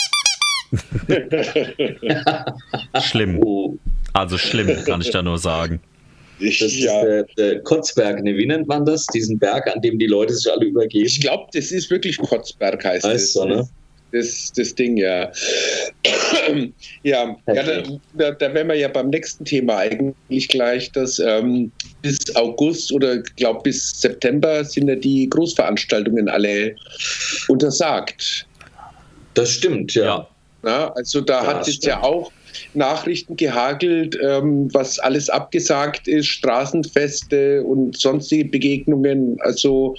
[3.01, 3.41] schlimm.
[3.43, 3.77] Oh,
[4.13, 5.81] Also schlimm, kann ich da nur sagen.
[6.39, 8.37] Ich, das ist ja, der, der Kotzberg, ne?
[8.37, 9.07] Wie nennt man das?
[9.07, 11.07] Diesen Berg, an dem die Leute sich alle übergeben.
[11.07, 13.33] ich glaube, das ist wirklich Kotzberg, heißt Heißt es.
[13.35, 13.69] so, ne?
[14.13, 15.31] Das, das Ding, ja.
[17.03, 17.83] ja, ja
[18.15, 23.19] da, da, wären wir ja beim nächsten Thema eigentlich gleich, dass ähm, bis August oder
[23.37, 26.77] glaube bis September sind ja die Großveranstaltungen alle
[27.49, 28.47] untersagt.
[29.35, 30.29] Das stimmt, ja.
[30.65, 30.93] Ja.
[30.95, 31.85] Also da Ja, hat stimmt.
[31.85, 32.31] ja auch
[32.75, 39.37] Nachrichten gehagelt, ähm, was alles abgesagt ist, Straßenfeste und sonstige Begegnungen.
[39.41, 39.97] Also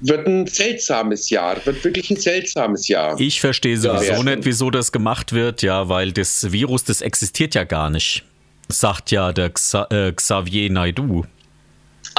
[0.00, 3.20] wird ein seltsames Jahr, wird wirklich ein seltsames Jahr.
[3.20, 4.22] Ich verstehe sowieso ja.
[4.22, 8.24] nicht, wieso das gemacht wird, ja, weil das Virus, das existiert ja gar nicht.
[8.68, 11.24] Sagt ja der Xa äh, Xavier Naidu.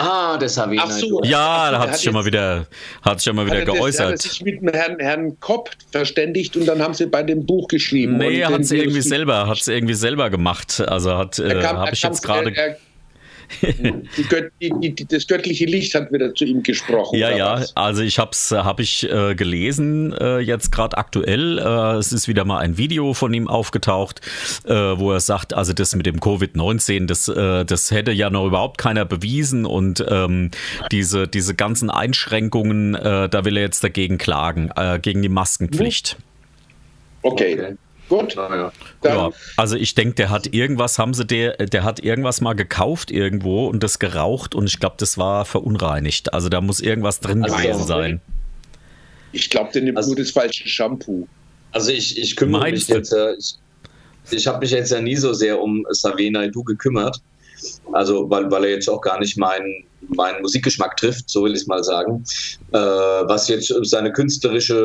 [0.02, 1.22] Ah, das habe ich Ach so.
[1.24, 2.66] Ja, da hat hat sich schon mal wieder,
[3.02, 4.22] hat sich schon mal wieder Hat er das- Hat er geäußert.
[4.22, 8.18] sich mit dem Herrn, Herrn Kopp verständigt und dann haben sie bei dem Buch geschrieben.
[8.18, 10.82] Nee, er hat es irgendwie selber, hat's irgendwie selber gemacht.
[10.88, 12.52] Also hat, Er äh, habe ich jetzt gerade.
[13.62, 17.18] Die die, das göttliche Licht hat wieder zu ihm gesprochen.
[17.18, 17.76] Ja, ja, was?
[17.76, 21.60] also ich habe ich äh, gelesen äh, jetzt gerade aktuell.
[21.60, 24.22] Äh, es ist wieder mal ein Video von ihm aufgetaucht,
[24.66, 28.46] äh, wo er sagt, also das mit dem Covid-19, das, äh, das hätte ja noch
[28.46, 30.52] überhaupt keiner bewiesen und ähm,
[30.92, 36.18] diese, diese ganzen Einschränkungen, äh, da will er jetzt dagegen klagen, äh, gegen die Maskenpflicht.
[37.22, 37.78] Okay, Okay.
[38.12, 38.36] Gut.
[38.36, 38.72] Naja.
[39.02, 42.54] Dann, Ja, also ich denke, der hat irgendwas, haben sie der, der hat irgendwas mal
[42.54, 46.34] gekauft irgendwo und das geraucht und ich glaube, das war verunreinigt.
[46.34, 48.22] Also da muss irgendwas drin Also- gewesen sein.
[49.32, 51.28] Ich glaube, der nimmt Also- nur das falsche Shampoo.
[51.72, 52.94] Also ich, ich kümmere Meinst mich du?
[52.98, 53.56] jetzt, äh, ich,
[54.38, 57.18] ich habe mich jetzt ja nie so sehr um Savena Du gekümmert.
[57.94, 61.62] Also weil, weil er jetzt auch gar nicht meinen meinen Musikgeschmack trifft, so will ich
[61.62, 62.24] es mal sagen.
[62.74, 64.76] Äh, was jetzt seine künstlerische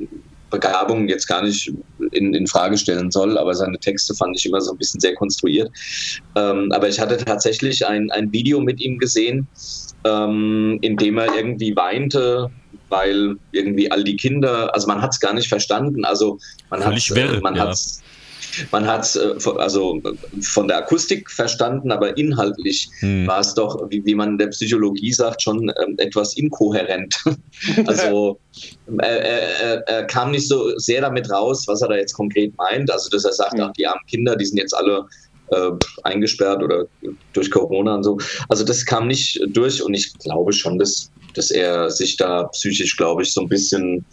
[0.00, 0.04] äh,
[0.50, 1.72] Begabung jetzt gar nicht
[2.12, 5.14] in, in Frage stellen soll, aber seine Texte fand ich immer so ein bisschen sehr
[5.14, 5.70] konstruiert.
[6.36, 9.46] Ähm, aber ich hatte tatsächlich ein, ein Video mit ihm gesehen,
[10.04, 12.50] ähm, in dem er irgendwie weinte,
[12.88, 16.38] weil irgendwie all die Kinder, also man hat es gar nicht verstanden, also
[16.70, 17.68] man hat wirr, man ja.
[17.68, 18.02] hat's
[18.72, 19.18] man hat
[19.58, 20.00] also
[20.42, 23.26] von der Akustik verstanden, aber inhaltlich Hm.
[23.26, 27.16] war es doch, wie, wie man in der Psychologie sagt, schon ähm, etwas inkohärent.
[27.86, 28.40] also
[28.98, 32.52] er, er, er, er kam nicht so sehr damit raus, was er da jetzt konkret
[32.56, 32.90] meint.
[32.90, 33.60] Also dass er sagt, Mhm.
[33.62, 35.06] ach, die armen Kinder, die sind jetzt alle
[35.52, 35.70] äh,
[36.04, 36.86] eingesperrt oder
[37.32, 38.18] durch Corona und so.
[38.48, 42.96] Also das kam nicht durch und ich glaube schon, dass, dass er sich da psychisch,
[42.96, 44.06] glaube ich, so ein bisschen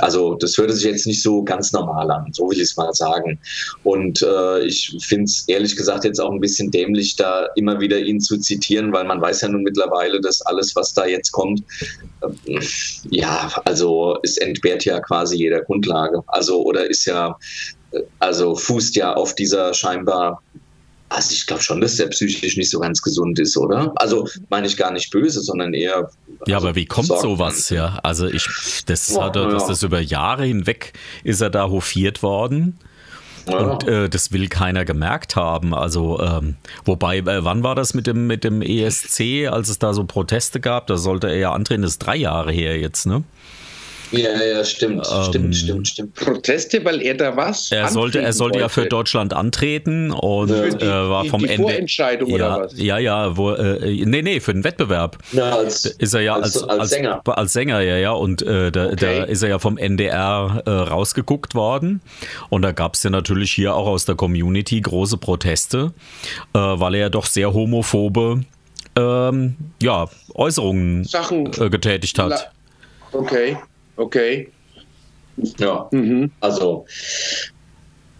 [0.00, 2.92] also das hörte sich jetzt nicht so ganz normal an, so will ich es mal
[2.92, 3.38] sagen.
[3.84, 7.98] Und äh, ich finde es ehrlich gesagt jetzt auch ein bisschen dämlich, da immer wieder
[7.98, 11.62] ihn zu zitieren, weil man weiß ja nun mittlerweile, dass alles, was da jetzt kommt,
[12.22, 12.60] äh,
[13.10, 16.22] ja, also es entbehrt ja quasi jeder Grundlage.
[16.26, 17.36] Also oder ist ja,
[17.92, 20.42] äh, also fußt ja auf dieser scheinbar
[21.14, 23.92] also ich glaube schon, dass der psychisch nicht so ganz gesund ist, oder?
[23.96, 26.10] Also meine ich gar nicht böse, sondern eher.
[26.46, 28.00] Ja, also, aber wie kommt sorgt sowas, ja?
[28.02, 28.46] Also ich,
[28.86, 29.68] das Ja, hat er, dass ja.
[29.68, 30.92] das über Jahre hinweg
[31.22, 32.78] ist er da hofiert worden.
[33.48, 33.58] Ja.
[33.58, 35.74] Und äh, das will keiner gemerkt haben.
[35.74, 39.92] Also, ähm, wobei, äh, wann war das mit dem, mit dem ESC, als es da
[39.92, 40.86] so Proteste gab?
[40.86, 43.22] Da sollte er ja antreten, das ist drei Jahre her jetzt, ne?
[44.18, 46.14] Ja, ja, stimmt, Ähm, stimmt, stimmt, stimmt.
[46.14, 47.70] Proteste, weil er da was?
[47.72, 48.88] Er sollte, er sollte ja für wollte.
[48.90, 51.62] Deutschland antreten und Für äh, die- war die- vom die Ende.
[51.62, 52.78] Vorentscheidung oder ja, was?
[52.78, 55.18] Ja, ja, wo, äh, nee, nee, für den Wettbewerb.
[55.32, 57.20] Ja, als, ist er ja als, als, als, Sänger.
[57.24, 58.12] Als Sänger, ja, ja.
[58.12, 58.96] Und äh, da, Okay.
[59.18, 62.00] da ist er ja vom NDR äh, rausgeguckt worden.
[62.50, 65.92] Und da gab es ja natürlich hier auch aus der Community große Proteste,
[66.52, 68.40] äh, weil er ja doch sehr homophobe
[68.96, 71.50] ähm, ja, Äußerungen Sachen.
[71.60, 72.30] äh, getätigt hat.
[72.30, 72.40] La-
[73.12, 73.56] Okay,
[73.96, 74.48] okay.
[75.58, 76.30] Ja, Mhm.
[76.40, 76.86] also.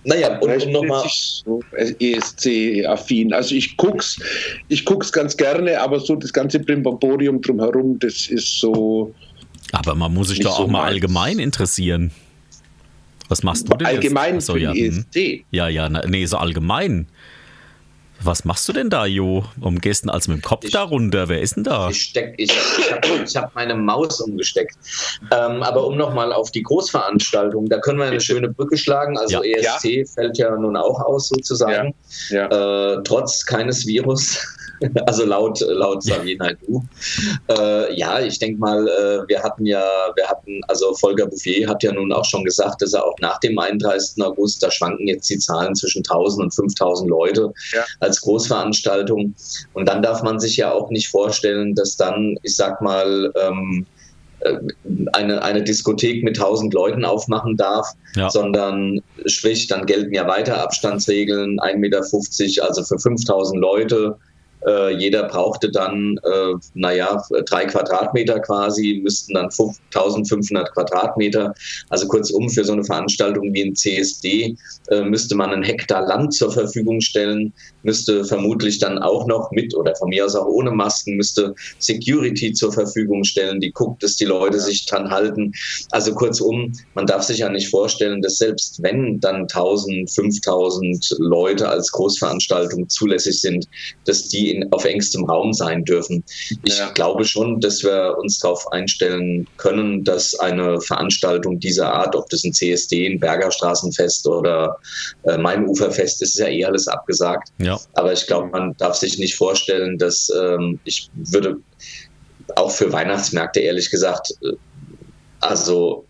[0.06, 1.08] Naja, und, nochmal.
[1.08, 1.62] so
[1.98, 3.32] ESC-affin.
[3.32, 4.20] Also ich guck's,
[4.68, 9.14] ich guck's ganz gerne, aber so das ganze Brimborium drumherum, das ist so.
[9.72, 10.92] Aber man muss sich doch so auch mal meins.
[10.92, 12.10] allgemein interessieren.
[13.28, 14.44] Was machst du denn Allgemein jetzt?
[14.44, 14.72] Ach so, für ja.
[14.74, 15.04] den hm.
[15.10, 15.44] ESC.
[15.50, 17.06] Ja, ja, na, nee, so allgemein.
[18.26, 19.44] Was machst du denn da, Jo?
[19.56, 21.28] Warum gehst du denn als mit dem Kopf Ich- da runter?
[21.28, 21.90] Wer ist denn da?
[21.90, 24.76] Ich, steck, ich, ich habe ich hab meine Maus umgesteckt.
[25.30, 29.18] Ähm, aber um nochmal auf die Großveranstaltung, da können wir eine schöne Brücke schlagen.
[29.18, 29.76] Also Ja.
[29.76, 31.94] ESC fällt ja nun auch aus sozusagen,
[32.30, 32.46] Ja.
[32.94, 34.38] äh, trotz keines Virus.
[35.06, 36.82] Also laut, laut Xavier Naidoo.
[37.48, 39.82] Äh, ja, ich denke mal, äh, wir hatten ja,
[40.16, 43.38] wir hatten, also Volker Bouffier hat ja nun auch schon gesagt, dass er auch nach
[43.38, 44.22] dem 31.
[44.22, 47.84] August, da schwanken jetzt die Zahlen zwischen 1000 und 5000 Leute Ja.
[48.14, 49.34] Als Großveranstaltung.
[49.72, 53.86] Und dann darf man sich ja auch nicht vorstellen, dass dann, ich sag mal, ähm,
[54.40, 54.58] äh,
[55.12, 58.30] eine, eine Diskothek mit 1000 Leuten aufmachen darf, Ja.
[58.30, 64.16] sondern sprich, dann gelten ja weiter Abstandsregeln, 1,50 Meter, also für 5000 Leute.
[64.66, 71.54] Äh, jeder brauchte dann, äh, naja, drei Quadratmeter quasi, müssten dann 1500 Quadratmeter.
[71.90, 74.56] Also kurzum, für so eine Veranstaltung wie ein CSD
[74.88, 79.74] äh, müsste man einen Hektar Land zur Verfügung stellen, müsste vermutlich dann auch noch mit
[79.74, 84.16] oder von mir aus auch ohne Masken, müsste Security zur Verfügung stellen, die guckt, dass
[84.16, 85.52] die Leute sich dran halten.
[85.90, 91.68] Also kurzum, man darf sich ja nicht vorstellen, dass selbst wenn dann 1000, 5000 Leute
[91.68, 93.68] als Großveranstaltung zulässig sind,
[94.04, 96.24] dass die in, auf engstem Raum sein dürfen.
[96.64, 96.90] Ich Ja.
[96.90, 102.44] glaube schon, dass wir uns darauf einstellen können, dass eine Veranstaltung dieser Art, ob das
[102.44, 104.76] ein CSD, ein Bergerstraßenfest oder
[105.24, 107.48] äh, Mainuferfest ist, ist ja eh alles abgesagt.
[107.58, 107.78] Ja.
[107.94, 111.56] Aber ich glaube, man darf sich nicht vorstellen, dass ähm, ich würde
[112.56, 114.52] auch für Weihnachtsmärkte ehrlich gesagt, äh,
[115.40, 116.04] also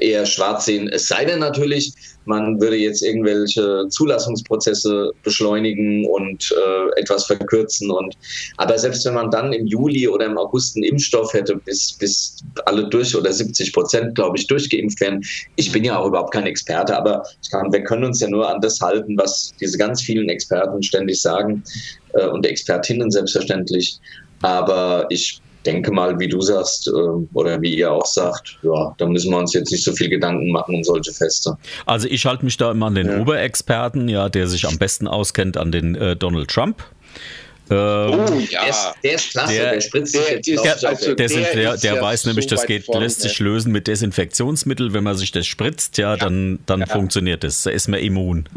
[0.00, 0.88] eher schwarz sehen.
[0.88, 1.92] Es sei denn natürlich,
[2.26, 7.90] man würde jetzt irgendwelche Zulassungsprozesse beschleunigen und äh, etwas verkürzen.
[7.90, 8.16] Und
[8.56, 12.36] aber selbst wenn man dann im Juli oder im August einen Impfstoff hätte, bis, bis
[12.66, 15.24] alle durch oder 70 Prozent, glaube ich, durchgeimpft werden.
[15.56, 18.60] Ich bin ja auch überhaupt kein Experte, aber kann, wir können uns ja nur an
[18.60, 21.62] das halten, was diese ganz vielen Experten ständig sagen
[22.14, 23.98] äh, und Expertinnen selbstverständlich.
[24.42, 26.90] Aber ich denke mal, wie du sagst, äh,
[27.34, 30.50] oder wie ihr auch sagt, ja, da müssen wir uns jetzt nicht so viel Gedanken
[30.50, 31.56] machen um solche Feste.
[31.84, 33.18] Also ich halte mich da immer an den Ja.
[33.20, 36.82] Oberexperten, ja, der sich am besten auskennt, an den äh, Donald Trump.
[37.68, 38.64] Ähm, Oh Der, ja.
[38.68, 42.22] ist, der ist klasse, Der- der, spritzt der jetzt, also der, der der, ja weiß
[42.22, 43.02] so nämlich, das geht, vorne.
[43.04, 44.92] lässt sich lösen mit Desinfektionsmittel.
[44.92, 47.64] Wenn man sich das spritzt, ja, dann, dann funktioniert das.
[47.64, 48.48] Da ist man immun.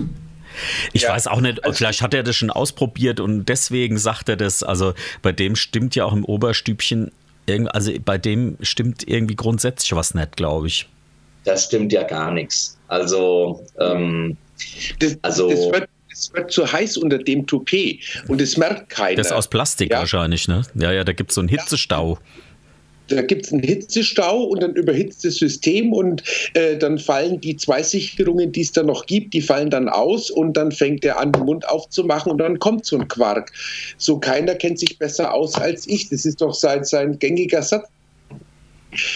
[0.94, 4.30] Ich Ja, weiß auch nicht, also- vielleicht hat er das schon ausprobiert und deswegen sagt
[4.30, 4.64] er das.
[4.64, 7.12] Also bei dem stimmt ja auch im Oberstübchen,
[7.46, 10.88] irgend- also bei dem stimmt irgendwie grundsätzlich was nicht, glaube ich.
[11.46, 12.78] das stimmt ja gar nichts.
[12.88, 14.38] Also, ähm,
[15.00, 19.16] Das, Also- das, wird, das wird zu heiß unter dem Toupet und das merkt keiner.
[19.16, 20.00] Das ist aus Plastik Ja.
[20.00, 20.64] wahrscheinlich, ne?
[20.76, 22.20] Ja, ja, da gibt es so einen Hitzestau.
[23.10, 26.24] Da gibt es einen Hitzestau und dann überhitzt das System und
[26.54, 30.30] äh, dann fallen die zwei Sicherungen, die es da noch gibt, die fallen dann aus
[30.30, 33.52] und dann fängt er an, den Mund aufzumachen und dann kommt so ein Quark.
[33.98, 36.10] So keiner kennt sich besser aus als ich.
[36.10, 37.88] Das ist doch sein, sein gängiger Satz.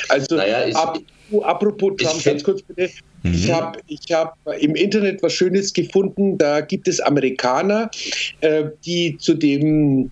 [0.10, 0.98] Also, Naja, ich- ab,
[1.42, 2.92] apropos ich Trump, find- ganz kurz bitte.
[3.24, 3.54] Ich Mhm.
[3.54, 6.38] habe ich hab im Internet was Schönes gefunden.
[6.38, 7.90] Da gibt es Amerikaner,
[8.42, 10.12] äh, die zu dem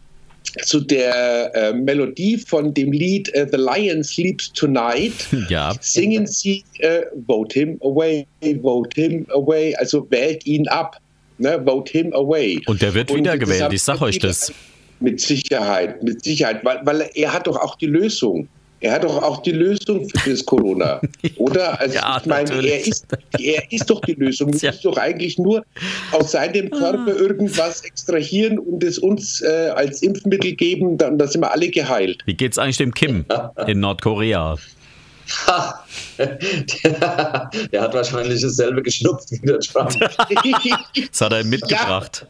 [0.64, 5.14] zu der äh, Melodie von dem Lied äh, The Lion Sleeps Tonight
[5.50, 8.26] Ja, singen sie äh, Vote him away,
[8.62, 10.98] vote him away, also wählt ihn ab,
[11.38, 11.62] ne?
[11.66, 12.60] Vote him away.
[12.66, 14.52] und der wird wiedergewählt, ich sag euch das.
[15.00, 18.48] Mit Sicherheit, mit Sicherheit, weil, weil er hat doch auch die Lösung.
[18.82, 21.00] Er hat doch auch die Lösung für das Corona,
[21.38, 21.80] oder?
[21.80, 22.72] Also Ja, ich meine, natürlich.
[22.72, 23.08] er ist,
[23.40, 24.52] er ist doch die Lösung.
[24.62, 25.64] Wir müssen doch eigentlich nur
[26.12, 31.42] aus seinem Körper irgendwas extrahieren und es uns äh, als Impfmittel geben, dann, dann sind
[31.42, 32.24] wir alle geheilt.
[32.26, 33.26] Wie geht's eigentlich dem Kim
[33.68, 34.58] in Nordkorea?
[35.48, 35.84] Ha,
[36.18, 39.94] der, der hat wahrscheinlich dasselbe geschnupft wie der Trump.
[40.00, 42.26] Das hat er mitgebracht.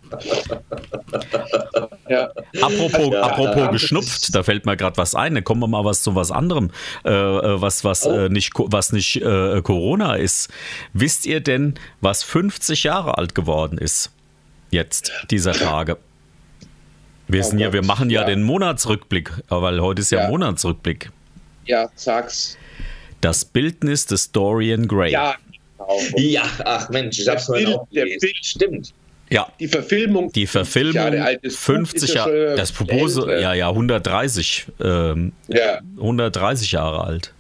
[2.10, 2.30] ja.
[2.62, 5.36] Apropos, Ja, apropos da- geschnupft, da fällt mir gerade was ein.
[5.36, 6.72] Da kommen wir mal was zu was anderem,
[7.06, 8.12] äh, äh, was, was, Oh.
[8.12, 10.50] äh, nicht, was nicht äh, Corona ist.
[10.94, 14.12] Wisst ihr denn, was 50 Jahre alt geworden ist?
[14.70, 15.98] Jetzt, dieser Tage.
[17.28, 18.28] Wir, Oh sind ja, Gott, wir machen ja, ja.
[18.28, 20.30] den Monatsrückblick, weil heute ist ja, Ja.
[20.30, 21.12] Monatsrückblick.
[21.66, 22.58] ja, sag's.
[23.22, 25.12] Das Bildnis des Dorian Gray.
[25.12, 25.36] Ja,
[25.78, 26.00] genau.
[26.18, 28.06] Ja, ach Mensch, ich hab's Bild- auch der.
[28.06, 28.94] Bild- Stimmt.
[29.30, 30.32] Ja, Die Verfilmung.
[30.34, 31.40] die 50 Verfilmung Jahre alt.
[31.46, 33.40] Das Buch 50 ist ja Jahre, schon das Propose, älter.
[33.40, 37.34] ja, ja, 130, ähm, Ja, 130 Jahre alt.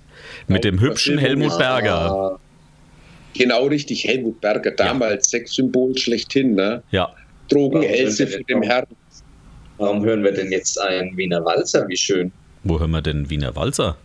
[0.48, 2.40] Mit Ja, dem hübschen Verfilmung Helmut Berger.
[3.34, 4.06] Genau richtig.
[4.06, 6.56] Helmut Berger, damals Sexsymbol schlechthin.
[6.56, 6.82] Ne?
[6.92, 7.14] Ja,
[7.50, 8.86] Drogenelse Ja, für den Herrn.
[9.78, 11.88] Warum hören wir denn jetzt einen Wiener Walzer?
[11.90, 12.32] Wie schön.
[12.64, 13.98] wo hören wir denn Wiener Walzer?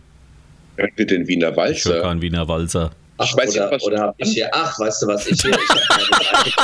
[0.77, 2.01] Hören wir den Wiener Ich höre Walzer?
[2.01, 2.91] keinen Wiener Walzer.
[3.19, 5.41] Ach, Ich weiß oder, nicht, was oder hab ich hier, ach, weißt du was, ich
[5.41, 6.55] hier, ich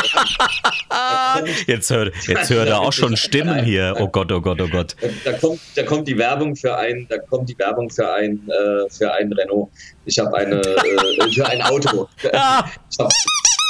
[0.94, 3.96] Seite Jetzt hört, jetzt hört er auch schon Stimmen hier.
[4.00, 4.96] Oh Gott, oh Gott, oh Gott.
[5.26, 8.90] Da kommt, da kommt die Werbung für ein, da kommt die Werbung für ein, äh,
[8.90, 9.70] für ein Renault.
[10.06, 12.08] Ich habe eine, äh, für ein Auto.
[12.24, 13.10] Ich hab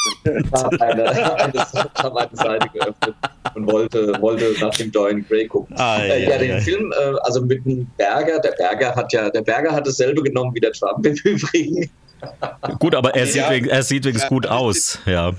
[0.79, 3.15] eine, eine, ich hab eine Seite geöffnet
[3.55, 5.75] und wollte, wollte nach dem Dorian Gray gucken.
[5.77, 6.59] Ah, äh, ja, ja, den ja.
[6.59, 10.53] Film, äh, also mit dem Berger, der Berger hat ja, der Berger hat dasselbe genommen
[10.53, 11.89] wie der Trump im Übrigen.
[12.79, 13.49] gut, aber er sieht, Ja.
[13.51, 14.99] wegen- er sieht wenigstens gut aus.
[15.05, 15.31] Ja.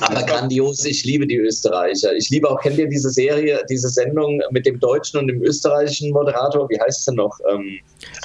[0.00, 2.12] Aber grandios, ich liebe die Österreicher.
[2.16, 6.10] Ich liebe auch, kennt ihr diese Serie, diese Sendung mit dem deutschen und dem österreichischen
[6.10, 6.68] Moderator?
[6.68, 7.38] Wie heißt sie noch?
[7.52, 7.78] Ähm,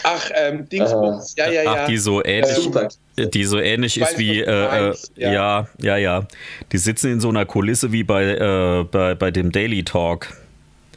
[0.03, 1.35] Ach, ähm, Dingsbums.
[1.37, 1.75] ja, ja, ja.
[1.83, 2.89] Ach, die so ähnlich, super.
[3.17, 5.31] die so ähnlich Ich ist wie, äh, äh, ja.
[5.31, 5.67] ja.
[5.79, 6.27] ja, ja,
[6.71, 10.27] Die sitzen in so einer Kulisse wie bei, äh, bei, bei dem Daily Talk.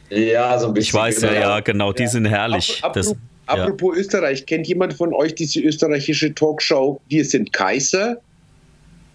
[0.09, 0.89] Ja, so ein bisschen.
[0.89, 2.79] Ich weiß ja, ja, genau, die sind herrlich.
[2.83, 3.17] Ap- Das, apropos,
[3.47, 3.63] ja.
[3.63, 8.17] apropos Österreich, kennt jemand von euch diese österreichische Talkshow Wir sind Kaiser?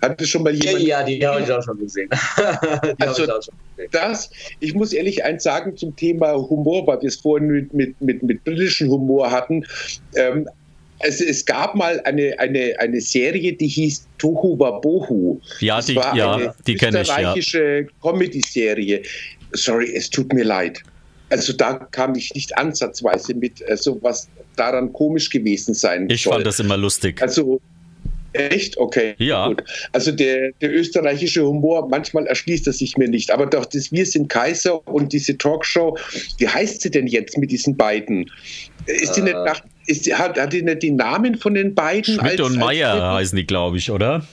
[0.01, 2.09] Hat das schon mal Ja, jemand ja, die habe ich auch schon gesehen.
[2.39, 3.89] die Also- ich auch schon gesehen.
[3.93, 4.31] das?
[4.61, 8.23] Ich muss ehrlich eins sagen zum Thema Humor, weil wir es vorhin mit, mit, mit,
[8.23, 9.65] mit britischem Humor hatten.
[10.15, 10.49] Ähm,
[11.01, 15.41] es, es gab mal eine, eine, eine Serie, die hieß Tohu Wabohu.
[15.61, 17.01] Ja, Das die- war ja, eine die kenn ich, ja.
[17.03, 19.03] österreichische Comedy-Serie.
[19.53, 20.83] Sorry, es tut mir leid.
[21.31, 26.33] Also da kam ich nicht ansatzweise mit, also was daran komisch gewesen sein ich soll.
[26.35, 27.21] fand das immer lustig.
[27.23, 27.61] Also
[28.39, 28.79] echt?
[28.79, 29.15] Okay.
[29.19, 29.49] Ja.
[29.49, 29.65] Gut.
[29.93, 33.31] Also der, der österreichische Humor, manchmal erschließt er sich mir nicht.
[33.31, 35.97] Aber doch das Wir sind Kaiser und diese Talkshow,
[36.39, 38.31] wie heißt sie denn jetzt mit diesen beiden?
[38.87, 39.25] Ist die Äh.
[39.25, 42.15] nicht nach, ist die, hat, hat die nicht die Namen von den beiden?
[42.15, 44.27] Schmidt als- und Meier heißen die, glaube ich, oder?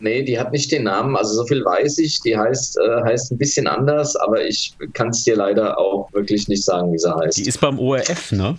[0.00, 2.18] Nee, die hat nicht den Namen, also so viel weiß ich.
[2.22, 6.48] Die heißt, äh, heißt ein bisschen anders, aber ich kann es dir leider auch wirklich
[6.48, 7.36] nicht sagen, wie sie heißt.
[7.36, 8.58] Die ist beim ORF, ne?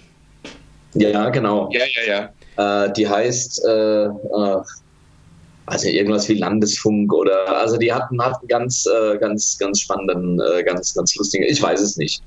[0.93, 1.69] ja, genau.
[1.72, 2.30] Ja, ja, ja.
[2.57, 4.61] Äh, die heißt, äh, äh,
[5.68, 10.64] also irgendwas wie Landesfunk oder, also die hatten, hatten ganz, äh, ganz, ganz spannenden, äh,
[10.64, 12.22] ganz, ganz lustigen, ich weiß es nicht.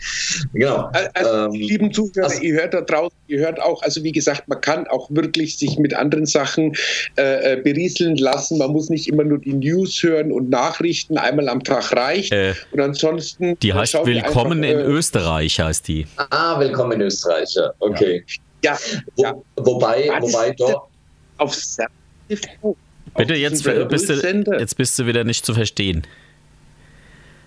[0.55, 0.91] Genau.
[1.15, 4.11] Also, Ähm, die lieben Zuhörer, also- ihr hört da draußen, ihr hört auch, also wie
[4.11, 6.75] gesagt, man kann auch wirklich sich mit anderen Sachen
[7.17, 8.59] äh, äh, berieseln lassen.
[8.59, 12.33] Man muss nicht immer nur die News hören und Nachrichten einmal am Tag reicht.
[12.33, 13.57] Äh, und ansonsten.
[13.61, 16.07] die heißt Willkommen einfach, in äh, Österreich, heißt die.
[16.31, 17.71] Ah, willkommen in Österreich, ja.
[17.79, 18.25] okay.
[18.27, 18.77] Ja, Wo,
[19.17, 19.35] ja.
[19.57, 20.89] Wobei, Was wobei dort,
[21.39, 21.57] auf.
[22.27, 22.49] Bitte,
[23.15, 26.07] Auf jetzt bist, du, jetzt bist du wieder nicht zu verstehen.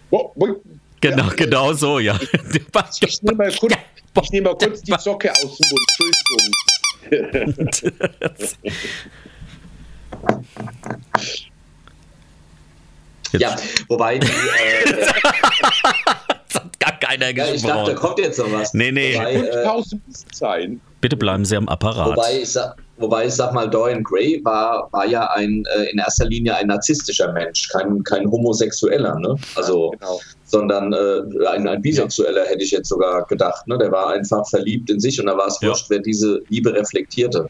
[0.10, 0.62] Wo- wo-
[1.02, 1.34] Genau, Ja.
[1.34, 2.20] genau so, ja.
[3.02, 3.74] Ich nehme mal, kurz-
[4.24, 5.88] ich nehme mal kurz die Socke aus dem Mund.
[7.58, 7.92] Entschuldigung.
[13.34, 13.56] Jetzt ja,
[13.88, 15.08] wobei die, äh,
[16.56, 17.96] hat gar keiner ja, ich dachte, da gesprochen.
[17.96, 18.74] kommt jetzt noch was.
[18.74, 19.16] Nee, nee.
[19.16, 20.78] Wobei, äh.
[21.02, 22.10] Bitte bleiben Sie am Apparat.
[22.16, 25.98] Wobei ich, sag, wobei ich sag mal, Dorian Gray war, war ja ein, äh, in
[25.98, 29.36] erster Linie ein narzisstischer Mensch, kein, kein Homosexueller, ne?
[29.56, 30.20] Also, Genau.
[30.46, 33.68] sondern äh, ein, ein Bisexueller hätte ich jetzt sogar gedacht.
[33.68, 33.78] Ne?
[33.80, 35.70] Der war einfach verliebt in sich und da war es Ja.
[35.70, 37.48] wurscht, wer diese Liebe reflektierte.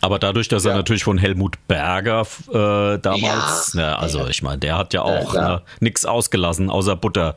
[0.00, 0.76] Aber dadurch, dass er Ja.
[0.78, 2.22] natürlich von Helmut Berger
[2.52, 3.80] äh, damals, Ja.
[3.80, 5.50] ne, also ich meine, der hat ja Ja, auch klar.
[5.58, 7.36] ne, nichts ausgelassen außer Butter.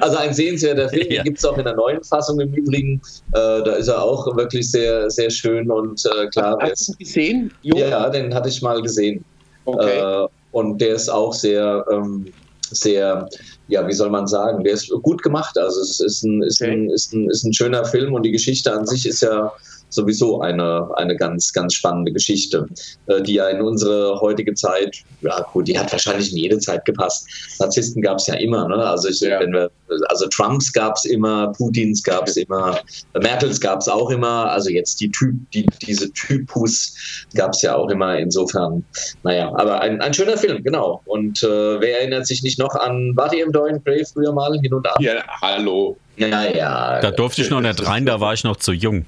[0.00, 1.22] Also ein sehenswerter Film, Ja.
[1.22, 3.00] den gibt es auch in der neuen Fassung im Übrigen.
[3.32, 6.58] Äh, da ist er auch wirklich sehr, sehr schön und äh, klar.
[6.60, 7.50] Hast du ihn gesehen?
[7.62, 7.76] Jo?
[7.76, 9.24] Ja, den hatte ich mal gesehen.
[9.64, 9.98] Okay.
[9.98, 12.26] Äh, und der ist auch sehr, ähm,
[12.70, 13.28] sehr,
[13.68, 15.56] ja, wie soll man sagen, der ist gut gemacht.
[15.58, 18.72] Also es ist ein, ist, ein, ist, ein, ist ein schöner Film und die Geschichte
[18.72, 19.52] an sich ist ja
[19.92, 22.66] sowieso eine, eine ganz, ganz spannende Geschichte,
[23.06, 26.84] äh, die ja in unsere heutige Zeit, ja gut, die hat wahrscheinlich in jede Zeit
[26.84, 27.26] gepasst.
[27.58, 28.76] Narzissten gab es ja immer, ne?
[28.76, 29.40] Also ich, Ja.
[29.40, 29.70] wenn wir,
[30.08, 32.80] also Trumps gab es immer, Putins gab es immer,
[33.20, 36.94] Merkels gab es auch immer, also jetzt die Typ, die, diese Typus
[37.34, 38.18] gab es ja auch immer.
[38.18, 38.84] Insofern,
[39.22, 41.02] naja, aber ein, ein schöner Film, genau.
[41.04, 44.58] Und äh, wer erinnert sich nicht noch an, war die im Dorian Gray früher mal
[44.60, 44.96] hin und ab?
[45.00, 45.96] Ja, hallo.
[46.16, 47.00] Ja, ja.
[47.00, 49.06] Da durfte ich noch nicht rein, da war ich noch zu jung.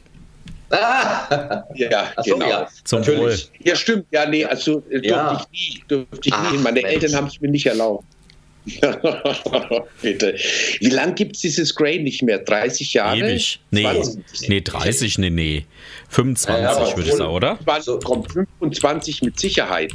[0.71, 2.49] Ah, Ja, so, genau.
[2.49, 3.51] ja, Zum natürlich.
[3.63, 4.07] Ja, stimmt.
[4.11, 5.47] Ja, nee, also äh, durfte Ja.
[5.53, 5.85] ich nie.
[5.89, 6.59] Durfte ich Ach, nie.
[6.59, 6.95] Meine Mensch.
[6.95, 8.05] Eltern haben es mir nicht erlaubt.
[10.03, 10.35] Bitte.
[10.81, 12.39] Wie lange gibt es dieses Grey nicht mehr?
[12.39, 13.19] 30 Jahre?
[13.19, 13.61] Ewig.
[13.71, 14.49] Nee, 20?
[14.49, 15.67] nee 30, nee, nee.
[16.09, 17.59] 25 Ja, würde ich sagen, oder?
[17.65, 19.93] 20, komm, 25 mit Sicherheit.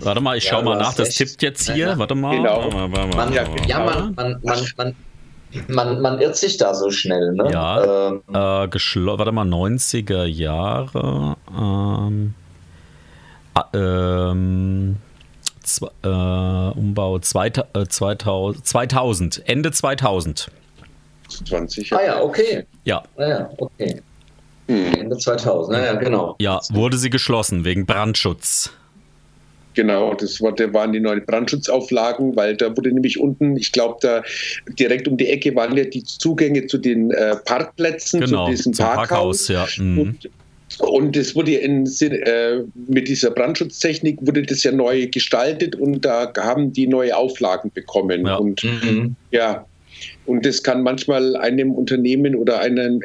[0.00, 0.94] Warte mal, ich Ja, schau du mal nach.
[0.94, 1.18] Das recht.
[1.18, 1.76] tippt jetzt hier.
[1.88, 1.98] Ja.
[1.98, 2.36] Warte mal.
[2.36, 2.64] Genau.
[2.64, 3.32] Warte mal, warte mal, Man,
[3.68, 4.40] ja, man, man,
[4.76, 4.96] man,
[5.68, 7.50] man, man, irrt sich da so schnell, ne?
[7.50, 8.08] Ja.
[8.08, 8.34] Ähm, Äh,
[9.18, 11.36] warte mal, 90er Jahre.
[11.56, 12.34] Ähm,
[13.74, 14.96] ähm,
[16.02, 16.08] äh,
[16.78, 20.50] Umbau zweita- äh, 2000, 2000, Ende 2000.
[21.28, 22.66] 20 Ah ja, okay.
[22.84, 24.00] Ja, Ah ja, okay.
[24.68, 24.94] Hm.
[24.94, 26.36] Ende 2000, naja, genau.
[26.38, 28.72] ja, wurde sie geschlossen wegen Brandschutz.
[29.76, 33.98] Genau, das war, da waren die neuen Brandschutzauflagen, weil da wurde nämlich unten, ich glaube,
[34.00, 34.22] da
[34.78, 38.72] direkt um die Ecke waren ja die Zugänge zu den äh, Parkplätzen, Genau, zu diesem
[38.72, 39.46] zum Parkhaus.
[39.46, 39.84] Parkhaus, ja.
[39.84, 39.98] Mhm.
[39.98, 40.30] Und,
[40.80, 46.32] und es wurde in, äh, mit dieser Brandschutztechnik wurde das ja neu gestaltet und da
[46.38, 48.26] haben die neue Auflagen bekommen.
[48.26, 48.36] Ja.
[48.36, 49.14] Und Mhm.
[49.30, 49.66] ja,
[50.24, 53.02] und das kann manchmal einem Unternehmen oder einem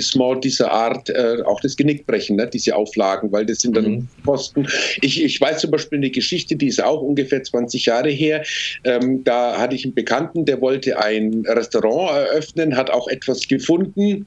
[0.00, 3.90] Etablissement dieser Art äh, auch das Genick brechen, ne, diese Auflagen, weil das sind dann
[3.90, 4.08] Mhm.
[4.24, 4.66] Kosten.
[5.00, 8.42] Ich, ich weiß zum Beispiel eine Geschichte, die ist auch ungefähr 20 Jahre her.
[8.84, 14.26] Ähm, da hatte ich einen Bekannten, der wollte ein Restaurant eröffnen, hat auch etwas gefunden.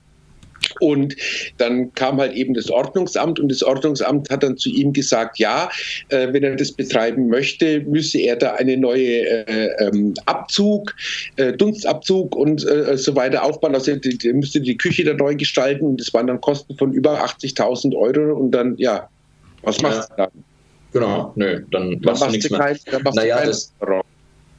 [0.80, 1.15] Und
[1.57, 5.69] dann kam halt eben das Ordnungsamt und das Ordnungsamt hat dann zu ihm gesagt, ja,
[6.10, 10.95] äh, wenn er das betreiben möchte, müsse er da eine neue äh, ähm, Abzug,
[11.35, 13.76] äh, Dunstabzug und äh, so weiter aufbauen.
[13.76, 17.23] Also die müsste die Küche da neu gestalten und das waren dann Kosten von über
[17.23, 19.10] 80.000 Euro und dann, ja,
[19.64, 20.30] was machst du dann?
[20.91, 22.60] Genau, nö, dann Dann machst du nichts mehr.
[22.60, 23.73] kein, dann machst Naja, das-.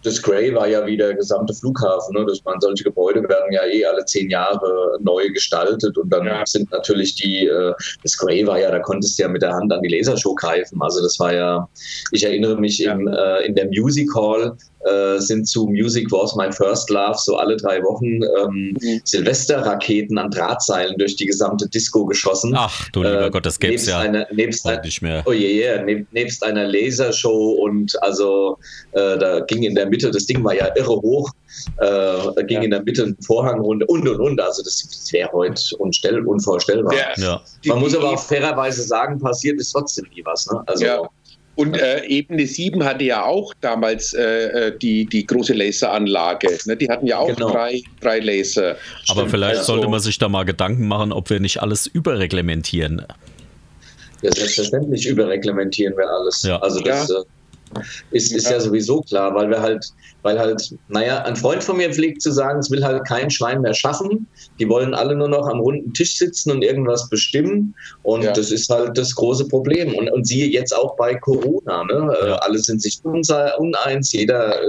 [0.04, 2.14] Das Grey war ja wie der gesamte Flughafen.
[2.14, 2.24] Ne?
[2.28, 6.42] Das waren solche Gebäude werden ja eh alle zehn Jahre neu gestaltet und dann Ja.
[6.46, 7.72] sind natürlich die, äh,
[8.02, 10.80] das Grey war ja, da konntest du ja mit der Hand an die Lasershow greifen.
[10.82, 11.68] Also das war ja,
[12.12, 12.92] ich erinnere mich Ja.
[12.92, 17.36] im, äh, in der Music Hall äh, sind zu Music Was My First Love so
[17.36, 19.00] alle drei Wochen ähm, Mhm.
[19.04, 22.52] Silvesterraketen an Drahtseilen durch die gesamte Disco geschossen.
[22.56, 25.22] Ach du lieber Äh, Gott, das gäbe es ja einer, nebst, heute nicht mehr.
[25.26, 28.58] Oh je, je, neb, nebst einer Lasershow und also
[28.92, 31.30] äh, da ging in der Mitte, das Ding war ja irre hoch,
[31.78, 32.62] äh, da ging Ja.
[32.64, 34.40] in der Mitte ein Vorhang runter und und und.
[34.40, 36.94] Also das, wäre heute unstell, unvorstellbar.
[37.16, 37.40] Ja.
[37.64, 40.46] die- Man muss aber auch fairerweise sagen, passiert ist trotzdem nie was.
[40.50, 40.62] Ne?
[40.66, 41.08] Also Ja.
[41.56, 44.22] Und äh, Ebene 7 hatte ja auch damals äh,
[44.68, 46.48] äh, die, die große Laseranlage.
[46.66, 46.76] Ne?
[46.76, 47.52] Die hatten ja auch Genau.
[47.52, 48.70] drei, drei Laser.
[49.08, 51.86] Aber Stimmt, vielleicht also- sollte man sich da mal Gedanken machen, ob wir nicht alles
[51.86, 53.06] überreglementieren.
[54.22, 56.42] ja, selbstverständlich überreglementieren wir alles.
[56.42, 56.58] Ja.
[56.60, 57.14] Also das äh,
[58.10, 58.52] ist, ist ja.
[58.52, 58.60] Ja.
[58.60, 59.86] sowieso klar, weil wir halt,
[60.24, 63.60] weil halt, naja, ein Freund von mir pflegt zu sagen, es will halt kein Schwein
[63.60, 64.26] mehr schaffen.
[64.58, 67.74] Die wollen alle nur noch am runden Tisch sitzen und irgendwas bestimmen.
[68.02, 68.32] Und Ja.
[68.32, 69.94] das ist halt das große Problem.
[69.94, 72.16] Und, und siehe jetzt auch bei Corona, ne?
[72.22, 72.34] Äh, Ja.
[72.36, 74.64] Alle sind sich uneins, jeder, äh,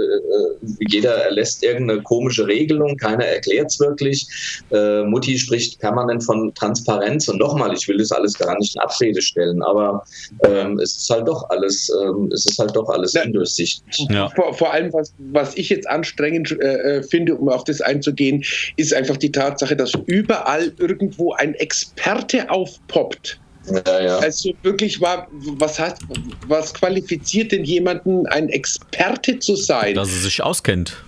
[0.88, 4.26] jeder erlässt irgendeine komische Regelung, keiner erklärt es wirklich.
[4.70, 8.82] Äh, Mutti spricht permanent von Transparenz und nochmal, ich will das alles gar nicht in
[8.82, 10.04] Abrede stellen, aber
[10.44, 13.24] ähm, es ist halt doch alles, ähm, es ist halt doch alles Ja.
[13.24, 14.06] undurchsichtig.
[14.34, 18.44] Vor, vor allem, was, was ich jetzt anstrengend äh, äh, finde, um auf das einzugehen,
[18.76, 23.38] ist einfach die Tatsache, dass überall irgendwo ein Experte aufpoppt.
[23.86, 24.18] Ja, ja.
[24.18, 25.98] Also wirklich war, was heißt,
[26.46, 29.94] was qualifiziert denn jemanden, ein Experte zu sein?
[29.94, 31.02] Dass es sich auskennt.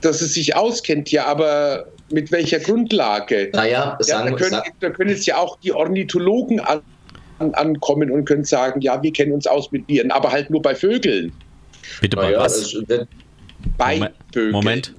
[0.00, 3.50] dass es sich auskennt, ja, aber mit welcher Grundlage?
[3.52, 6.80] Naja, Ja, da, können, da können jetzt ja auch die Ornithologen an,
[7.40, 10.62] an, ankommen und können sagen, ja, wir kennen uns aus mit Viren, aber halt nur
[10.62, 11.32] bei Vögeln.
[12.00, 12.56] Bitte bei naja, was?
[12.56, 12.76] es
[13.68, 14.52] wird, Bei Moment, Vögeln.
[14.52, 14.94] Moment.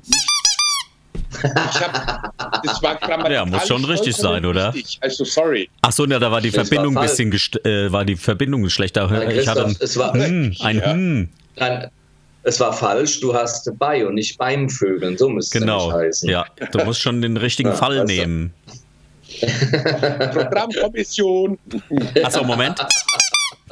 [1.31, 1.43] Ich
[1.81, 4.73] hab, das war grammatikalisch Ja, muss schon richtig sein, oder?
[4.73, 4.97] Richtig.
[5.01, 5.69] Also sorry.
[5.81, 8.15] Ach so, ja, da war die Das war Verbindung ein bisschen gest äh, war die
[8.15, 9.07] Verbindung schlechter.
[9.07, 10.91] Nein, ich hatte ein, es war- hm, ein Ja.
[10.93, 11.29] hm.
[11.57, 11.87] nein,
[12.43, 15.87] es war falsch, du hast bei und nicht beim Vögeln, so müsste es Genau.
[15.91, 16.29] nämlich heißen.
[16.29, 18.05] Ja, du musst schon den richtigen Ja, Fall du.
[18.05, 18.53] nehmen.
[20.33, 21.57] Programmkommission.
[22.23, 22.79] Achso, Moment.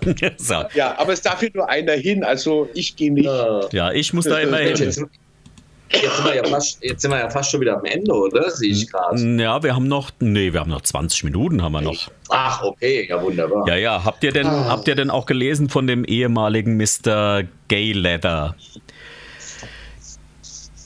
[0.38, 0.64] so.
[0.74, 3.26] Ja, aber es darf hier nur einer hin, also ich gehe nicht.
[3.26, 3.62] Ja.
[3.72, 4.70] Ja, ich muss da immer hin.
[4.70, 8.12] jetzt, jetzt, sind wir ja fast, jetzt sind wir ja fast schon wieder am Ende,
[8.14, 8.50] oder?
[8.52, 9.20] Sehe ich gerade.
[9.42, 12.10] Ja, wir haben noch, nee, wir haben noch 20 Minuten haben wir noch.
[12.30, 13.68] Ach, okay, ja wunderbar.
[13.68, 14.66] Ja, ja, habt ihr denn, Ah.
[14.70, 17.44] habt ihr denn auch gelesen von dem ehemaligen Mr.
[17.70, 18.56] Gay Leather?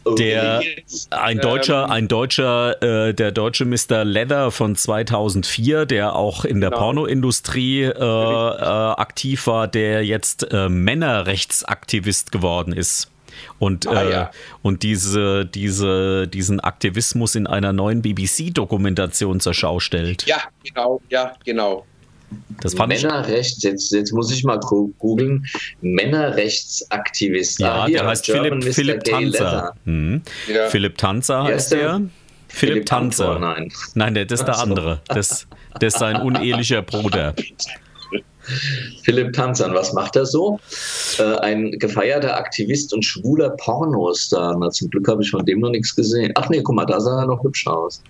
[0.03, 0.61] Oh, Der
[1.11, 4.03] ein ähm, deutscher, ein deutscher, äh, der deutsche Mr.
[4.03, 6.81] Leather von 2004, der auch in der Genau.
[6.81, 13.09] Pornoindustrie äh, äh, aktiv war, der jetzt äh, Männerrechtsaktivist geworden ist.
[13.59, 14.31] Und, Ah, äh, ja.
[14.61, 20.25] und diese, diese, diesen Aktivismus in einer neuen BBC-Dokumentation zur Schau stellt.
[20.25, 21.85] Ja, genau, ja, genau.
[22.61, 23.03] Das fand ich.
[23.03, 25.45] Männerrechts, jetzt, jetzt muss ich mal googeln.
[25.81, 27.59] Männerrechtsaktivist.
[27.59, 28.75] Ja, Ah, hier, der heißt German Philipp.
[28.75, 29.73] Philipp Tanzer.
[29.85, 30.21] Mhm.
[30.47, 30.67] Ja.
[30.69, 32.01] Philipp Tanzer heißt ist der?
[32.49, 33.29] Philipp Tanzer.
[33.35, 33.71] Amthor, nein.
[33.95, 34.61] Nein, der, das ist der so.
[34.61, 35.01] andere.
[35.07, 35.47] Das,
[35.79, 37.33] das ist sein unehelicher Bruder.
[39.03, 40.59] Philipp Tanzern, was macht er so?
[41.19, 44.57] Äh, ein gefeierter Aktivist und schwuler Pornostar.
[44.59, 46.31] Na, zum Glück habe ich von dem noch nichts gesehen.
[46.35, 48.01] Ach nee, guck mal, da sah er noch hübsch aus.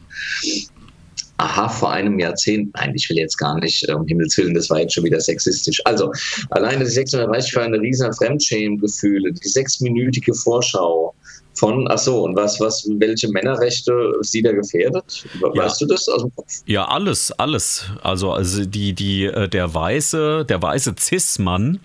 [1.42, 4.80] Aha, vor einem Jahrzehnt, nein, ich will jetzt gar nicht, um Himmels Willen, das war
[4.80, 5.82] jetzt schon wieder sexistisch.
[5.86, 6.12] Also,
[6.52, 11.14] alleine die 630 für eine riesen Fremdschämgefühle, die sechsminütige Vorschau
[11.54, 15.26] von, ach so, und was, was, welche Männerrechte sie da gefährdet?
[15.42, 15.88] Weißt ja.
[15.88, 16.48] du das aus dem Kopf?
[16.66, 17.86] Ja, alles, alles.
[18.04, 21.80] Also, also die, die, äh, der weiße, der weiße Cis-Mann,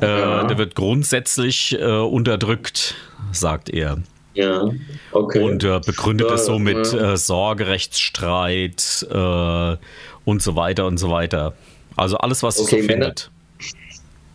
[0.00, 0.44] äh, ja.
[0.44, 2.94] der wird grundsätzlich äh, unterdrückt,
[3.32, 3.98] sagt er.
[4.34, 4.70] Ja,
[5.12, 5.40] okay.
[5.40, 7.12] Und äh, begründet ja, es so mit ja.
[7.12, 9.76] äh, Sorgerechtsstreit äh,
[10.24, 11.52] und so weiter und so weiter.
[11.96, 13.30] Also alles, was okay, so Männer, findet.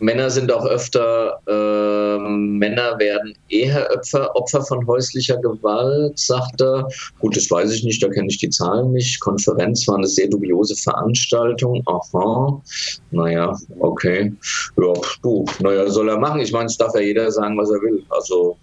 [0.00, 6.88] Männer sind auch öfter, äh, Männer werden eher Opfer, Opfer von häuslicher Gewalt, sagt er.
[7.18, 9.20] Gut, das weiß ich nicht, da kenne ich die Zahlen nicht.
[9.20, 11.82] Konferenz war eine sehr dubiose Veranstaltung.
[11.86, 12.62] Aha.
[13.10, 14.32] Naja, okay.
[14.76, 14.92] Ja,
[15.22, 16.40] du, naja, soll er machen.
[16.40, 18.04] Ich meine, es darf ja jeder sagen, was er will.
[18.10, 18.56] Also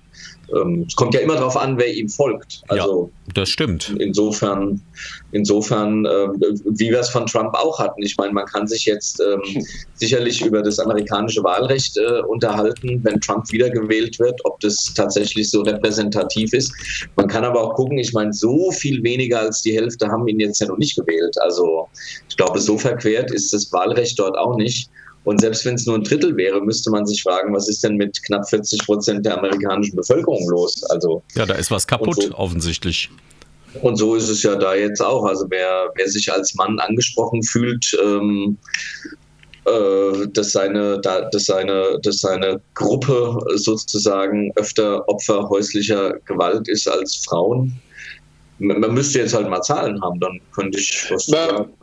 [0.54, 2.62] ähm, es kommt ja immer darauf an, wer ihm folgt.
[2.68, 3.96] Also ja, das stimmt.
[4.00, 4.82] Insofern,
[5.32, 6.28] insofern, äh,
[6.66, 8.02] wie wir es von Trump auch hatten.
[8.04, 9.66] Ich meine, man kann sich jetzt ähm,
[9.96, 15.62] sicherlich über das amerikanische Wahlrecht äh, unterhalten, wenn Trump wiedergewählt wird, ob das tatsächlich so
[15.62, 16.74] repräsentativ ist.
[17.16, 20.40] Man kann aber auch gucken, ich meine, so viel weniger als die Hälfte haben ihn
[20.40, 21.36] jetzt ja noch nicht gewählt.
[21.42, 21.88] Also
[22.30, 24.90] ich glaube, so verquert ist das Wahlrecht dort auch nicht.
[25.26, 27.96] Und selbst wenn es nur ein Drittel wäre, müsste man sich fragen, was ist denn
[27.98, 30.84] mit knapp 40 Prozent der amerikanischen Bevölkerung los?
[30.92, 33.10] Also ja, da ist was kaputt so, offensichtlich.
[33.82, 35.26] Und so ist es ja da jetzt auch.
[35.26, 38.58] Also wer, wer sich als Mann angesprochen fühlt, ähm,
[39.66, 46.88] äh, dass, seine, da, dass, seine, dass seine Gruppe sozusagen öfter Opfer häuslicher Gewalt ist
[46.88, 47.74] als Frauen.
[48.60, 51.74] Man müsste jetzt halt mal Zahlen haben, dann könnte ich was sagen.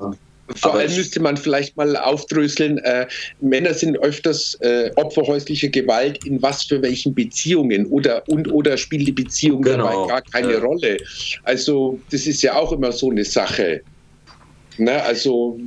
[0.57, 3.07] Vor allem müsste man vielleicht mal aufdröseln, äh,
[3.41, 8.77] Männer sind öfters äh, Opfer häuslicher Gewalt in was für welchen Beziehungen oder und oder
[8.77, 9.85] spielt die Beziehung genau.
[9.85, 10.59] dabei gar keine ja.
[10.61, 10.99] Rolle.
[11.45, 13.83] Also das ist ja auch immer so eine Sache.
[14.79, 15.59] Ne, also.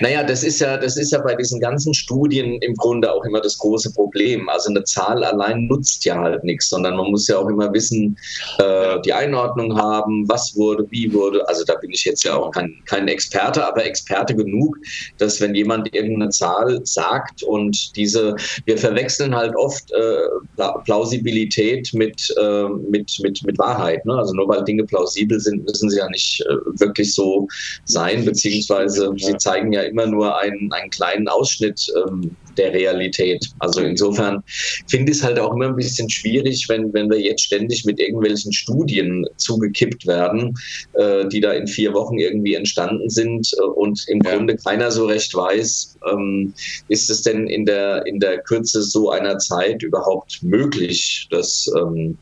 [0.00, 3.40] Naja, das ist ja, das ist ja bei diesen ganzen Studien im Grunde auch immer
[3.40, 4.48] das große Problem.
[4.48, 8.16] Also eine Zahl allein nutzt ja halt nichts, sondern man muss ja auch immer wissen,
[8.58, 11.46] äh, die Einordnung haben, was wurde, wie wurde.
[11.48, 14.76] Also da bin ich jetzt ja auch kein, kein Experte, aber Experte genug,
[15.18, 18.36] dass wenn jemand irgendeine Zahl sagt und diese,
[18.66, 24.04] wir verwechseln halt oft äh, Plausibilität mit, äh, mit, mit, mit Wahrheit.
[24.06, 24.14] Ne?
[24.14, 27.48] Also nur weil Dinge plausibel sind, müssen sie ja nicht äh, wirklich so
[27.84, 33.46] sein, beziehungsweise beziehungsweise sie zeigen ja immer nur einen, einen kleinen Ausschnitt ähm, der Realität.
[33.58, 34.42] Also insofern
[34.86, 37.98] finde ich es halt auch immer ein bisschen schwierig, wenn, wenn wir jetzt ständig mit
[37.98, 40.54] irgendwelchen Studien zugekippt werden,
[40.92, 44.36] äh, die da in vier Wochen irgendwie entstanden sind äh, und im ja.
[44.36, 46.52] Grunde keiner so recht weiß, ähm,
[46.88, 52.18] ist es denn in der, in der Kürze so einer Zeit überhaupt möglich, dass ähm,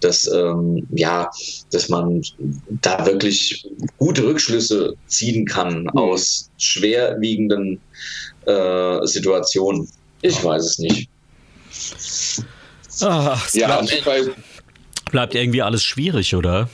[0.00, 1.30] dass, ähm, ja,
[1.70, 2.22] dass man
[2.82, 3.66] da wirklich
[3.98, 5.88] gute Rückschlüsse ziehen kann mhm.
[5.90, 7.80] aus schwerwiegenden
[8.46, 9.88] äh, Situationen.
[10.22, 11.08] Ich weiß es nicht.
[13.02, 14.30] Ach, ja, bleibt,
[15.10, 16.68] bleibt irgendwie alles schwierig, oder?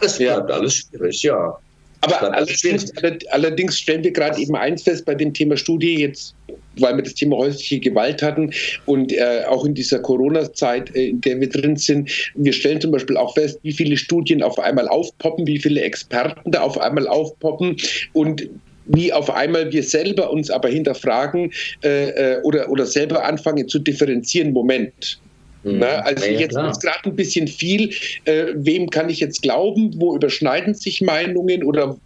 [0.00, 0.56] Es bleibt ja.
[0.56, 1.58] alles schwierig, ja.
[2.00, 2.92] Aber allerdings,
[3.30, 6.34] allerdings, stellen wir gerade eben eins fest bei dem Thema Studie, jetzt,
[6.80, 8.52] weil wir das Thema häusliche Gewalt hatten
[8.86, 12.90] und äh, auch in dieser Corona-Zeit, äh, in der wir drin sind, wir stellen zum
[12.90, 17.06] Beispiel auch fest, wie viele Studien auf einmal aufpoppen, wie viele Experten da auf einmal
[17.08, 17.76] aufpoppen
[18.12, 18.48] und
[18.90, 21.52] wie auf einmal wir selber uns aber hinterfragen
[21.84, 24.52] äh, äh oder, oder selber anfangen zu differenzieren.
[24.52, 25.20] Moment,
[25.64, 25.78] Mhm.
[25.78, 27.90] Na, also ja, jetzt ist gerade ein bisschen viel.
[28.24, 29.92] Äh, wem kann ich jetzt glauben?
[29.96, 31.64] Wo überschneiden sich Meinungen?
[31.64, 31.96] Oder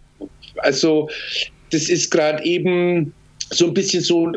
[0.57, 1.09] also
[1.71, 3.13] das ist gerade eben
[3.51, 4.31] so ein bisschen so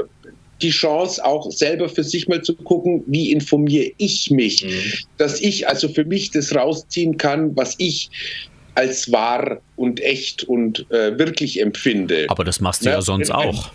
[0.62, 4.70] die Chance, auch selber für sich mal zu gucken, wie informiere ich mich, mhm.
[5.18, 8.10] dass ich also für mich das rausziehen kann, was ich
[8.74, 12.26] als wahr und echt und äh, wirklich empfinde.
[12.28, 13.70] Aber das machst du ja, ja sonst auch.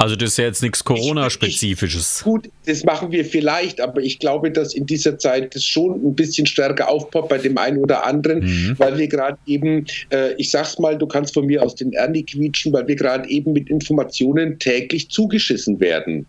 [0.00, 2.22] Also das ist ja jetzt nichts Corona-spezifisches.
[2.24, 6.14] Gut, das machen wir vielleicht, aber ich glaube, dass in dieser Zeit das schon ein
[6.14, 8.78] bisschen stärker aufpoppt bei dem einen oder anderen, mhm.
[8.78, 12.24] weil wir gerade eben, äh, ich sag's mal, du kannst von mir aus den Ernie
[12.24, 16.24] quietschen, weil wir gerade eben mit Informationen täglich zugeschissen werden.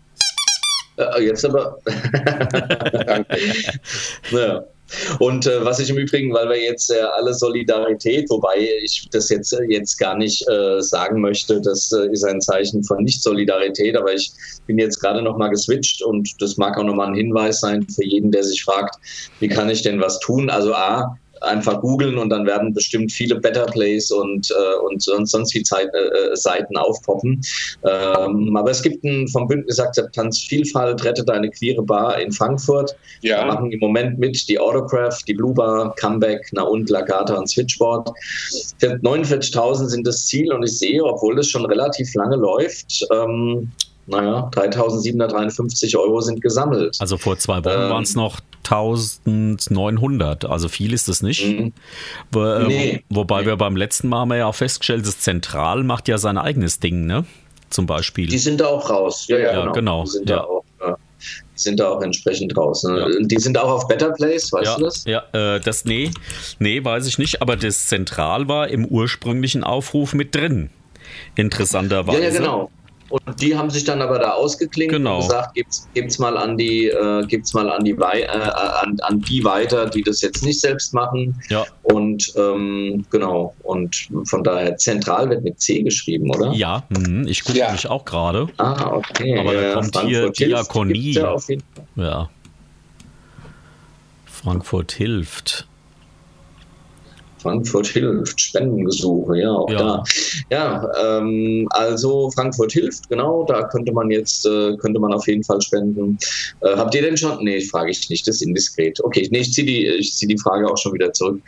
[0.98, 1.78] Äh, jetzt aber.
[3.06, 3.38] Danke.
[4.32, 4.64] ja.
[5.18, 9.28] Und äh, was ich im Übrigen, weil wir jetzt äh, alle Solidarität, wobei ich das
[9.28, 13.96] jetzt, äh, jetzt gar nicht äh, sagen möchte, das äh, ist ein Zeichen von Nicht-Solidarität,
[13.96, 14.32] aber ich
[14.66, 18.30] bin jetzt gerade nochmal geswitcht und das mag auch nochmal ein Hinweis sein für jeden,
[18.30, 18.96] der sich fragt,
[19.40, 20.50] wie kann ich denn was tun?
[20.50, 25.30] Also A, einfach googeln und dann werden bestimmt viele Better Plays und, äh, und sonst,
[25.30, 27.40] sonst wie Zeit, äh, Seiten aufpoppen.
[27.84, 32.96] Ähm, aber es gibt ein vom Bündnis Akzeptanz Vielfalt, rette deine queere Bar in Frankfurt.
[33.20, 33.38] Ja.
[33.38, 37.48] Da machen im Moment mit die Autograph, die Blue Bar, Comeback, Na und Lagata und
[37.48, 38.08] Switchboard.
[38.80, 43.70] 49.000 sind das Ziel und ich sehe, obwohl das schon relativ lange läuft, ähm,
[44.06, 46.96] naja, 3.753 Euro sind gesammelt.
[47.00, 47.90] Also vor zwei Wochen Ähm.
[47.90, 51.46] waren es noch 1900, also viel ist es nicht.
[51.46, 51.72] Mhm.
[52.30, 53.04] Wo, äh, Nee.
[53.10, 56.38] Wobei wir beim letzten Mal haben wir ja auch festgestellt, das Zentral macht ja sein
[56.38, 57.24] eigenes Ding, ne?
[57.70, 58.26] Zum Beispiel.
[58.26, 59.26] Die sind da auch raus.
[59.28, 59.72] Ja, ja, Ja, genau.
[59.72, 60.36] genau, Die sind, ja.
[60.36, 60.92] da auch, äh,
[61.54, 62.82] sind da auch entsprechend raus.
[62.84, 62.98] Ne?
[63.00, 63.26] Ja.
[63.26, 65.04] Die sind auch auf Better Place, weißt du das?
[65.04, 66.10] ja äh, das, nee,
[66.58, 70.70] nee, weiß ich nicht, aber das Zentral war im ursprünglichen Aufruf mit drin.
[71.34, 72.18] Interessanterweise.
[72.22, 72.70] Ja, ja, genau.
[73.12, 75.16] Und die haben sich dann aber da ausgeklinkt Genau.
[75.16, 79.20] und gesagt, gibt's, gibt's mal an die, äh, gibt's mal an die, äh, an, an
[79.20, 81.38] die weiter, die das jetzt nicht selbst machen.
[81.50, 81.64] Ja.
[81.82, 83.54] Und ähm, genau.
[83.64, 86.52] Und von daher zentral wird mit C geschrieben, oder?
[86.52, 87.70] Ja, mhm, ich gucke Ja.
[87.72, 88.48] mich auch gerade.
[88.56, 89.38] Ah, okay.
[89.38, 90.92] Aber da Ja, kommt Frankfurt hier Diakonie.
[91.02, 92.04] gibt's ja auf jeden Fall.
[92.04, 92.30] Ja.
[94.24, 95.66] Frankfurt hilft.
[97.42, 99.78] Frankfurt hilft, Spendengesuche, ja, auch Ja.
[99.78, 100.04] da.
[100.50, 105.42] Ja, ähm, also Frankfurt hilft, genau, da könnte man jetzt, äh, könnte man auf jeden
[105.42, 106.18] Fall spenden.
[106.60, 107.42] Äh, habt ihr denn schon?
[107.44, 109.02] Nee, frage ich nicht, das ist indiskret.
[109.02, 111.40] Okay, nee, ich ziehe die, ich zieh die Frage auch schon wieder zurück.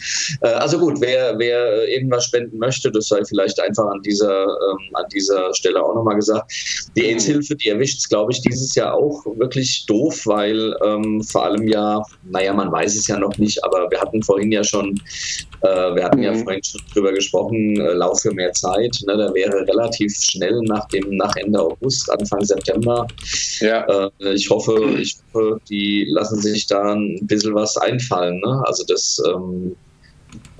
[0.42, 4.78] Äh, also gut, wer, wer irgendwas spenden möchte, das sei vielleicht einfach an dieser, ähm,
[4.94, 6.52] an dieser Stelle auch nochmal gesagt.
[6.96, 11.44] Die AIDS-Hilfe, die erwischt es, glaube ich, dieses Jahr auch wirklich doof, weil ähm, vor
[11.44, 14.94] allem ja, naja, man weiß es ja noch nicht, aber wir hatten vorhin ja schon
[15.62, 16.44] äh, wir hatten ja Mhm.
[16.44, 18.96] vorhin schon drüber gesprochen, äh, Lauf für mehr Zeit.
[19.06, 23.06] Ne, da wäre relativ schnell nach dem nach Ende August, Anfang September.
[23.60, 23.84] Ja.
[24.20, 28.40] Äh, ich hoffe, ich hoffe, die lassen sich da ein bisschen was einfallen.
[28.40, 28.62] Ne?
[28.66, 29.74] Also das, ähm,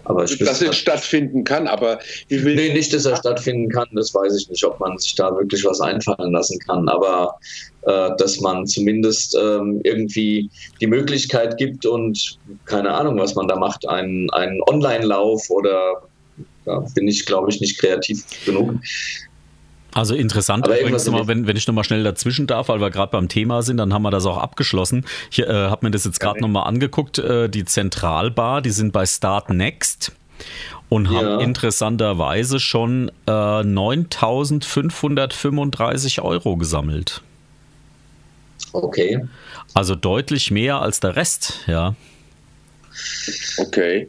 [0.05, 1.99] aber ich Dass es stattfinden kann, aber
[2.29, 5.15] wie will Nee, nicht, dass er stattfinden kann, das weiß ich nicht, ob man sich
[5.15, 6.89] da wirklich was einfallen lassen kann.
[6.89, 7.39] Aber
[7.83, 10.51] äh, dass man zumindest ähm, irgendwie
[10.81, 16.03] die Möglichkeit gibt und keine Ahnung, was man da macht, einen, einen Online-Lauf oder
[16.67, 18.75] ja, bin ich, glaube ich, nicht kreativ genug.
[19.95, 23.13] Also interessant Aber übrigens nochmal, wenn, wenn ich nochmal schnell dazwischen darf, weil wir gerade
[23.13, 25.05] beim Thema sind, dann haben wir das auch abgeschlossen.
[25.31, 26.43] Ich äh, habe mir das jetzt gerade Ja.
[26.43, 30.11] nochmal angeguckt, äh, die Zentralbar, die sind bei Start Next
[30.89, 31.19] und Ja.
[31.19, 37.23] haben interessanterweise schon äh, 9.535 Euro gesammelt.
[38.73, 39.23] Okay.
[39.75, 41.95] Also deutlich mehr als der Rest, ja.
[43.59, 44.09] Okay.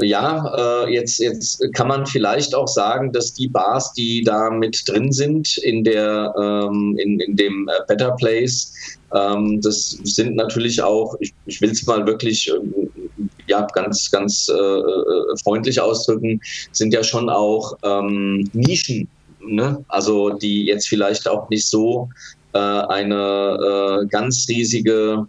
[0.00, 4.82] Ja, äh, jetzt, jetzt kann man vielleicht auch sagen, dass die Bars, die da mit
[4.86, 8.72] drin sind in, der, ähm, in, in dem äh, Better Place,
[9.14, 12.90] ähm, das sind natürlich auch, ich, ich will es mal wirklich ähm,
[13.46, 16.40] ja, ganz, ganz äh, äh, freundlich ausdrücken,
[16.72, 19.08] sind ja schon auch ähm, Nischen.
[19.40, 19.84] Ne?
[19.88, 22.08] Also die jetzt vielleicht auch nicht so
[22.54, 25.26] äh, eine äh, ganz riesige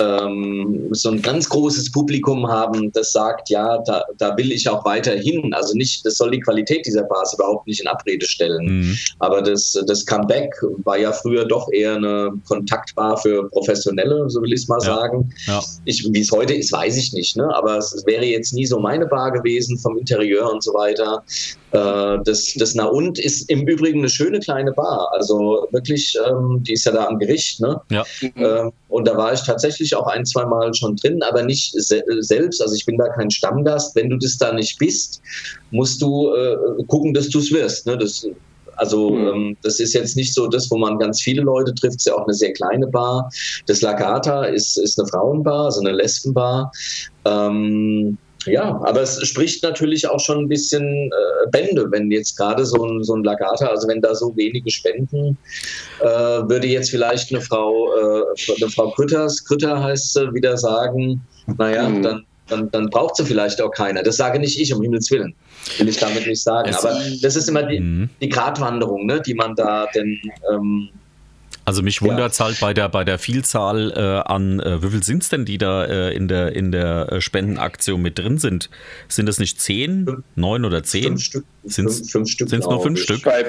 [0.00, 4.84] ähm, so ein ganz großes Publikum haben, das sagt, ja, da, da will ich auch
[4.84, 5.52] weiterhin.
[5.54, 8.80] Also nicht, das soll die Qualität dieser Bars überhaupt nicht in Abrede stellen.
[8.80, 8.98] Mhm.
[9.18, 10.52] Aber das, das Comeback
[10.84, 14.96] war ja früher doch eher eine Kontaktbar für Professionelle, so will ich es mal Ja.
[14.96, 15.32] sagen.
[15.46, 15.62] Ja.
[15.84, 17.36] Ich, Wie es heute ist, weiß ich nicht.
[17.36, 17.48] Ne?
[17.54, 21.22] Aber es wäre jetzt nie so meine Bar gewesen vom Interieur und so weiter.
[21.72, 25.10] Äh, das, das Na und ist im Übrigen eine schöne kleine Bar.
[25.12, 27.60] Also wirklich, ähm, die ist ja da am Gericht.
[27.60, 27.80] Ne?
[27.90, 28.04] Ja.
[28.22, 32.02] Ähm, und da war ich tatsächlich auch ein, zwei Mal schon drin, aber nicht se
[32.20, 32.62] selbst.
[32.62, 33.94] Also ich bin da kein Stammgast.
[33.94, 35.20] Wenn du das da nicht bist,
[35.70, 37.86] musst du äh, gucken, dass du es wirst.
[37.86, 37.98] Ne?
[37.98, 38.26] Das,
[38.76, 39.26] also Mhm.
[39.26, 41.96] ähm, das ist jetzt nicht so das, wo man ganz viele Leute trifft.
[41.96, 43.28] Es ist ja auch eine sehr kleine Bar.
[43.66, 46.70] Das Lagata ist, ist eine Frauenbar, also eine Lesbenbar.
[47.24, 48.16] Ähm,
[48.46, 52.82] ja, aber es spricht natürlich auch schon ein bisschen äh, Bände, wenn jetzt gerade so
[52.84, 55.36] ein, so ein Lagata, also wenn da so wenige spenden,
[56.00, 58.22] äh, würde jetzt vielleicht eine Frau, äh,
[58.60, 61.20] eine Frau Krütters, Krütter heißt sie, wieder sagen,
[61.58, 62.02] naja, Mhm.
[62.02, 64.02] dann, dann, dann braucht sie vielleicht auch keiner.
[64.02, 65.34] Das sage nicht ich, um Himmels Willen.
[65.78, 66.72] Will ich damit nicht sagen.
[66.74, 68.08] Aber das ist immer die, Mhm.
[68.22, 70.18] die Gratwanderung, ne, die man da denn
[70.52, 70.88] ähm,
[71.68, 75.02] Also mich wundert es halt bei der, bei der Vielzahl äh, an, äh, wie viel
[75.02, 78.70] sind es denn, die da äh, in der, in der äh, Spendenaktion mit drin sind?
[79.08, 80.24] Sind es nicht zehn, Fünf.
[80.34, 81.04] neun oder zehn?
[81.04, 81.44] fünf Stück.
[81.64, 82.48] Sind's- fünf, fünf Stück.
[82.48, 83.02] sind's nur glaub fünf.
[83.02, 83.22] Stück?
[83.22, 83.44] Bei,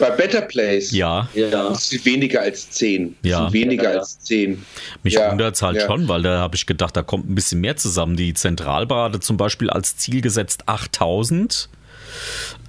[0.00, 1.68] bei Better Place Ja, Ja.
[1.68, 3.14] ist es weniger als zehn.
[3.22, 3.44] Ja.
[3.44, 3.98] Sind weniger Ja, ja.
[4.00, 4.64] als zehn.
[5.04, 5.86] mich Ja, wundert es halt ja.
[5.86, 8.16] schon, weil da habe ich gedacht, da kommt ein bisschen mehr zusammen.
[8.16, 11.68] Die Zentralbar hatte zum Beispiel als Ziel gesetzt 8000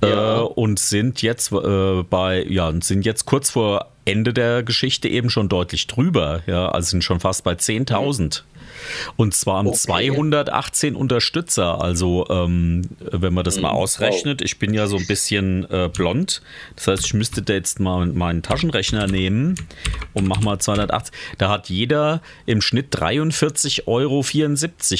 [0.03, 0.37] Ja.
[0.37, 5.07] äh, und sind jetzt äh, bei, ja, und sind jetzt kurz vor Ende der Geschichte
[5.07, 8.43] eben schon deutlich drüber, ja, also sind schon fast bei 10.000.
[9.17, 9.77] Und zwar haben okay.
[9.77, 11.81] 218 Unterstützer.
[11.81, 13.63] Also, ähm, wenn man das mhm.
[13.63, 16.41] mal ausrechnet, ich bin ja so ein bisschen äh, blond.
[16.75, 19.55] Das heißt, ich müsste da jetzt mal meinen Taschenrechner nehmen
[20.13, 21.13] und mach mal 280.
[21.37, 24.23] Da hat jeder im Schnitt 43,74 Euro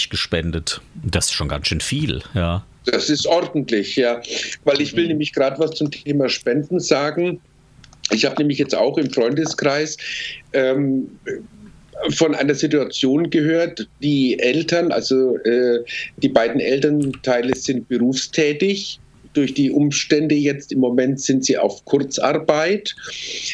[0.10, 0.82] gespendet.
[1.04, 2.64] Das ist schon ganz schön viel, ja.
[2.86, 4.22] Das ist ordentlich, ja.
[4.64, 5.10] Weil ich will mhm.
[5.10, 7.42] nämlich gerade was zum Thema Spenden sagen.
[8.12, 9.98] Ich habe nämlich jetzt auch im Freundeskreis
[10.54, 11.10] ähm,
[12.10, 15.80] von einer Situation gehört, die Eltern, also äh,
[16.18, 19.00] die beiden Elternteile sind berufstätig.
[19.34, 22.96] Durch die Umstände jetzt im Moment sind sie auf Kurzarbeit.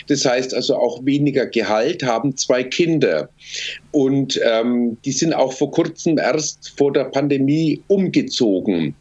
[0.07, 3.29] Das heißt also auch weniger Gehalt, haben zwei Kinder.
[3.91, 8.95] Und ähm, die sind auch vor kurzem erst vor der Pandemie umgezogen.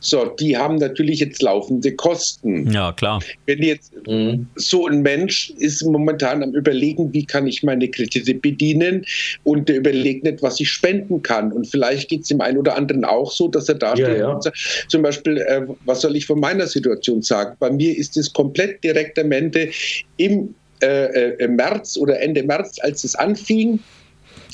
[0.00, 2.70] So, die haben natürlich jetzt laufende Kosten.
[2.70, 3.20] Ja, klar.
[3.46, 4.46] Wenn jetzt mhm.
[4.56, 9.04] so ein Mensch ist momentan am Überlegen, wie kann ich meine Kredite bedienen
[9.44, 11.52] und der überlegt nicht, was ich spenden kann.
[11.52, 14.40] Und vielleicht geht es dem einen oder anderen auch so, dass er da steht ja,
[14.40, 14.52] ja.
[14.88, 17.56] zum Beispiel, äh, was soll ich von meiner Situation sagen?
[17.58, 19.70] Bei mir ist es komplett direktamente
[20.16, 23.78] im äh, äh, März oder Ende März, als es anfing,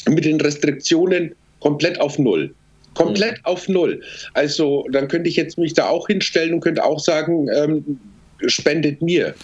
[0.08, 2.52] mit den Restriktionen komplett auf Null.
[2.96, 4.00] Komplett auf Null.
[4.34, 7.98] Also dann könnte ich jetzt mich da auch hinstellen und könnte auch sagen, ähm,
[8.46, 9.34] spendet mir.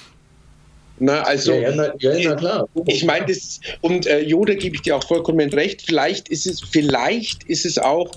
[0.99, 2.69] Na, also, ja, ja, ja, ja klar.
[2.87, 6.61] Ich meine, das, und äh, Jode gebe ich dir auch vollkommen recht, vielleicht ist es,
[6.61, 8.15] vielleicht ist es auch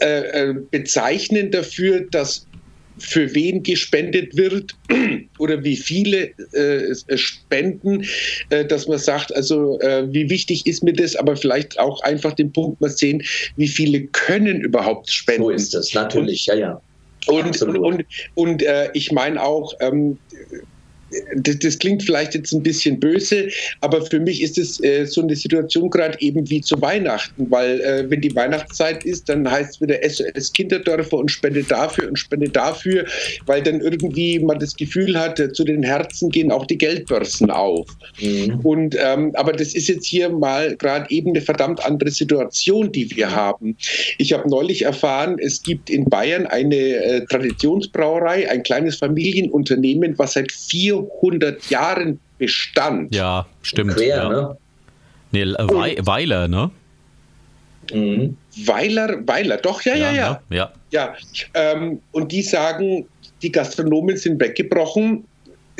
[0.00, 2.46] äh, äh, bezeichnend dafür, dass
[3.00, 4.76] für wen gespendet wird
[5.38, 8.04] oder wie viele äh, spenden,
[8.50, 12.34] äh, dass man sagt, also äh, wie wichtig ist mir das, aber vielleicht auch einfach
[12.34, 13.22] den Punkt mal sehen,
[13.56, 15.42] wie viele können überhaupt spenden.
[15.42, 16.82] So ist das, natürlich, und, ja, ja.
[17.26, 18.04] Und, und, und,
[18.34, 20.18] und äh, ich meine auch, ähm,
[21.36, 23.48] das, das, klingt vielleicht jetzt ein bisschen böse,
[23.80, 27.80] aber für mich ist es äh, so eine Situation gerade eben wie zu Weihnachten, weil
[27.80, 32.18] äh, wenn die Weihnachtszeit ist, dann heißt es wieder SOS Kinderdörfer und spende dafür und
[32.18, 33.04] spende dafür,
[33.46, 37.50] weil dann irgendwie man das Gefühl hat, äh, zu den Herzen gehen auch die Geldbörsen
[37.50, 37.88] auf.
[38.20, 38.60] Mhm.
[38.62, 43.14] Und ähm, aber das ist jetzt hier mal gerade eben eine verdammt andere Situation, die
[43.16, 43.76] wir haben.
[44.18, 50.34] Ich habe neulich erfahren, es gibt in Bayern eine äh, Traditionsbrauerei, ein kleines Familienunternehmen, was
[50.34, 53.14] seit vier 400 Jahren Bestand.
[53.14, 53.96] Ja, stimmt.
[53.96, 54.28] Quer, ja.
[54.28, 54.56] ne?
[55.32, 56.70] Nee, We Weiler, ne?
[57.92, 58.36] Mhm.
[58.66, 60.40] Weiler, Weiler, doch, ja, ja, ja.
[60.50, 60.56] Ja.
[60.56, 60.72] ja.
[60.90, 61.14] ja.
[61.54, 63.06] Ähm, und die sagen,
[63.42, 65.24] die Gastronomen sind weggebrochen,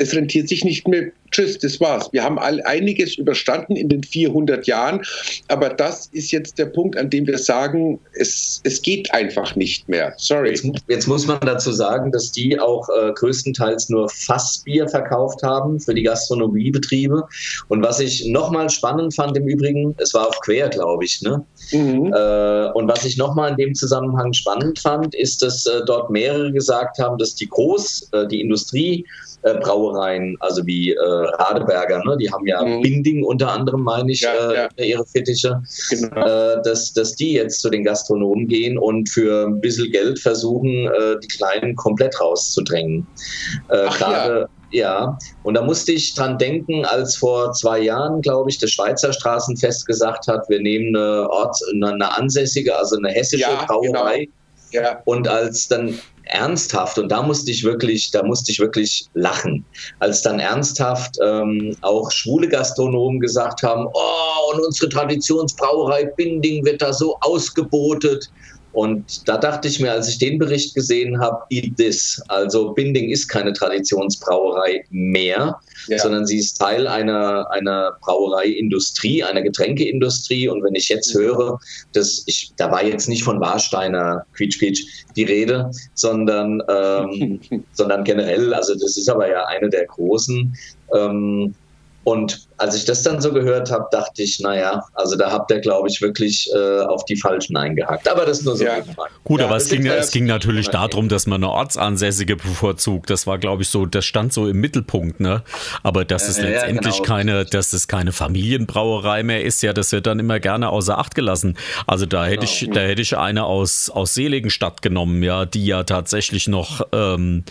[0.01, 2.09] es rentiert sich nicht mehr tschüss, das war's.
[2.11, 5.01] Wir haben all, einiges überstanden in den 400 Jahren,
[5.47, 9.87] aber das ist jetzt der Punkt, an dem wir sagen, es, es geht einfach nicht
[9.87, 10.13] mehr.
[10.17, 10.49] Sorry.
[10.49, 15.79] Jetzt, jetzt muss man dazu sagen, dass die auch äh, größtenteils nur Fassbier verkauft haben
[15.79, 17.23] für die Gastronomiebetriebe.
[17.69, 21.43] Und was ich nochmal spannend fand im Übrigen, es war auf Quer, glaube ich, ne?
[21.71, 22.13] Mhm.
[22.13, 26.51] Äh, und was ich nochmal in dem Zusammenhang spannend fand, ist, dass äh, dort mehrere
[26.51, 29.05] gesagt haben, dass die Groß, äh, die Industrie,
[29.43, 32.17] äh, Brauereien, also wie äh, Radeberger, ne?
[32.17, 32.81] die haben ja mhm.
[32.81, 34.83] Binding unter anderem, meine ich, ja, äh, ja.
[34.83, 36.25] ihre Fittiche, genau.
[36.25, 40.87] Äh, dass, dass die jetzt zu den Gastronomen gehen und für ein bisschen Geld versuchen,
[40.87, 43.07] äh, die Kleinen komplett rauszudrängen.
[43.69, 48.71] Gerade ja, und da musste ich dran denken, als vor zwei Jahren, glaube ich, das
[48.71, 54.29] Schweizer Straßenfest gesagt hat, wir nehmen eine Ort, eine, ansässige, also eine hessische ja, Brauerei.
[54.71, 54.85] Genau.
[54.85, 55.01] Ja.
[55.03, 59.65] Und als dann ernsthaft, und da musste ich wirklich, da musste ich wirklich lachen,
[59.99, 66.81] als dann ernsthaft ähm, auch schwule Gastronomen gesagt haben, oh, und unsere Traditionsbrauerei Binding wird
[66.81, 68.29] da so ausgebotet.
[68.73, 72.21] Und da dachte ich mir, als ich den Bericht gesehen habe, eat this.
[72.29, 75.99] Also Binding ist keine Traditionsbrauerei mehr, ja.
[75.99, 80.47] sondern sie ist Teil einer, einer Brauereiindustrie, einer Getränkeindustrie.
[80.47, 81.59] Und wenn ich jetzt höre,
[81.93, 84.85] dass ich, da war jetzt nicht von Warsteiner Quietsch Quietsch
[85.17, 87.41] die Rede, sondern, ähm,
[87.73, 90.55] sondern generell, also das ist aber ja eine der großen.
[90.95, 91.53] Ähm,
[92.03, 95.59] und als ich das dann so gehört habe, dachte ich, naja, also da habt ihr,
[95.59, 98.07] glaube ich, wirklich äh, auf die Falschen eingehackt.
[98.07, 98.63] Aber das ist nur so.
[98.65, 98.77] Ja.
[99.23, 103.09] Gut, ja, aber es ging, es ging natürlich darum, dass man eine Ortsansässige bevorzugt.
[103.09, 105.41] Das war, glaube ich, so, das stand so im Mittelpunkt, ne?
[105.81, 107.07] Aber dass es ja, letztendlich genau.
[107.07, 111.15] keine, dass es keine Familienbrauerei mehr ist, ja, das wird dann immer gerne außer Acht
[111.15, 111.57] gelassen.
[111.87, 112.51] Also da hätte genau.
[112.51, 117.43] ich, da hätte ich eine aus, aus Seligenstadt genommen, ja, die ja tatsächlich noch ähm,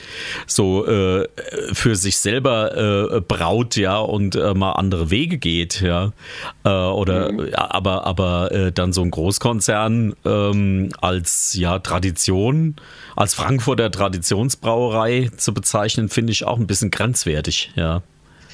[0.47, 1.27] so äh,
[1.73, 6.13] für sich selber äh, braut, ja, und äh, mal andere andere Wege geht, ja.
[6.65, 7.51] Äh, oder mhm.
[7.55, 12.77] aber, aber äh, dann so ein Großkonzern ähm, als ja Tradition,
[13.17, 18.03] als Frankfurter Traditionsbrauerei zu bezeichnen, finde ich auch ein bisschen grenzwertig, ja.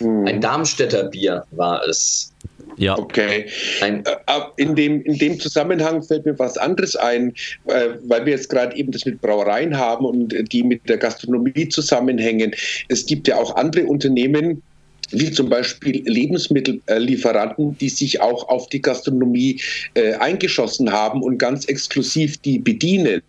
[0.01, 2.31] Ein Darmstädter Bier war es.
[2.77, 2.99] Ja.
[2.99, 3.47] Okay.
[3.81, 4.13] Ein, Äh,
[4.59, 7.33] In dem, in dem Zusammenhang fällt mir was anderes ein,
[7.65, 10.99] äh, weil wir jetzt gerade eben das mit Brauereien haben und äh, die mit der
[10.99, 12.55] Gastronomie zusammenhängen.
[12.89, 14.63] Es gibt ja auch andere Unternehmen,
[15.11, 19.61] wie zum Beispiel Lebensmittellieferanten, die sich auch auf die Gastronomie
[19.95, 23.23] äh, eingeschossen haben und ganz exklusiv die bedienen.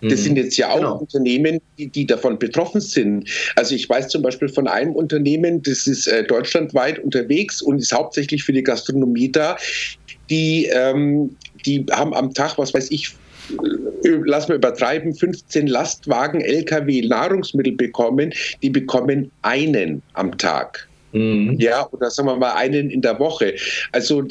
[0.00, 0.98] Das sind jetzt ja auch Genau.
[0.98, 3.28] Unternehmen, die, die davon betroffen sind.
[3.56, 7.92] Also ich weiß zum Beispiel von einem Unternehmen, das ist äh, deutschlandweit unterwegs und ist
[7.92, 9.56] hauptsächlich für die Gastronomie da.
[10.30, 11.36] Die, ähm,
[11.66, 13.12] die haben am Tag, was weiß ich,
[14.02, 18.32] lass mal übertreiben, 15 Lastwagen LKW Nahrungsmittel bekommen.
[18.62, 20.88] Die bekommen einen am Tag.
[21.12, 21.56] Mhm.
[21.58, 23.54] Ja, oder sagen wir mal einen in der Woche.
[23.92, 24.24] Also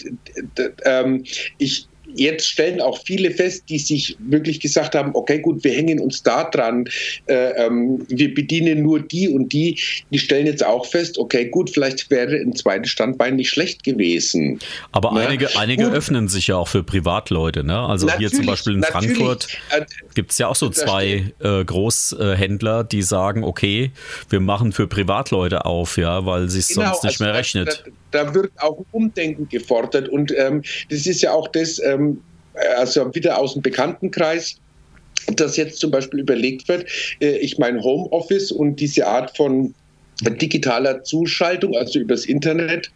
[0.85, 1.23] ähm,
[1.57, 6.00] ich Jetzt stellen auch viele fest, die sich wirklich gesagt haben, okay, gut, wir hängen
[6.00, 6.88] uns da dran,
[7.26, 9.80] äh, ähm, wir bedienen nur die und die,
[10.12, 14.60] die stellen jetzt auch fest, okay, gut, vielleicht wäre ein zweites Standbein nicht schlecht gewesen.
[14.92, 15.28] Aber Ne?
[15.28, 15.94] einige, einige Gut.
[15.94, 17.64] öffnen sich ja auch für Privatleute.
[17.64, 17.78] Ne?
[17.78, 19.18] Also hier zum Beispiel in natürlich.
[19.18, 19.86] Frankfurt Äh,
[20.16, 23.92] gibt es ja auch so zwei äh, Großhändler, die sagen, okay,
[24.30, 27.84] wir machen für Privatleute auf, ja, weil sich sonst nicht also mehr rechnet.
[27.86, 32.22] Da, da wird auch Umdenken gefordert und ähm, das ist ja auch das, ähm,
[32.78, 34.60] also wieder aus dem Bekanntenkreis,
[35.36, 36.86] dass jetzt zum Beispiel überlegt wird,
[37.22, 39.74] äh, ich meine Homeoffice und diese Art von
[40.22, 42.92] digitaler Zuschaltung, also übers Internet,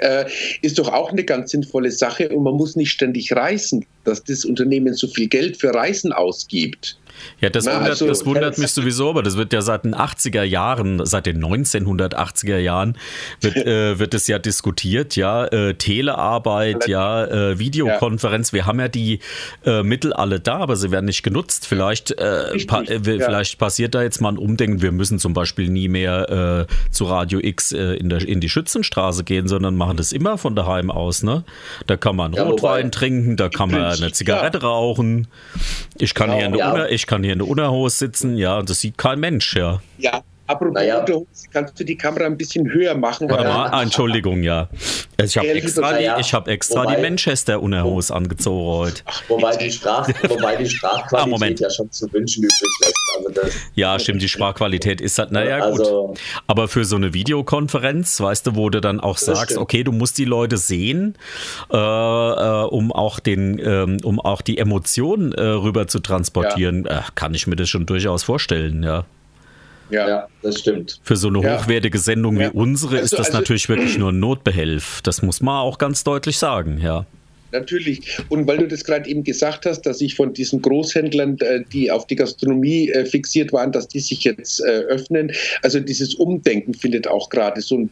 [0.00, 0.24] äh,
[0.62, 4.44] ist doch auch eine ganz sinnvolle Sache und man muss nicht ständig reisen, dass das
[4.44, 6.98] Unternehmen so viel Geld für Reisen ausgibt.
[7.40, 9.94] Ja, das Na, wundert, also, das wundert mich sowieso, aber das wird ja seit den
[9.94, 12.96] 80er Jahren, seit den 1980er Jahren,
[13.40, 18.52] wird, äh, wird es ja diskutiert, ja, äh, Telearbeit, ja, äh, Videokonferenz.
[18.52, 19.20] Wir haben ja die
[19.64, 21.66] äh, Mittel alle da, aber sie werden nicht genutzt.
[21.66, 23.24] Vielleicht, äh, pa äh, ja.
[23.26, 24.82] vielleicht passiert da jetzt mal ein Umdenken.
[24.82, 29.48] Wir müssen zum Beispiel nie mehr zu Radio X in, der, in die Schützenstraße gehen,
[29.48, 31.44] sondern machen das immer von daheim aus, ne?
[31.86, 35.28] Da kann man Ja, Rotwein wobei- trinken, da kann man eine Zigarette rauchen.
[35.98, 36.72] Ich kann, Genau, hier der ja.
[36.72, 39.80] Unter, ich kann hier in der Unterhose sitzen, ja, und das sieht kein Mensch, ja.
[39.96, 41.00] Ja, apropos Naja.
[41.00, 43.28] Unterhose, kannst du die Kamera ein bisschen höher machen?
[43.28, 44.68] Warte Weil- mal, ah, Entschuldigung, ja.
[45.22, 49.02] Ich habe Ja, extra, die, ich hab extra die wobei- Manchester-Unterhose angezogen heute.
[49.28, 51.60] Wobei die, Sprach, wobei die Sprachqualität Ah, Moment.
[51.60, 52.94] ja schon zu wünschen übrig lässt.
[53.18, 55.80] Also das, Ja, stimmt, die Sprachqualität ist halt, naja, gut.
[55.80, 56.14] also,
[56.46, 59.60] Aber für so eine Videokonferenz, weißt du, wo du dann auch sagst, stimmt.
[59.60, 61.16] okay, du musst die Leute sehen,
[61.72, 67.00] äh, äh, um auch den, ähm, um auch die Emotionen äh, rüber zu transportieren, äh,
[67.14, 69.04] kann ich mir das schon durchaus vorstellen, ja.
[69.90, 70.08] Ja.
[70.08, 71.00] ja, das stimmt.
[71.02, 71.60] Für so eine Ja.
[71.62, 72.50] hochwertige Sendung Ja.
[72.52, 75.00] wie unsere ist Also- das also- natürlich wirklich nur ein Notbehelf.
[75.02, 77.06] Das muss man auch ganz deutlich sagen, ja.
[77.52, 78.18] Natürlich.
[78.28, 81.90] Und weil du das gerade eben gesagt hast, dass ich von diesen Großhändlern, äh, die
[81.90, 85.30] auf die Gastronomie äh, fixiert waren, dass die sich jetzt äh, öffnen.
[85.62, 87.90] Also dieses Umdenken findet auch gerade so ein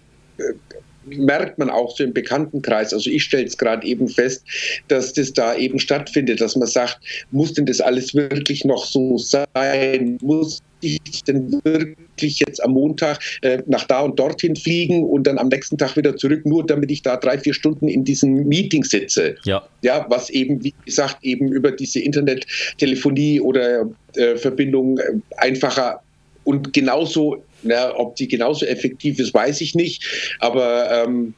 [1.07, 2.93] merkt man auch so im Bekanntenkreis.
[2.93, 4.45] Also ich stelle es gerade eben fest,
[4.89, 6.99] dass das da eben stattfindet, dass man sagt,
[7.31, 10.19] muss denn das alles wirklich noch so sein?
[10.23, 15.39] Muss ich denn wirklich jetzt am Montag äh, nach da und dorthin fliegen und dann
[15.39, 18.85] am nächsten Tag wieder zurück, nur damit ich da drei, vier Stunden in diesem Meeting
[18.85, 19.37] sitze?
[19.45, 26.01] Ja, Ja, was eben, wie gesagt, eben über diese Internettelefonie oder äh, Verbindung äh, einfacher
[26.45, 30.05] und genauso, na, ob die genauso effektiv ist, weiß ich nicht,
[30.41, 31.35] aber ähm,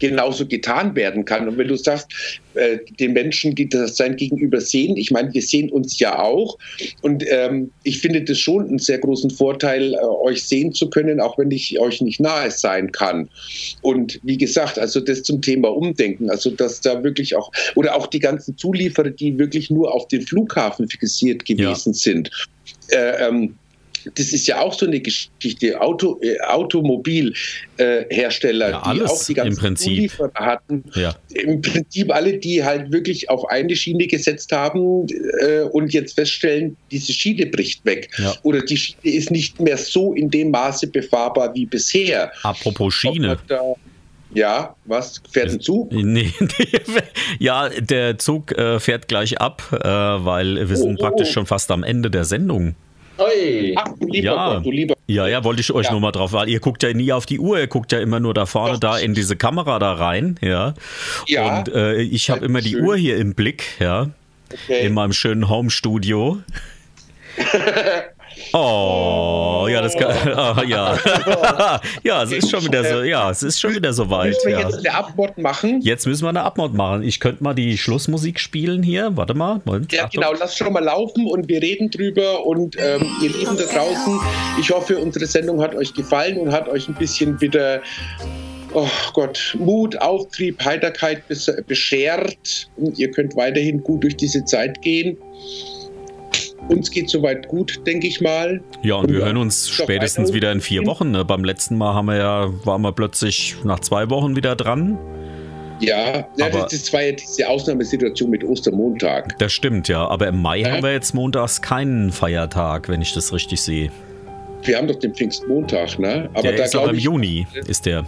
[0.00, 1.46] genauso getan werden kann.
[1.46, 2.08] Und wenn du sagst,
[2.54, 6.58] äh, den Menschen geht das sein Gegenüber sehen, ich meine, wir sehen uns ja auch
[7.02, 11.20] und ähm, ich finde das schon einen sehr großen Vorteil, äh, euch sehen zu können,
[11.20, 13.28] auch wenn ich euch nicht nahe sein kann.
[13.82, 18.08] Und wie gesagt, also das zum Thema Umdenken, also dass da wirklich auch, oder auch
[18.08, 22.30] die ganzen Zulieferer, die wirklich nur auf den Flughafen fixiert gewesen sind.
[22.88, 23.54] Äh, ähm,
[24.14, 25.80] das ist ja auch so eine Geschichte.
[25.80, 29.76] Auto, äh, Automobilhersteller, Ja, die auch die ganzen.
[29.76, 31.14] Zulieferer hatten, ja.
[31.34, 35.06] im Prinzip alle, die halt wirklich auf eine Schiene gesetzt haben
[35.40, 38.10] äh, und jetzt feststellen, diese Schiene bricht weg.
[38.18, 38.34] Ja.
[38.42, 42.32] Oder die Schiene ist nicht mehr so in dem Maße befahrbar wie bisher.
[42.42, 43.38] Apropos Schiene.
[44.32, 45.20] Ja, was?
[45.30, 45.92] Fährt ein Zug?
[46.10, 46.32] Nee,
[47.38, 51.32] ja, der Zug äh, fährt gleich ab, äh, weil wir sind Oh, oh, praktisch oh.
[51.32, 52.74] schon fast am Ende der Sendung.
[53.20, 53.74] Oi.
[53.76, 54.54] Ach, du lieber Ja.
[54.54, 54.94] Gott, du lieber.
[55.06, 55.92] Ja, ja, wollte ich euch Ja.
[55.92, 58.18] nur mal drauf, weil ihr guckt ja nie auf die Uhr, ihr guckt ja immer
[58.20, 58.80] nur da vorne Doch.
[58.80, 60.74] da in diese Kamera da rein, ja.
[61.26, 61.58] Ja.
[61.58, 62.84] Und äh, ich habe immer die Schön.
[62.84, 64.08] Uhr hier im Blick, ja,
[64.52, 64.86] Okay.
[64.86, 66.38] in meinem schönen Home-Studio.
[68.52, 70.98] Oh, ja, ja, das kann, ah, ja.
[72.02, 74.28] ja, es ist schon wieder so, ja, es ist schon wieder so weit.
[74.28, 74.68] Müssen wir Ja.
[74.68, 75.80] jetzt eine Abmod machen?
[75.82, 77.02] Jetzt müssen wir eine Abmod machen.
[77.02, 79.16] Ich könnte mal die Schlussmusik spielen hier.
[79.16, 79.60] Warte mal.
[79.64, 79.92] Moment.
[79.92, 80.22] Ja, Achtung.
[80.22, 82.46] genau, lass schon mal laufen und wir reden drüber.
[82.46, 84.20] Und ähm, ihr Lieben da draußen,
[84.60, 87.80] ich hoffe, unsere Sendung hat euch gefallen und hat euch ein bisschen wieder,
[88.72, 92.68] oh Gott, Mut, Auftrieb, Heiterkeit bes beschert.
[92.76, 95.16] Und ihr könnt weiterhin gut durch diese Zeit gehen.
[96.70, 98.60] Uns geht soweit gut, denke ich mal.
[98.82, 99.24] Ja, und wir Ja.
[99.26, 100.86] hören uns spätestens wieder in vier.
[100.86, 101.10] Wochen.
[101.10, 101.24] Ne?
[101.24, 104.98] Beim letzten Mal haben wir ja, waren wir plötzlich nach zwei Wochen wieder dran.
[105.80, 109.38] Ja, Aber- das, das war ja diese Ausnahmesituation mit Ostermontag.
[109.38, 110.06] Das stimmt, ja.
[110.06, 110.70] Aber im Mai Ja.
[110.72, 113.90] haben wir jetzt montags keinen Feiertag, wenn ich das richtig sehe.
[114.64, 116.28] Wir haben doch den Pfingstmontag, ne?
[116.34, 117.04] Aber der da ist aber im ich.
[117.04, 118.04] Juni, ist der.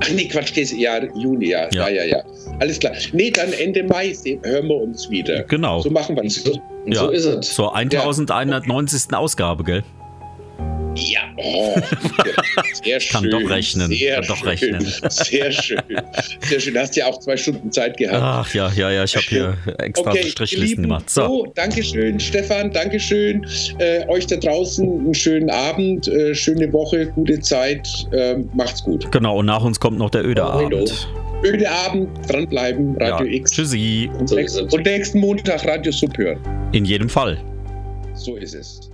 [0.00, 1.68] Ach nee, Quatsch, das ja Juni, ja.
[1.72, 1.88] Ja.
[1.88, 2.04] ja.
[2.04, 2.22] Ja, ja,
[2.60, 2.92] Alles klar.
[3.12, 5.42] Nee, dann Ende Mai hören wir uns wieder.
[5.44, 5.80] Genau.
[5.80, 6.44] So machen wir es.
[6.86, 7.00] Ja.
[7.00, 7.54] so ist es.
[7.54, 9.12] Zur 1190.
[9.14, 9.82] Ausgabe, gell?
[10.98, 11.76] Ja, oh,
[12.82, 13.12] sehr schön.
[13.12, 14.86] Kann doch rechnen, Sehr kann doch schön, rechnen.
[15.08, 15.78] Sehr schön.
[16.48, 16.76] Sehr schön.
[16.78, 18.18] Hast ja auch zwei Stunden Zeit gehabt.
[18.20, 21.08] Ach ja, ja, ja, ich habe hier extra Okay, Strichlisten Lieben, gemacht.
[21.08, 23.46] So, So, Dankeschön, Stefan, Dankeschön.
[23.78, 27.86] Äh, euch da draußen einen schönen Abend, äh, schöne Woche, gute Zeit.
[28.12, 29.10] Ähm, macht's gut.
[29.12, 30.46] genau, und nach uns kommt noch der öde Oh.
[30.66, 31.08] Abend.
[31.44, 33.32] Öde Abend, dranbleiben, Radio ja.
[33.34, 33.52] X.
[33.52, 34.10] Tschüssi.
[34.18, 36.40] Und, nächsten, und nächsten Montag Radio Sub hören.
[36.72, 37.38] In jedem Fall.
[38.14, 38.87] So ist es.